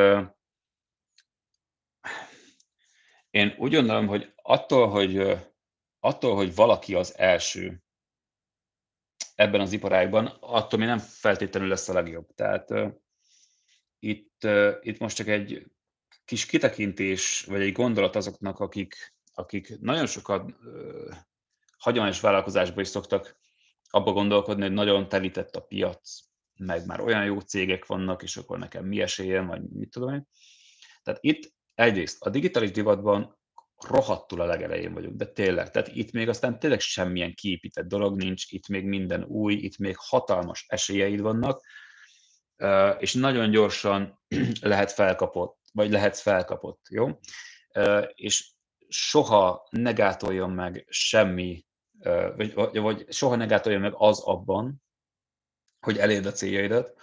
[3.30, 5.38] én úgy gondolom, hogy attól, hogy
[6.00, 7.82] attól, hogy valaki az első
[9.34, 12.34] ebben az iparágban, attól mi nem feltétlenül lesz a legjobb.
[12.34, 12.92] Tehát uh,
[13.98, 15.66] itt, uh, itt most csak egy
[16.26, 20.52] kis kitekintés, vagy egy gondolat azoknak, akik, akik nagyon sokat
[21.78, 23.36] hagyományos vállalkozásban is szoktak
[23.90, 26.20] abba gondolkodni, hogy nagyon telített a piac,
[26.58, 30.28] meg már olyan jó cégek vannak, és akkor nekem mi esélyem, vagy mit tudom én.
[31.02, 33.38] Tehát itt egyrészt a digitális divatban
[33.88, 38.52] rohadtul a legelején vagyunk, de tényleg, tehát itt még aztán tényleg semmilyen kiépített dolog nincs,
[38.52, 41.64] itt még minden új, itt még hatalmas esélyeid vannak,
[42.98, 44.20] és nagyon gyorsan
[44.60, 47.18] lehet felkapott, vagy lehetsz felkapott, jó?
[48.14, 48.50] És
[48.88, 51.66] soha ne gátoljon meg semmi,
[52.36, 54.82] vagy, vagy soha ne gátoljon meg az abban,
[55.80, 56.94] hogy elérd a céljaidat,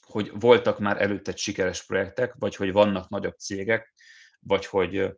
[0.00, 3.94] hogy voltak már előtted sikeres projektek, vagy hogy vannak nagyobb cégek,
[4.40, 5.16] vagy hogy,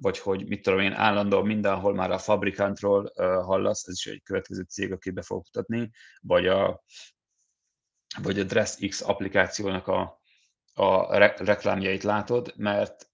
[0.00, 3.12] vagy hogy mit tudom én, állandóan mindenhol már a fabrikantról
[3.42, 5.90] hallasz, ez is egy következő cég, aki be fog mutatni,
[6.20, 6.84] vagy a,
[8.22, 10.22] vagy a DressX applikációnak a,
[10.74, 13.08] a reklámjait látod, mert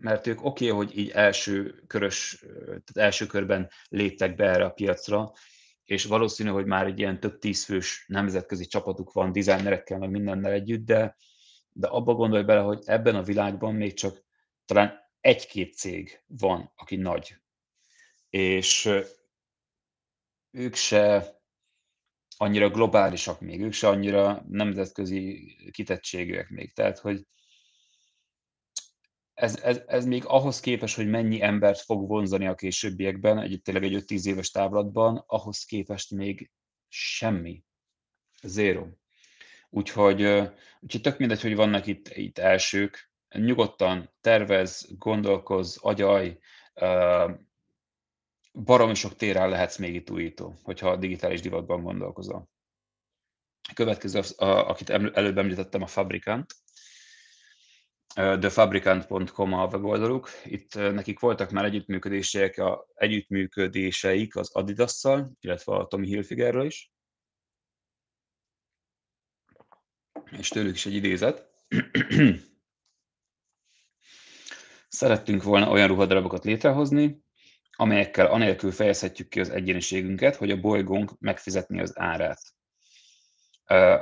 [0.00, 4.70] mert ők oké, okay, hogy így első körös, tehát első körben léptek be erre a
[4.70, 5.32] piacra,
[5.84, 10.84] és valószínű, hogy már egy ilyen több tízfős nemzetközi csapatuk van, dizájnerekkel, meg mindennel együtt,
[10.84, 11.16] de,
[11.72, 14.24] de abba gondolj bele, hogy ebben a világban még csak
[14.64, 17.36] talán egy-két cég van, aki nagy.
[18.30, 18.90] És
[20.50, 21.34] ők se
[22.42, 26.72] annyira globálisak még, ők se annyira nemzetközi kitettségűek még.
[26.72, 27.26] Tehát, hogy
[29.34, 33.84] ez, ez, ez még ahhoz képest, hogy mennyi embert fog vonzani a későbbiekben, egy, tényleg
[33.84, 36.50] egy 5-10 éves távlatban, ahhoz képest még
[36.88, 37.64] semmi.
[38.42, 38.86] Zéro.
[39.70, 40.22] Úgyhogy,
[40.80, 46.38] úgyhogy tök mindegy, hogy vannak itt, itt elsők, nyugodtan tervez, gondolkoz, agyaj,
[48.52, 52.48] baromi sok téren lehetsz még itt újító, hogyha a digitális divatban gondolkozol.
[53.68, 56.54] A következő, akit előbb említettem, a Fabrikant
[58.14, 60.28] thefabricant.com a weboldaluk.
[60.44, 66.90] Itt nekik voltak már együttműködéseik, a, együttműködéseik az Adidas-szal, illetve a Tommy Hilfigerről is.
[70.38, 71.48] És tőlük is egy idézet.
[74.88, 77.22] Szerettünk volna olyan ruhadarabokat létrehozni,
[77.80, 82.40] amelyekkel anélkül fejezhetjük ki az egyéniségünket, hogy a bolygónk megfizetni az árát.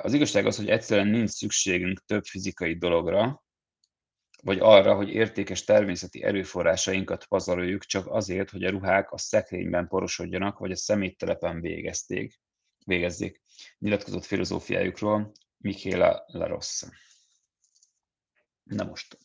[0.03, 3.45] Az igazság az, hogy egyszerűen nincs szükségünk több fizikai dologra,
[4.43, 10.59] vagy arra, hogy értékes természeti erőforrásainkat pazaroljuk csak azért, hogy a ruhák a szekrényben porosodjanak,
[10.59, 12.41] vagy a szeméttelepen végezték,
[12.85, 13.43] végezzék.
[13.79, 16.89] Nyilatkozott filozófiájukról Michaela Larossa.
[18.63, 19.19] Na most.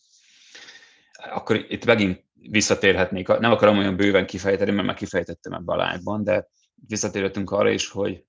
[1.13, 6.23] Akkor itt megint visszatérhetnék, nem akarom olyan bőven kifejteni, mert már kifejtettem ebben a live
[6.23, 6.47] de
[6.87, 8.25] visszatérhetünk arra is, hogy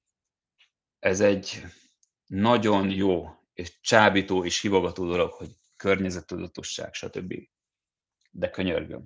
[0.98, 1.62] ez egy
[2.26, 7.34] nagyon jó és csábító és hívogató dolog, hogy környezettudatosság, stb.
[8.30, 9.04] De könyörgöm.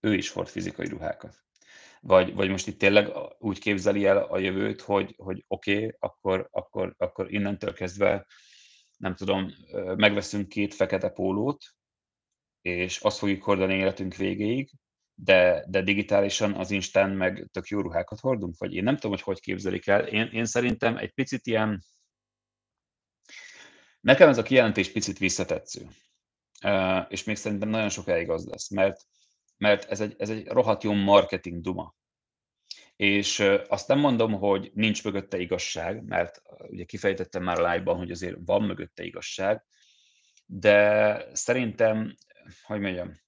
[0.00, 1.36] Ő is hord fizikai ruhákat.
[2.00, 3.08] Vagy, vagy most itt tényleg
[3.38, 8.26] úgy képzeli el a jövőt, hogy, hogy oké, okay, akkor, akkor, akkor innentől kezdve,
[8.96, 9.52] nem tudom,
[9.96, 11.64] megveszünk két fekete pólót,
[12.62, 14.70] és azt fogjuk hordani életünk végéig,
[15.14, 19.20] de, de digitálisan az Instán meg tök jó ruhákat hordunk, vagy én nem tudom, hogy
[19.20, 20.06] hogy képzelik el.
[20.06, 21.82] Én, én szerintem egy picit ilyen,
[24.02, 25.88] Nekem ez a kijelentés picit visszatetsző,
[27.08, 29.00] és még szerintem nagyon sokáig az lesz, mert,
[29.56, 31.94] mert ez, egy, ez egy rohadt jó marketing duma.
[32.96, 38.10] És azt nem mondom, hogy nincs mögötte igazság, mert ugye kifejtettem már a live-ban, hogy
[38.10, 39.64] azért van mögötte igazság,
[40.46, 42.14] de szerintem,
[42.62, 43.20] hogy mondjam,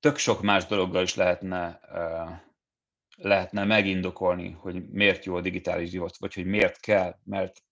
[0.00, 1.80] tök sok más dologgal is lehetne,
[3.16, 7.62] lehetne megindokolni, hogy miért jó a digitális divat, vagy hogy miért kell, mert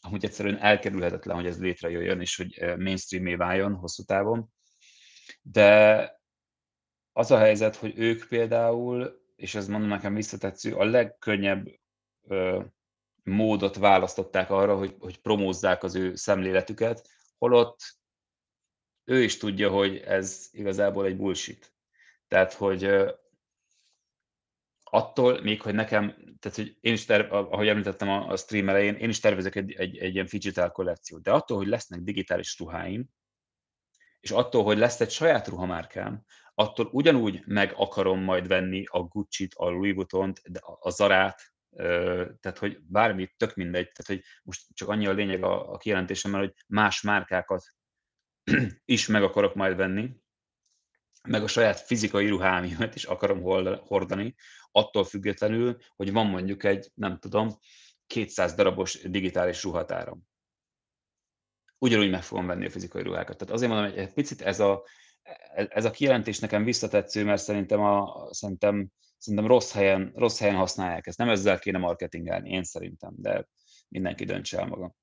[0.00, 4.52] amúgy egyszerűen elkerülhetetlen, hogy ez létrejöjjön, és hogy mainstreamé váljon hosszú távon.
[5.42, 6.10] De
[7.12, 11.66] az a helyzet, hogy ők például, és ez mondom nekem visszatetsző, a legkönnyebb
[12.22, 12.62] ö,
[13.22, 17.08] módot választották arra, hogy, hogy promózzák az ő szemléletüket,
[17.38, 17.96] holott
[19.06, 21.72] ő is tudja, hogy ez igazából egy bullshit.
[22.28, 22.90] Tehát, hogy
[24.82, 26.08] attól még, hogy nekem,
[26.38, 29.72] tehát hogy én is, terv, ahogy említettem a, a stream elején, én is tervezek egy,
[29.72, 33.08] egy, egy ilyen digital kollekciót, de attól, hogy lesznek digitális ruháim,
[34.20, 36.22] és attól, hogy lesz egy saját ruhamárkám,
[36.54, 40.40] attól ugyanúgy meg akarom majd venni a Gucci-t, a Louis Vuitton-t,
[40.80, 41.42] a Zarát,
[42.40, 46.40] tehát hogy bármi, tök mindegy, tehát hogy most csak annyi a lényeg a, a kijelentésemmel,
[46.40, 47.75] hogy más márkákat
[48.84, 50.10] is meg akarok majd venni,
[51.28, 53.42] meg a saját fizikai ruhámimat is akarom
[53.86, 54.34] hordani,
[54.70, 57.58] attól függetlenül, hogy van mondjuk egy, nem tudom,
[58.06, 60.22] 200 darabos digitális ruhatáram.
[61.78, 63.36] Ugyanúgy meg fogom venni a fizikai ruhákat.
[63.36, 64.84] Tehát azért mondom, hogy egy picit ez a,
[65.54, 71.06] ez a kijelentés nekem visszatetsző, mert szerintem, a, szerintem, szerintem rossz, helyen, rossz helyen használják
[71.06, 71.18] ezt.
[71.18, 73.48] Nem ezzel kéne marketingelni, én szerintem, de
[73.88, 74.94] mindenki döntse el maga.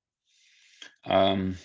[1.08, 1.56] Um,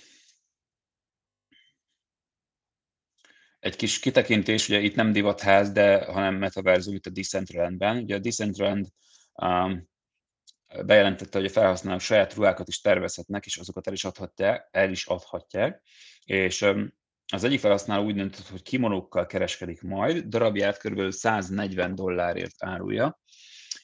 [3.59, 7.97] Egy kis kitekintés, ugye itt nem divatház, de hanem metaverzum itt a Decentralandben.
[7.97, 8.87] Ugye a Decentraland
[9.33, 9.89] um,
[10.85, 15.05] bejelentette, hogy a felhasználók saját ruhákat is tervezhetnek, és azokat el is adhatják, el is
[15.05, 15.81] adhatják.
[16.25, 16.93] És um,
[17.31, 21.11] az egyik felhasználó úgy döntött, hogy kimonókkal kereskedik majd, darabját kb.
[21.11, 23.19] 140 dollárért árulja,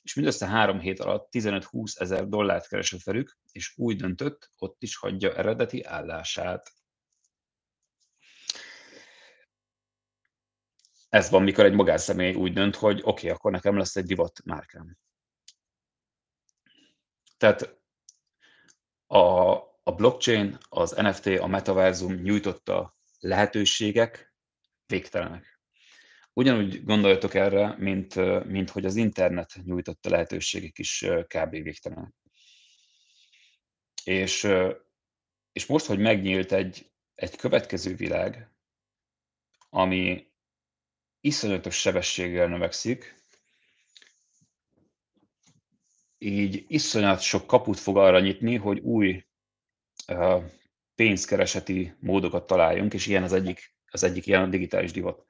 [0.01, 4.95] és mindössze három hét alatt 15-20 ezer dollárt keresett velük, és úgy döntött, ott is
[4.95, 6.71] hagyja eredeti állását.
[11.15, 14.41] Ez van, mikor egy magánszemély úgy dönt, hogy oké, okay, akkor nekem lesz egy divat
[14.43, 14.97] márkám.
[17.37, 17.79] Tehát
[19.07, 19.19] a,
[19.83, 24.35] a blockchain, az NFT, a metaverzum nyújtotta lehetőségek
[24.85, 25.59] végtelenek.
[26.33, 28.15] Ugyanúgy gondoljatok erre, mint,
[28.45, 31.49] mint hogy az internet nyújtotta lehetőségek is kb.
[31.49, 32.13] végtelenek.
[34.03, 34.47] És,
[35.51, 38.51] és most, hogy megnyílt egy, egy következő világ,
[39.69, 40.33] ami
[41.25, 43.15] iszonyatos sebességgel növekszik,
[46.17, 49.25] így iszonyat sok kaput fog arra nyitni, hogy új
[50.07, 50.43] uh,
[50.95, 55.25] pénzkereseti módokat találjunk, és ilyen az egyik, az egyik ilyen a digitális divat.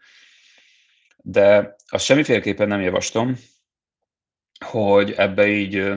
[1.17, 3.35] De azt semmiféleképpen nem javaslom,
[4.65, 5.93] hogy ebbe így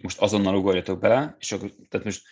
[0.00, 2.26] most azonnal ugorjatok bele, és akkor, tehát most,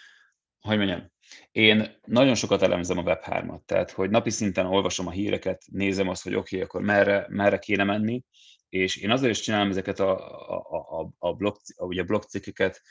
[0.61, 1.13] hogy mondjam,
[1.53, 6.23] én nagyon sokat elemzem a Web3-at, tehát hogy napi szinten olvasom a híreket, nézem azt,
[6.23, 8.25] hogy oké, okay, akkor merre, merre kéne menni,
[8.69, 10.11] és én azért is csinálom ezeket a,
[10.51, 12.83] a, a, a, blog, ugye blogcikkeket,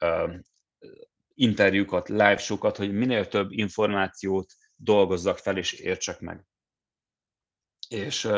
[0.00, 0.34] uh,
[1.34, 6.46] interjúkat, live sokat, hogy minél több információt dolgozzak fel és értsek meg.
[7.88, 8.28] És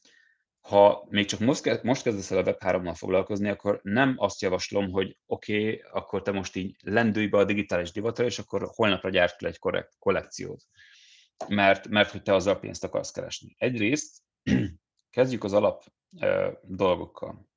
[0.63, 5.17] ha még csak most, most kezdesz el a Web3-mal foglalkozni, akkor nem azt javaslom, hogy
[5.25, 9.41] oké, okay, akkor te most így lendülj be a digitális divatra, és akkor holnapra gyárt
[9.41, 10.63] le egy korrekt kollekciót.
[11.47, 13.55] Mert, mert hogy te azzal pénzt akarsz keresni.
[13.57, 14.17] Egyrészt
[15.15, 15.83] kezdjük az alap
[16.21, 17.47] uh, dolgokkal.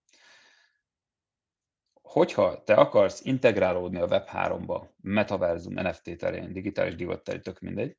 [2.03, 7.97] Hogyha te akarsz integrálódni a Web3-ba, metaverzum, NFT terén, digitális divat terén, tök mindegy,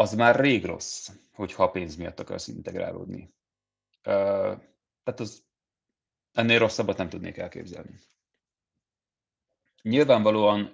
[0.00, 3.34] az már rég rossz, hogyha a pénz miatt akarsz integrálódni.
[4.02, 5.44] Tehát az
[6.32, 7.98] ennél rosszabbat nem tudnék elképzelni.
[9.82, 10.72] Nyilvánvalóan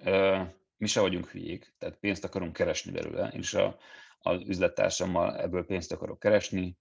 [0.77, 3.79] mi se vagyunk hülyék, tehát pénzt akarunk keresni belőle, és a,
[4.19, 6.79] az üzlettársammal ebből pénzt akarok keresni,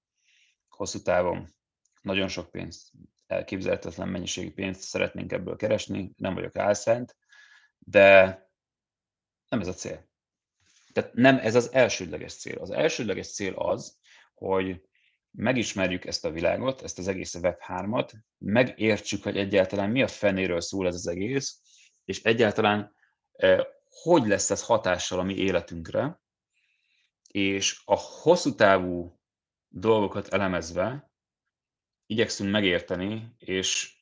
[0.67, 1.55] hosszú távon
[2.01, 2.91] nagyon sok pénzt,
[3.27, 7.17] elképzelhetetlen mennyiségű pénzt szeretnénk ebből keresni, nem vagyok álszent,
[7.79, 8.39] de
[9.49, 10.13] nem ez a cél.
[10.95, 12.57] Tehát nem ez az elsődleges cél.
[12.57, 13.97] Az elsődleges cél az,
[14.33, 14.81] hogy
[15.31, 20.87] megismerjük ezt a világot, ezt az egész Web3-at, megértsük, hogy egyáltalán mi a fenéről szól
[20.87, 21.61] ez az egész,
[22.05, 22.95] és egyáltalán
[23.31, 23.59] eh,
[23.89, 26.21] hogy lesz ez hatással a mi életünkre,
[27.27, 29.19] és a hosszú távú
[29.67, 31.11] dolgokat elemezve
[32.05, 33.95] igyekszünk megérteni, és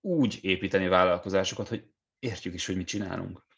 [0.00, 3.48] úgy építeni vállalkozásokat, hogy értjük is, hogy mit csinálunk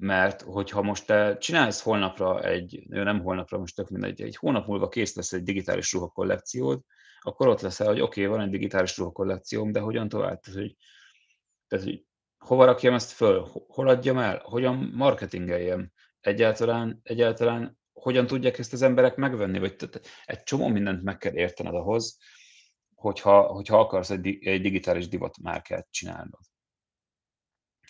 [0.00, 4.88] mert hogyha most te csinálsz holnapra egy, nem holnapra, most tök mindegy, egy hónap múlva
[4.88, 6.80] kész lesz egy digitális ruha kollekciód,
[7.20, 10.40] akkor ott leszel, hogy oké, okay, van egy digitális ruha kollekcióm, de hogyan tovább?
[10.40, 10.76] Tehát, hogy,
[11.68, 12.04] tehát, hogy
[12.38, 18.82] hova rakjam ezt föl, hol adjam el, hogyan marketingeljem, egyáltalán, egyáltalán hogyan tudják ezt az
[18.82, 22.18] emberek megvenni, vagy tehát egy csomó mindent meg kell értened ahhoz,
[22.94, 26.40] hogyha, hogyha akarsz egy, egy digitális divatmárkát csinálnod.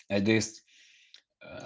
[0.05, 0.69] Egyrészt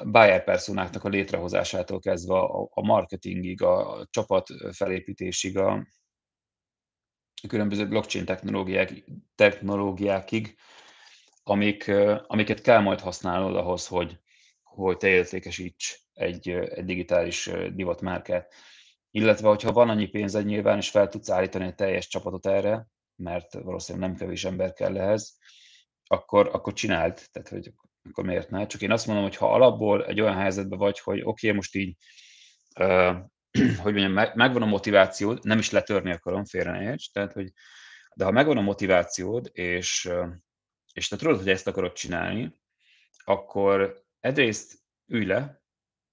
[0.04, 2.38] buyer personáknak a létrehozásától kezdve
[2.70, 5.88] a, marketingig, a csapat felépítésig, a
[7.48, 9.04] különböző blockchain technológiák,
[9.36, 10.58] technológiákig,
[11.44, 11.92] amik,
[12.28, 14.20] amiket kell majd használnod ahhoz, hogy,
[14.64, 18.54] hogy te értékesíts egy, egy digitális divatmárkát.
[19.12, 23.54] Illetve, hogyha van annyi pénzed nyilván, és fel tudsz állítani egy teljes csapatot erre, mert
[23.54, 25.38] valószínűleg nem kevés ember kell ehhez,
[26.08, 27.22] akkor, akkor csináld.
[27.32, 27.74] Tehát, hogy
[28.10, 28.68] akkor miért ne?
[28.68, 31.76] Csak én azt mondom, hogy ha alapból egy olyan helyzetben vagy, hogy oké, okay, most
[31.76, 31.96] így,
[32.80, 33.16] uh,
[33.84, 37.52] hogy mondjam, megvan a motivációd, nem is letörni akarom, félre ne érts, tehát, hogy,
[38.16, 40.10] de ha megvan a motivációd, és,
[40.94, 42.54] és te tudod, hogy ezt akarod csinálni,
[43.24, 45.64] akkor egyrészt ülj le,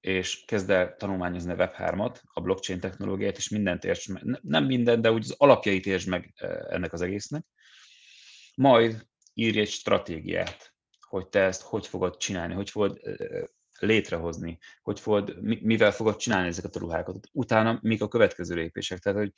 [0.00, 5.00] és kezd el tanulmányozni a Web3-at, a blockchain technológiát, és mindent érts meg, nem minden,
[5.00, 6.34] de úgy az alapjait értsd meg
[6.68, 7.44] ennek az egésznek.
[8.54, 10.71] Majd írj egy stratégiát,
[11.12, 13.00] hogy te ezt hogy fogod csinálni, hogy fogod
[13.78, 17.28] létrehozni, hogy fogod, mivel fogod csinálni ezeket a ruhákat.
[17.32, 18.98] Utána mik a következő lépések.
[18.98, 19.32] Tehát, hogy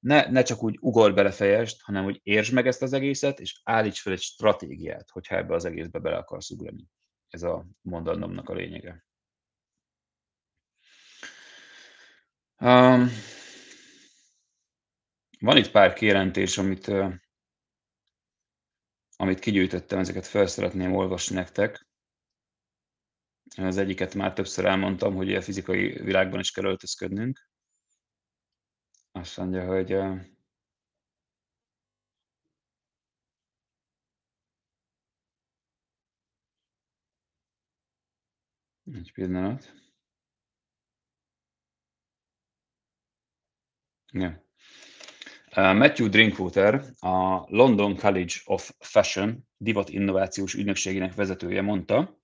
[0.00, 3.60] ne, ne csak úgy ugor bele fejest, hanem hogy értsd meg ezt az egészet, és
[3.64, 6.86] állíts fel egy stratégiát, hogyha ebbe az egészbe bele akarsz ugrani.
[7.28, 9.04] Ez a mondanomnak a lényege.
[12.60, 13.10] Um,
[15.40, 16.90] van itt pár kijelentés, amit
[19.16, 21.86] amit kigyűjtöttem, ezeket fel szeretném olvasni nektek.
[23.56, 27.48] Az egyiket már többször elmondtam, hogy a fizikai világban is kell öltözködnünk.
[29.12, 29.92] Azt mondja, hogy
[38.94, 39.72] Egy pillanat.
[44.12, 44.45] Ja.
[45.56, 52.18] Matthew Drinkwater, a London College of Fashion divat innovációs ügynökségének vezetője mondta,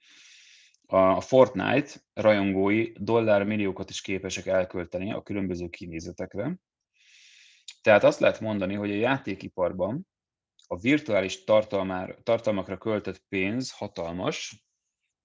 [0.86, 6.59] a Fortnite rajongói dollármilliókat is képesek elkölteni a különböző kinézetekre.
[7.82, 10.09] Tehát azt lehet mondani, hogy a játékiparban
[10.66, 11.44] a virtuális
[12.22, 14.64] tartalmakra költött pénz hatalmas,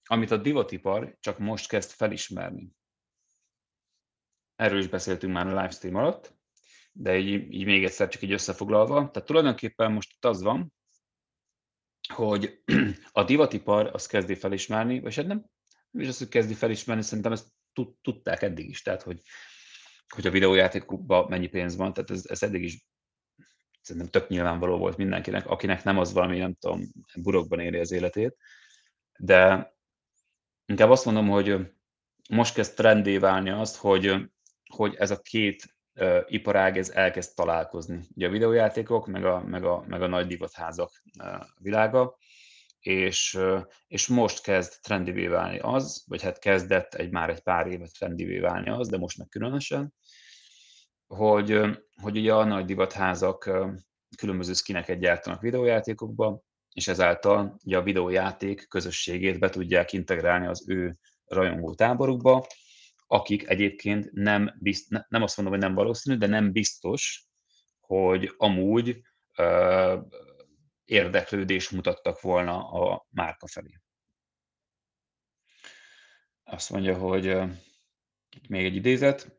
[0.04, 2.70] amit a divatipar csak most kezd felismerni.
[4.56, 6.37] Erről is beszéltünk már a livestream alatt,
[6.92, 8.94] de így, így még egyszer csak így összefoglalva.
[9.10, 10.72] Tehát tulajdonképpen most itt az van,
[12.14, 12.62] hogy
[13.12, 15.44] a divatipar azt kezdi felismerni, vagy hát nem,
[15.92, 17.48] és azt, hogy kezdi felismerni, szerintem ezt
[18.02, 19.20] tudták eddig is, tehát hogy,
[20.14, 22.86] hogy a videójátékokban mennyi pénz van, tehát ez, ez eddig is
[23.80, 26.82] szerintem tök nyilvánvaló volt mindenkinek, akinek nem az valami, nem tudom,
[27.14, 28.36] burokban éri az életét,
[29.18, 29.72] de
[30.66, 31.72] inkább azt mondom, hogy
[32.30, 34.30] most kezd trendé válni azt, hogy,
[34.74, 35.77] hogy ez a két
[36.26, 38.00] iparág ez elkezd találkozni.
[38.14, 41.02] Ugye a videójátékok, meg a, meg a, meg a nagy divatházak
[41.60, 42.18] világa,
[42.80, 43.38] és,
[43.86, 48.38] és most kezd trendivé válni az, vagy hát kezdett egy már egy pár évet trendivé
[48.38, 49.94] válni az, de most meg különösen,
[51.06, 51.60] hogy,
[52.02, 53.50] hogy ugye a nagy divatházak
[54.16, 56.40] különböző skineket gyártanak videójátékokba,
[56.72, 62.46] és ezáltal ugye a videójáték közösségét be tudják integrálni az ő rajongó táborukba,
[63.10, 67.26] akik egyébként nem, bizt, nem azt mondom, hogy nem valószínű, de nem biztos,
[67.80, 69.00] hogy amúgy
[69.38, 70.02] uh,
[70.84, 73.80] érdeklődést mutattak volna a márka felé.
[76.44, 77.38] Azt mondja, hogy
[78.48, 79.36] még egy idézet.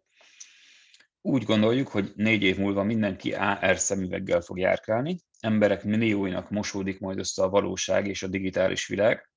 [1.21, 7.19] Úgy gondoljuk, hogy négy év múlva mindenki AR szemüveggel fog járkálni, emberek millióinak mosódik majd
[7.19, 9.28] össze a valóság és a digitális világ.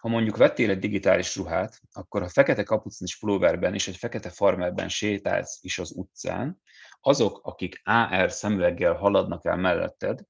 [0.00, 4.88] Ha mondjuk vettél egy digitális ruhát, akkor ha fekete kapucnis pulóverben és egy fekete farmerben
[4.88, 6.60] sétálsz is az utcán,
[7.00, 10.20] azok, akik AR szemüveggel haladnak el melletted,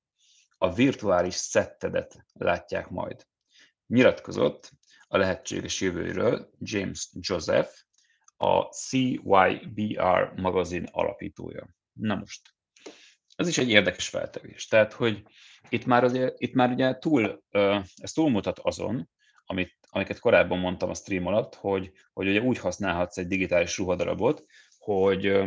[0.59, 3.26] a virtuális szettedet látják majd.
[3.86, 4.70] Nyilatkozott
[5.06, 7.72] a lehetséges jövőről James Joseph,
[8.36, 11.68] a CYBR magazin alapítója.
[11.92, 12.55] Na most,
[13.36, 14.66] ez is egy érdekes feltevés.
[14.66, 15.22] Tehát, hogy
[15.68, 17.42] itt már, azért, itt már ugye túl,
[17.94, 19.10] ez túlmutat azon,
[19.51, 24.44] amit, amiket korábban mondtam a stream alatt, hogy, hogy ugye úgy használhatsz egy digitális ruhadarabot,
[24.78, 25.43] hogy,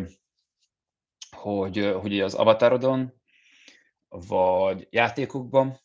[1.35, 3.13] hogy, hogy az avatarodon,
[4.09, 5.79] vagy játékokban,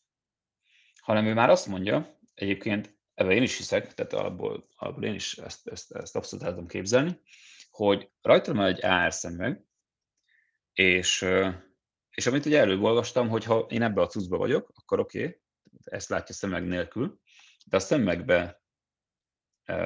[1.00, 5.36] hanem ő már azt mondja, egyébként ebben én is hiszek, tehát alapból, alapból én is
[5.36, 7.20] ezt, ezt, ezt abszolút el tudom képzelni,
[7.70, 9.64] hogy rajta van egy AR szemüveg,
[10.72, 11.26] és,
[12.10, 15.40] és amit ugye előbb olvastam, hogy ha én ebbe a cuccba vagyok, akkor oké, okay,
[15.84, 17.20] ezt látja szemeg nélkül,
[17.66, 18.62] de a szemegbe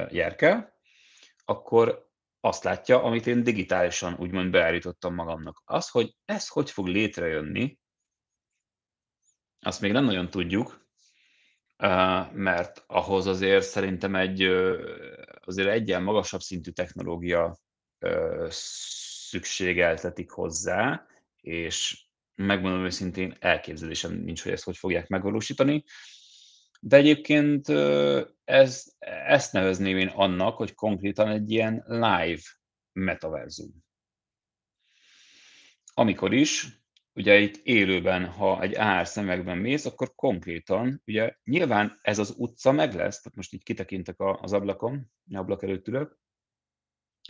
[0.08, 0.80] járkál,
[1.44, 5.62] akkor azt látja, amit én digitálisan úgymond beállítottam magamnak.
[5.64, 7.78] Az, hogy ez hogy fog létrejönni,
[9.60, 10.86] azt még nem nagyon tudjuk,
[12.32, 14.42] mert ahhoz azért szerintem egy
[15.44, 17.56] azért egyen magasabb szintű technológia
[19.28, 25.84] szükségeltetik hozzá, és megmondom őszintén, elképzelésem nincs, hogy ezt hogy fogják megvalósítani.
[26.84, 27.68] De egyébként
[28.44, 28.92] ez,
[29.26, 32.42] ezt nevezném én annak, hogy konkrétan egy ilyen live
[32.92, 33.84] metaverzum.
[35.94, 36.66] Amikor is
[37.14, 42.72] ugye itt élőben, ha egy AR szemekben mész, akkor konkrétan, ugye nyilván ez az utca
[42.72, 46.18] meg lesz, tehát most így kitekintek az ablakon, ablak előtt ülök,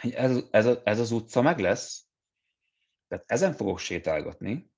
[0.00, 2.06] ez, ez, ez az utca meg lesz,
[3.08, 4.72] tehát ezen fogok sétálgatni,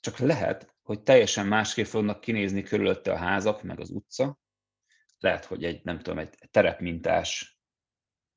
[0.00, 4.38] csak lehet, hogy teljesen másképp fognak kinézni körülötte a házak, meg az utca.
[5.18, 7.58] Lehet, hogy egy, nem tudom, egy terepmintás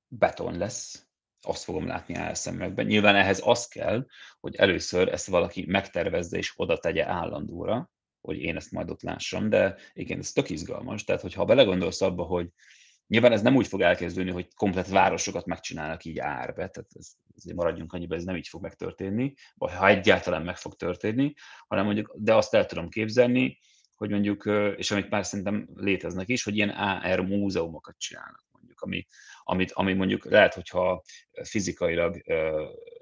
[0.07, 1.07] beton lesz,
[1.41, 2.85] azt fogom látni álszemekben.
[2.85, 4.05] Nyilván ehhez az kell,
[4.39, 7.89] hogy először ezt valaki megtervezze és oda tegye állandóra,
[8.22, 11.03] hogy én ezt majd ott lássam, de igen, ez tök izgalmas.
[11.03, 12.49] Tehát, hogyha belegondolsz abba, hogy
[13.07, 17.56] nyilván ez nem úgy fog elkezdődni, hogy komplet városokat megcsinálnak így árbe, tehát ez, azért
[17.56, 21.34] maradjunk annyiba, ez nem így fog megtörténni, vagy ha egyáltalán meg fog történni,
[21.68, 23.60] hanem mondjuk, de azt el tudom képzelni,
[23.95, 29.06] hogy mondjuk, és amik már szerintem léteznek is, hogy ilyen AR múzeumokat csinálnak mondjuk, ami,
[29.44, 31.03] amit, ami mondjuk lehet, hogyha
[31.44, 32.22] fizikailag,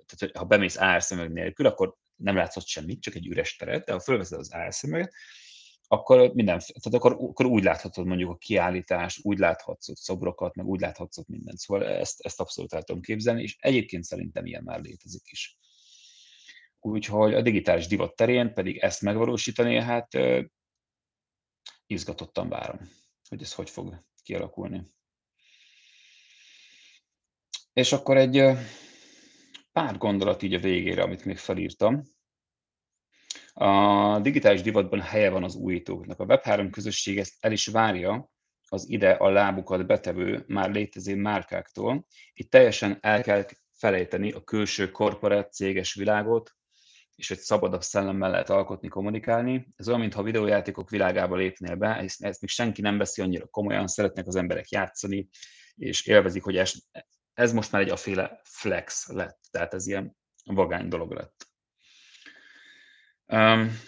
[0.05, 3.99] tehát ha bemész árszemeg nélkül, akkor nem látszott semmit, csak egy üres teret, de ha
[3.99, 5.13] fölveszed az árszemüveget,
[5.87, 10.65] akkor minden, tehát akkor, akkor úgy láthatod mondjuk a kiállítást, úgy láthatsz ott szobrokat, meg
[10.65, 11.57] úgy láthatsz ott mindent.
[11.57, 15.57] Szóval ezt, ezt abszolút el tudom képzelni, és egyébként szerintem ilyen már létezik is.
[16.79, 20.17] Úgyhogy a digitális divat terén pedig ezt megvalósítani, hát
[21.85, 22.79] izgatottan várom,
[23.29, 24.91] hogy ez hogy fog kialakulni.
[27.73, 28.57] És akkor egy
[29.71, 32.03] pár gondolat így a végére, amit még felírtam.
[33.53, 36.19] A digitális divatban helye van az újítóknak.
[36.19, 38.31] A Web3 közösség ezt el is várja
[38.69, 42.05] az ide a lábukat betevő, már létező márkáktól.
[42.33, 46.51] Itt teljesen el kell felejteni a külső korporát céges világot,
[47.15, 49.73] és egy szabadabb szellemmel lehet alkotni, kommunikálni.
[49.75, 53.47] Ez olyan, mintha a videójátékok világába lépnél be, ezt, ezt még senki nem veszi annyira
[53.47, 55.29] komolyan, szeretnek az emberek játszani,
[55.75, 56.73] és élvezik, hogy ez,
[57.33, 60.15] ez most már egy aféle flex lett, tehát ez ilyen
[60.45, 61.52] vagány dolog lett.
[63.33, 63.79] Um,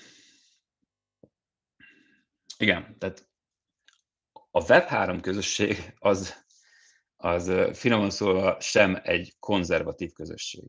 [2.57, 3.29] igen, tehát
[4.51, 6.43] a Web3 közösség az,
[7.15, 10.63] az finoman szólva sem egy konzervatív közösség.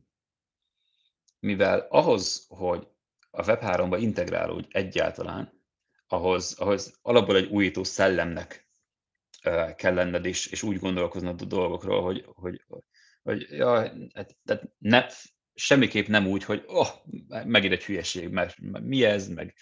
[1.39, 2.87] Mivel ahhoz, hogy
[3.29, 5.63] a Web3-ba integrálódj egyáltalán,
[6.07, 8.69] ahhoz, ahhoz alapból egy újító szellemnek
[9.75, 12.65] kell lenned, és, és úgy gondolkoznod a dolgokról, hogy, hogy,
[13.23, 13.79] hogy ja,
[14.13, 15.05] hát, tehát ne,
[15.59, 16.87] semmiképp nem úgy, hogy oh,
[17.45, 19.55] megint egy hülyeség, mert, mi ez, meg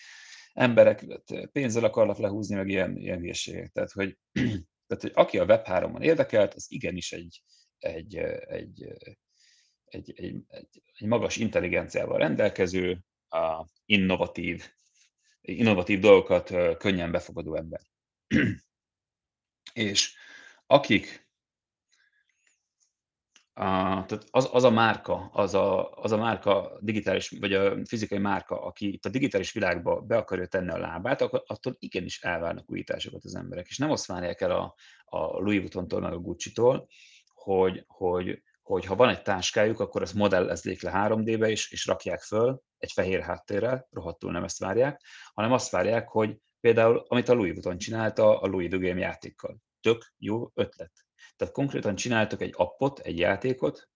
[0.54, 1.06] emberek
[1.52, 3.72] pénzzel akarnak lehúzni, meg ilyen, ilyen hülyeségek.
[3.72, 4.18] Tehát hogy,
[4.88, 7.42] tehát, hogy aki a Web3-on érdekelt, az igenis egy,
[7.78, 8.84] egy, egy,
[9.86, 13.00] egy, egy, egy, egy magas intelligenciával rendelkező,
[13.30, 14.70] a innovatív,
[15.42, 17.82] innovatív dolgokat könnyen befogadó ember.
[19.74, 20.16] És
[20.66, 21.25] akik
[23.58, 28.18] a, tehát az, az a márka, az a, az a márka digitális, vagy a fizikai
[28.18, 32.72] márka, aki itt a digitális világba be akarja tenni a lábát, akkor attól igenis elvárnak
[32.72, 33.68] újításokat az emberek.
[33.68, 34.76] És nem azt várják el a,
[35.06, 36.88] a Louis Vuitton-tól, meg a Gucci-tól,
[37.34, 42.22] hogy, hogy, hogy ha van egy táskájuk, akkor ezt modellezzék le 3D-be, és, és rakják
[42.22, 45.02] föl egy fehér háttérrel, rohadtul nem ezt várják,
[45.34, 49.58] hanem azt várják, hogy például, amit a Louis Vuitton csinálta a Louis Game játékkal.
[49.82, 51.05] Tök jó ötlet
[51.36, 53.90] tehát konkrétan csináltak egy appot, egy játékot,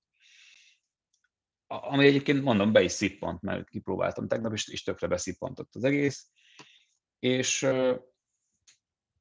[1.68, 6.28] ami egyébként mondom, be is szippant, mert kipróbáltam tegnap, és, és tökre beszippantott az egész,
[7.20, 7.68] és,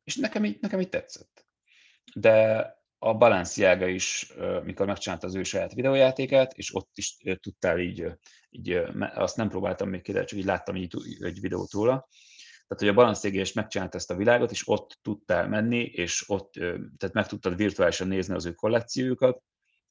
[0.05, 1.47] és nekem, így, nekem így tetszett.
[2.15, 2.67] De
[2.99, 4.33] a Balenciaga is,
[4.63, 8.07] mikor megcsinálta az ő saját videójátékát, és ott is tudtál így,
[8.51, 8.71] így
[9.15, 12.09] azt nem próbáltam még ki, de csak így láttam így egy videót róla,
[12.69, 16.53] tehát, hogy a balanszégés megcsinálta ezt a világot, és ott tudtál menni, és ott,
[16.97, 19.43] tehát meg tudtad virtuálisan nézni az ő kollekciójukat.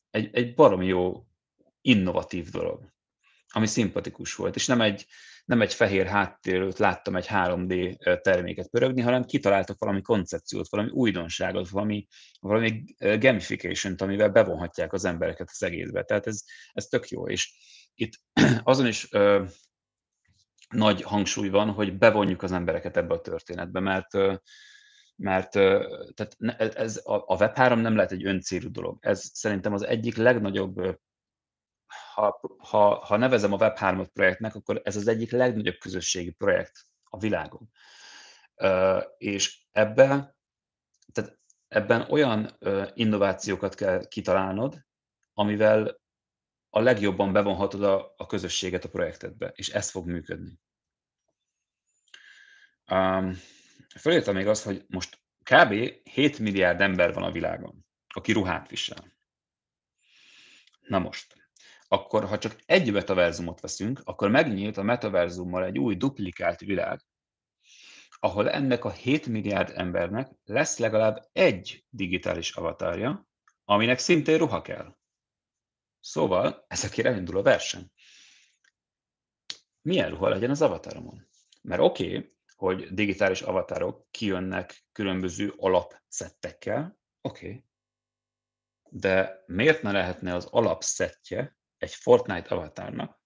[0.10, 1.26] Egy, egy baromi jó,
[1.82, 2.94] innovatív dolog,
[3.48, 5.06] ami szimpatikus volt, és nem egy,
[5.46, 11.70] nem egy fehér háttérőt láttam egy 3D terméket pörögni, hanem kitaláltak valami koncepciót, valami újdonságot,
[11.70, 12.08] valami,
[12.40, 16.04] valami gamification amivel bevonhatják az embereket az egészbe.
[16.04, 16.44] Tehát ez,
[16.74, 17.28] ez tök jó.
[17.28, 17.54] És
[17.94, 18.12] itt
[18.64, 19.10] azon is
[20.68, 24.10] nagy hangsúly van, hogy bevonjuk az embereket ebbe a történetbe, mert
[25.20, 25.52] mert
[26.14, 26.38] tehát
[26.76, 28.98] ez, a Web3 nem lehet egy öncélú dolog.
[29.02, 31.00] Ez szerintem az egyik legnagyobb,
[32.14, 37.18] ha, ha, ha nevezem a Web3-ot projektnek, akkor ez az egyik legnagyobb közösségi projekt a
[37.18, 37.70] világon.
[39.18, 40.36] És ebben,
[41.12, 42.58] tehát ebben olyan
[42.94, 44.86] innovációkat kell kitalálnod,
[45.34, 46.00] amivel
[46.78, 50.60] a legjobban bevonhatod a, a közösséget a projektedbe, és ez fog működni.
[52.92, 53.40] Um,
[54.00, 55.72] Fölírtam még azt, hogy most kb.
[56.04, 59.14] 7 milliárd ember van a világon, aki ruhát visel.
[60.82, 61.36] Na most,
[61.88, 67.02] akkor ha csak egy metaverzumot veszünk, akkor megnyílt a metaverzummal egy új duplikált világ,
[68.20, 73.28] ahol ennek a 7 milliárd embernek lesz legalább egy digitális avatarja,
[73.66, 74.97] aminek szintén ruha kell.
[76.08, 77.92] Szóval ezekért elindul a verseny.
[79.82, 81.28] Milyen ruha legyen az avataromon?
[81.62, 87.48] Mert oké, okay, hogy digitális avatárok kijönnek különböző alapszettekkel, oké.
[87.48, 87.64] Okay.
[88.90, 93.22] De miért ne lehetne az alapszettje egy Fortnite avatárnak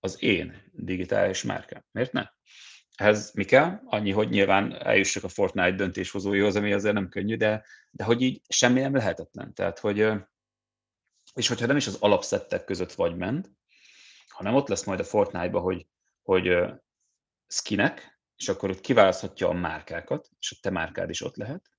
[0.00, 1.84] az én digitális márkám?
[1.90, 2.30] Miért ne?
[2.94, 3.80] Ez mi kell?
[3.84, 8.42] Annyi, hogy nyilván eljussak a Fortnite döntéshozóihoz, ami azért nem könnyű, de, de hogy így
[8.48, 9.54] semmi nem lehetetlen.
[9.54, 10.12] Tehát, hogy
[11.34, 13.50] és hogyha nem is az alapszettek között vagy ment,
[14.28, 15.86] hanem ott lesz majd a Fortnite-ba, hogy,
[16.22, 16.72] hogy
[17.46, 21.70] skinek, és akkor ott kiválaszthatja a márkákat, és a te márkád is ott lehet.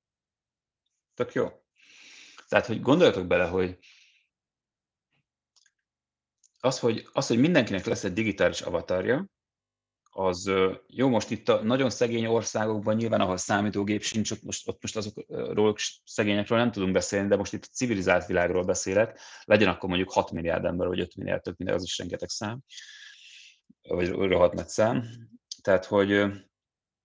[1.13, 1.63] Tök jó.
[2.47, 3.77] Tehát, hogy gondoljatok bele, hogy
[6.59, 9.25] az, hogy, az, hogy mindenkinek lesz egy digitális avatarja,
[10.15, 10.51] az
[10.87, 14.95] jó, most itt a nagyon szegény országokban nyilván, ahol számítógép sincs, ott most, ott most
[14.95, 15.75] azokról
[16.05, 20.31] szegényekről nem tudunk beszélni, de most itt a civilizált világról beszélek, legyen akkor mondjuk 6
[20.31, 22.63] milliárd ember, vagy 5 milliárd, több milliárd, az is rengeteg szám,
[23.81, 25.05] vagy rohadt nagy szám.
[25.61, 26.25] Tehát, hogy,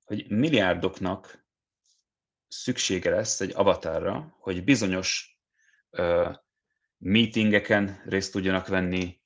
[0.05, 1.47] hogy milliárdoknak
[2.49, 5.39] szüksége lesz egy avatarra, hogy bizonyos
[5.91, 6.35] uh,
[6.99, 9.21] meetingeken részt tudjanak venni,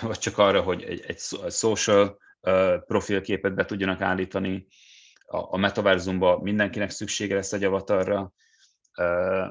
[0.00, 1.18] vagy csak arra, hogy egy, egy
[1.50, 2.18] social
[2.86, 4.66] profilképet be tudjanak állítani.
[5.24, 8.32] A, a metaverzumban mindenkinek szüksége lesz egy avatarra,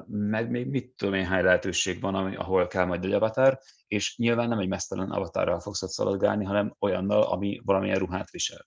[0.06, 4.48] meg még mit tudom én, hány lehetőség van, ahol kell majd egy avatar, és nyilván
[4.48, 8.66] nem egy mesztelen avatarral fogsz ott szaladgálni, hanem olyannal, ami valamilyen ruhát visel.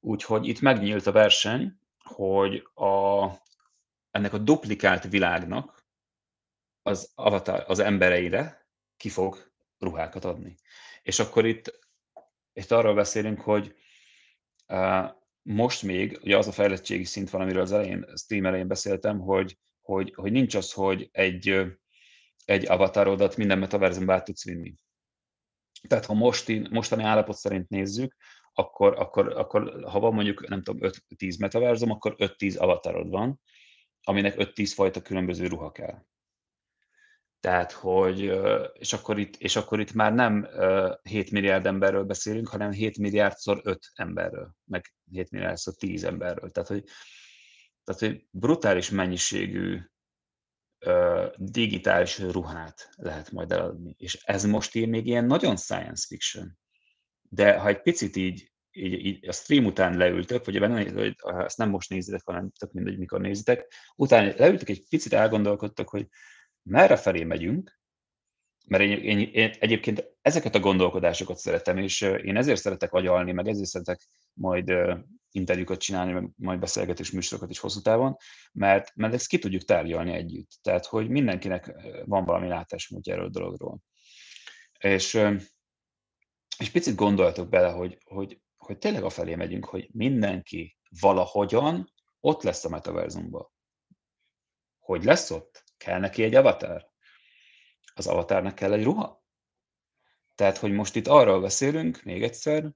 [0.00, 1.72] Úgyhogy itt megnyílt a verseny,
[2.04, 3.26] hogy a,
[4.10, 5.86] ennek a duplikált világnak
[6.82, 8.66] az avatar, az embereire
[8.96, 10.54] ki fog ruhákat adni.
[11.02, 11.78] És akkor itt,
[12.58, 13.74] itt arról beszélünk, hogy
[15.42, 19.58] most még, ugye az a fejlettségi szint van, amiről az elején, stream elején beszéltem, hogy,
[19.82, 21.66] hogy, hogy nincs az, hogy egy,
[22.44, 24.74] egy avatarodat minden metaverzumba át tudsz vinni.
[25.88, 28.16] Tehát ha most, mostani állapot szerint nézzük,
[28.52, 33.40] akkor, akkor, akkor ha van mondjuk, nem tudom, 5-10 metaverzum, akkor 5-10 avatarod van,
[34.02, 36.02] aminek 5-10 fajta különböző ruha kell.
[37.40, 38.32] Tehát, hogy,
[38.72, 40.48] és akkor itt, és akkor itt már nem
[41.02, 46.50] 7 milliárd emberről beszélünk, hanem 7 milliárdszor 5 emberről, meg 7 milliárdszor 10 emberről.
[46.50, 46.84] Tehát, hogy,
[47.84, 49.80] tehát, hogy brutális mennyiségű
[51.36, 53.94] digitális ruhát lehet majd eladni.
[53.98, 56.58] És ez most így még ilyen nagyon science fiction.
[57.22, 61.58] De ha egy picit így, így, így a stream után leültök, vagy benne, hogy ezt
[61.58, 66.08] nem most nézitek, hanem tök mindegy, mikor nézitek, utána leültök, egy picit elgondolkodtak, hogy
[66.68, 67.78] merre felé megyünk,
[68.66, 73.48] mert én, én, én egyébként ezeket a gondolkodásokat szeretem, és én ezért szeretek agyalni, meg
[73.48, 74.72] ezért szeretek majd
[75.30, 78.16] interjúkat csinálni, majd beszélgetés műsorokat is hosszú távon,
[78.52, 80.50] mert, mert ezt ki tudjuk tárgyalni együtt.
[80.62, 81.74] Tehát, hogy mindenkinek
[82.04, 83.78] van valami látásmódja erről a dologról.
[84.78, 85.20] És,
[86.58, 92.64] és picit gondoltok bele, hogy, hogy, hogy tényleg felé megyünk, hogy mindenki valahogyan ott lesz
[92.64, 93.50] a metaverzumban.
[94.78, 95.64] Hogy lesz ott?
[95.78, 96.90] Kell neki egy avatar?
[97.94, 99.24] Az avatarnak kell egy ruha?
[100.34, 102.72] Tehát, hogy most itt arról beszélünk, még egyszer,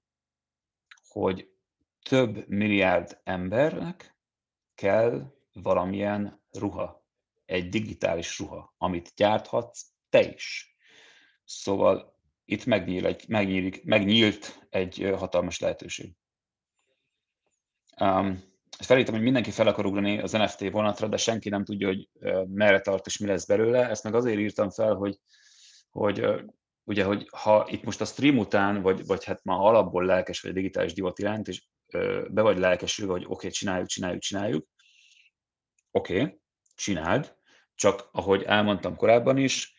[1.09, 1.51] hogy
[2.03, 4.17] több milliárd embernek
[4.75, 7.07] kell valamilyen ruha,
[7.45, 10.77] egy digitális ruha, amit gyárthatsz te is.
[11.45, 16.17] Szóval itt megnyíl egy, megnyílik, megnyílt egy hatalmas lehetőség.
[18.01, 22.09] Um, felírtam, hogy mindenki fel akar ugrani az NFT vonatra, de senki nem tudja, hogy
[22.49, 23.89] merre tart és mi lesz belőle.
[23.89, 25.19] Ezt meg azért írtam fel, hogy,
[25.91, 26.27] hogy
[26.85, 30.51] ugye, hogy ha itt most a stream után, vagy, vagy hát ma alapból lelkes vagy
[30.51, 31.65] a digitális divat iránt, és
[32.29, 34.67] be vagy lelkesülve, hogy oké, okay, csináljuk, csináljuk, csináljuk,
[35.91, 36.41] oké, okay,
[36.75, 37.37] csináld,
[37.75, 39.77] csak ahogy elmondtam korábban is,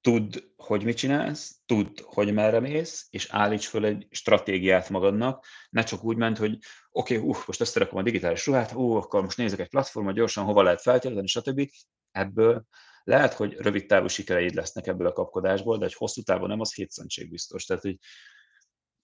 [0.00, 5.82] tudd, hogy mit csinálsz, tudd, hogy merre mész, és állíts föl egy stratégiát magadnak, ne
[5.82, 6.58] csak úgy ment, hogy
[6.90, 10.14] oké, okay, uh, most összerakom a digitális ruhát, ú, uh, akkor most nézek egy platformot,
[10.14, 11.68] gyorsan hova lehet feltölteni, stb.
[12.10, 12.64] Ebből
[13.04, 16.74] lehet, hogy rövid távú sikereid lesznek ebből a kapkodásból, de egy hosszú távon nem, az
[16.74, 17.64] hétszentség biztos.
[17.64, 17.98] Tehát, hogy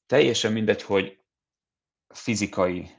[0.06, 1.20] teljesen mindegy, hogy
[2.14, 2.90] fizikai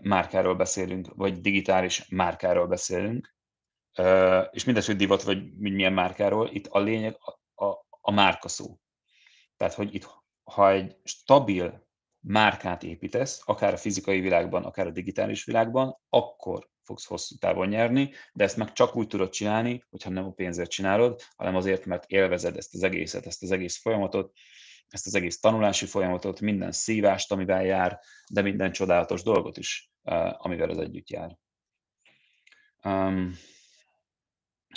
[0.00, 3.33] márkáról beszélünk, vagy digitális márkáról beszélünk,
[4.50, 8.78] és mindegy, hogy divat, vagy milyen márkáról, itt a lényeg a, a, a márka szó.
[9.56, 10.08] Tehát, hogy itt,
[10.42, 11.86] ha egy stabil
[12.20, 18.10] márkát építesz, akár a fizikai világban, akár a digitális világban, akkor fogsz hosszú távon nyerni,
[18.32, 22.10] de ezt meg csak úgy tudod csinálni, hogyha nem a pénzért csinálod, hanem azért, mert
[22.10, 24.32] élvezed ezt az egészet, ezt az egész folyamatot,
[24.88, 28.00] ezt az egész tanulási folyamatot, minden szívást, amivel jár,
[28.32, 29.92] de minden csodálatos dolgot is,
[30.32, 31.38] amivel az együtt jár.
[32.84, 33.34] Um,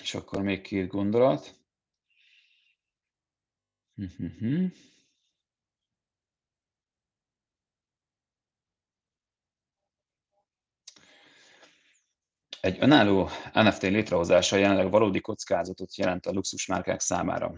[0.01, 1.55] és akkor még két gondolat.
[12.61, 17.55] Egy önálló NFT létrehozása jelenleg valódi kockázatot jelent a luxusmárkák számára,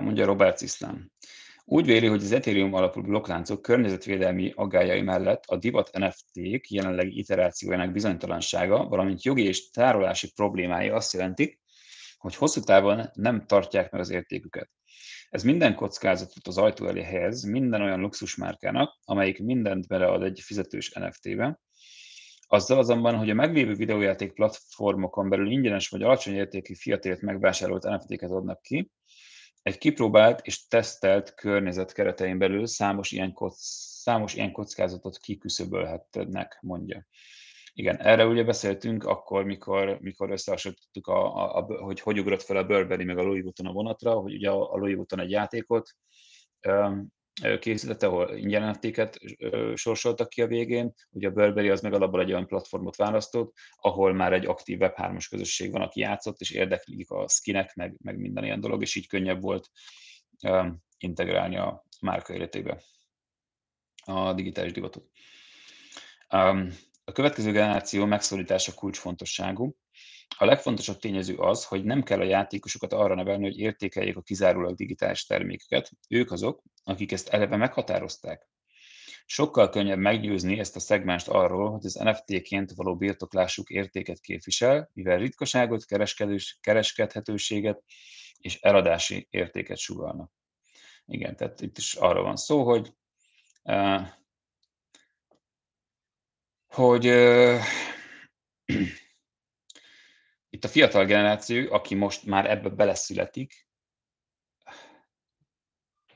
[0.00, 1.10] mondja Robert Iszlám.
[1.64, 7.92] Úgy véli, hogy az Ethereum alapú blokkláncok környezetvédelmi aggájai mellett a divat NFT-k jelenlegi iterációjának
[7.92, 11.59] bizonytalansága, valamint jogi és tárolási problémái azt jelentik,
[12.20, 14.70] hogy hosszú távon nem tartják meg az értéküket.
[15.28, 20.90] Ez minden kockázatot az ajtó elé helyez minden olyan luxusmárkának, amelyik mindent belead egy fizetős
[20.92, 21.60] NFT-be,
[22.46, 28.30] azzal azonban, hogy a meglévő videójáték platformokon belül ingyenes vagy alacsony értékű fiatért megvásárolt NFT-ket
[28.30, 28.90] adnak ki,
[29.62, 33.54] egy kipróbált és tesztelt környezet keretein belül számos ilyen, kock,
[34.02, 37.06] számos ilyen kockázatot kiküszöbölhetnek, mondja.
[37.72, 42.56] Igen, erre ugye beszéltünk akkor, mikor, mikor összehasonlítottuk, a, a, a, hogy hogy ugrott fel
[42.56, 45.90] a Burberry meg a Louis Vuitton a vonatra, hogy ugye a, Louis Vuitton egy játékot
[47.60, 49.18] készítette, ahol ingyen NFT-ket
[49.74, 50.92] sorsoltak ki a végén.
[51.10, 55.26] Ugye a Burberry az meg alapból egy olyan platformot választott, ahol már egy aktív Web3-as
[55.30, 59.06] közösség van, aki játszott, és érdeklik a skinek, meg, meg minden ilyen dolog, és így
[59.06, 59.68] könnyebb volt
[60.98, 62.82] integrálni a márka életébe
[64.04, 65.10] a digitális divatot.
[67.10, 69.76] A következő generáció megszólítása kulcsfontosságú.
[70.38, 74.74] A legfontosabb tényező az, hogy nem kell a játékosokat arra nevelni, hogy értékeljék a kizárólag
[74.74, 75.90] digitális termékeket.
[76.08, 78.48] Ők azok, akik ezt eleve meghatározták.
[79.26, 85.18] Sokkal könnyebb meggyőzni ezt a szegmást arról, hogy az NFT-ként való birtoklásuk értéket képvisel, mivel
[85.18, 85.84] ritkaságot,
[86.60, 87.82] kereskedhetőséget
[88.38, 90.32] és eladási értéket sugalnak.
[91.06, 92.94] Igen, tehát itt is arról van szó, hogy
[93.62, 94.18] uh,
[96.70, 97.60] hogy uh,
[100.54, 103.68] itt a fiatal generáció, aki most már ebbe beleszületik,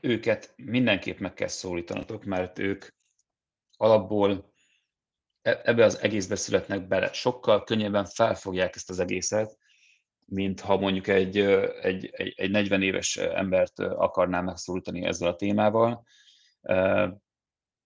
[0.01, 2.85] őket mindenképp meg kell szólítanatok, mert ők
[3.77, 4.53] alapból
[5.41, 7.13] e-, ebbe az egészbe születnek bele.
[7.13, 9.57] Sokkal könnyebben felfogják ezt az egészet,
[10.25, 16.05] mint ha mondjuk egy, egy, egy, egy 40 éves embert akarná megszólítani ezzel a témával.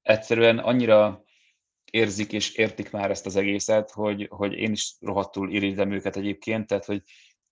[0.02, 1.24] Egyszerűen annyira
[1.90, 6.68] érzik és értik már ezt az egészet, hogy, hogy én is rohadtul irigylem őket egyébként,
[6.68, 7.03] tehát hogy,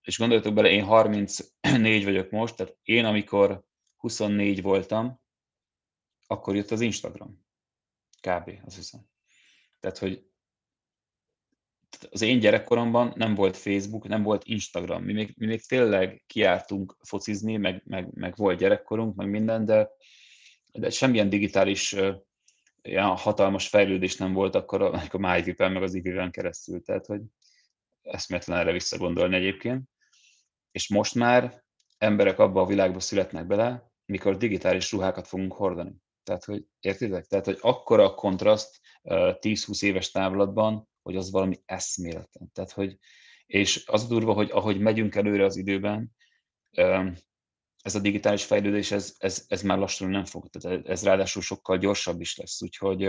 [0.01, 3.63] és gondoljatok bele, én 34 vagyok most, tehát én amikor
[3.97, 5.21] 24 voltam,
[6.27, 7.45] akkor jött az Instagram.
[8.21, 8.51] Kb.
[8.65, 9.01] azt hiszem.
[9.79, 10.25] Tehát, hogy
[12.09, 15.03] az én gyerekkoromban nem volt Facebook, nem volt Instagram.
[15.03, 19.89] Mi még, mi még tényleg kiártunk focizni, meg, meg, meg volt gyerekkorunk, meg minden, de,
[20.71, 21.95] de semmilyen digitális
[22.87, 26.81] ilyen hatalmas fejlődés nem volt akkor a, a MyVip-en, meg az iviven keresztül.
[26.81, 27.21] Tehát, hogy
[28.01, 29.89] eszméletlen erre visszagondolni egyébként.
[30.71, 31.63] És most már
[31.97, 35.95] emberek abba a világba születnek bele, mikor digitális ruhákat fogunk hordani.
[36.23, 37.25] Tehát, hogy értitek?
[37.25, 42.51] Tehát, hogy akkora a kontraszt 10-20 éves távlatban, hogy az valami eszméletlen.
[42.53, 42.97] Tehát, hogy,
[43.45, 46.15] és az durva, hogy ahogy megyünk előre az időben,
[47.87, 51.77] ez a digitális fejlődés, ez, ez, ez már lassan nem fog, tehát ez ráadásul sokkal
[51.77, 52.99] gyorsabb is lesz, úgyhogy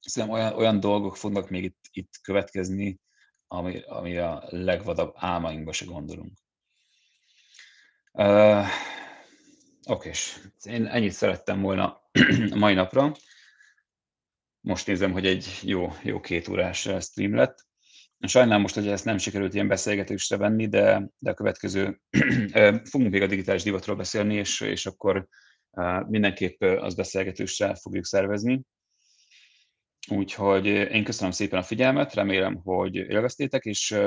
[0.00, 3.00] szerintem olyan, olyan dolgok fognak még itt, itt következni,
[3.46, 6.32] ami, ami a legvadabb álmainkba se gondolunk.
[8.12, 8.66] Uh,
[9.90, 10.10] Oké,
[10.64, 12.00] én ennyit szerettem volna
[12.50, 13.16] a mai napra.
[14.60, 17.67] Most nézem, hogy egy jó, jó két órás stream lett.
[18.26, 22.00] Sajnálom most, hogy ezt nem sikerült ilyen beszélgetésre venni, de, de a következő,
[22.90, 25.28] fogunk még a digitális divatról beszélni, és, és akkor
[26.06, 28.62] mindenképp az beszélgetésre fogjuk szervezni.
[30.10, 33.98] Úgyhogy én köszönöm szépen a figyelmet, remélem, hogy élveztétek, és,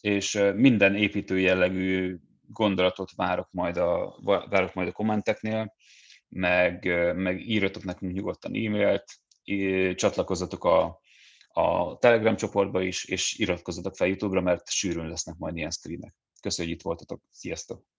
[0.00, 2.16] és minden építő jellegű
[2.48, 5.74] gondolatot várok majd a, várok majd a kommenteknél,
[6.28, 6.84] meg,
[7.16, 9.04] meg írjatok nekünk nyugodtan e-mailt,
[9.96, 11.00] csatlakozzatok a,
[11.56, 16.14] a Telegram csoportba is, és iratkozzatok fel YouTube-ra, mert sűrűn lesznek majd ilyen streamek.
[16.40, 17.22] Köszönjük, hogy itt voltatok.
[17.30, 17.95] Sziasztok!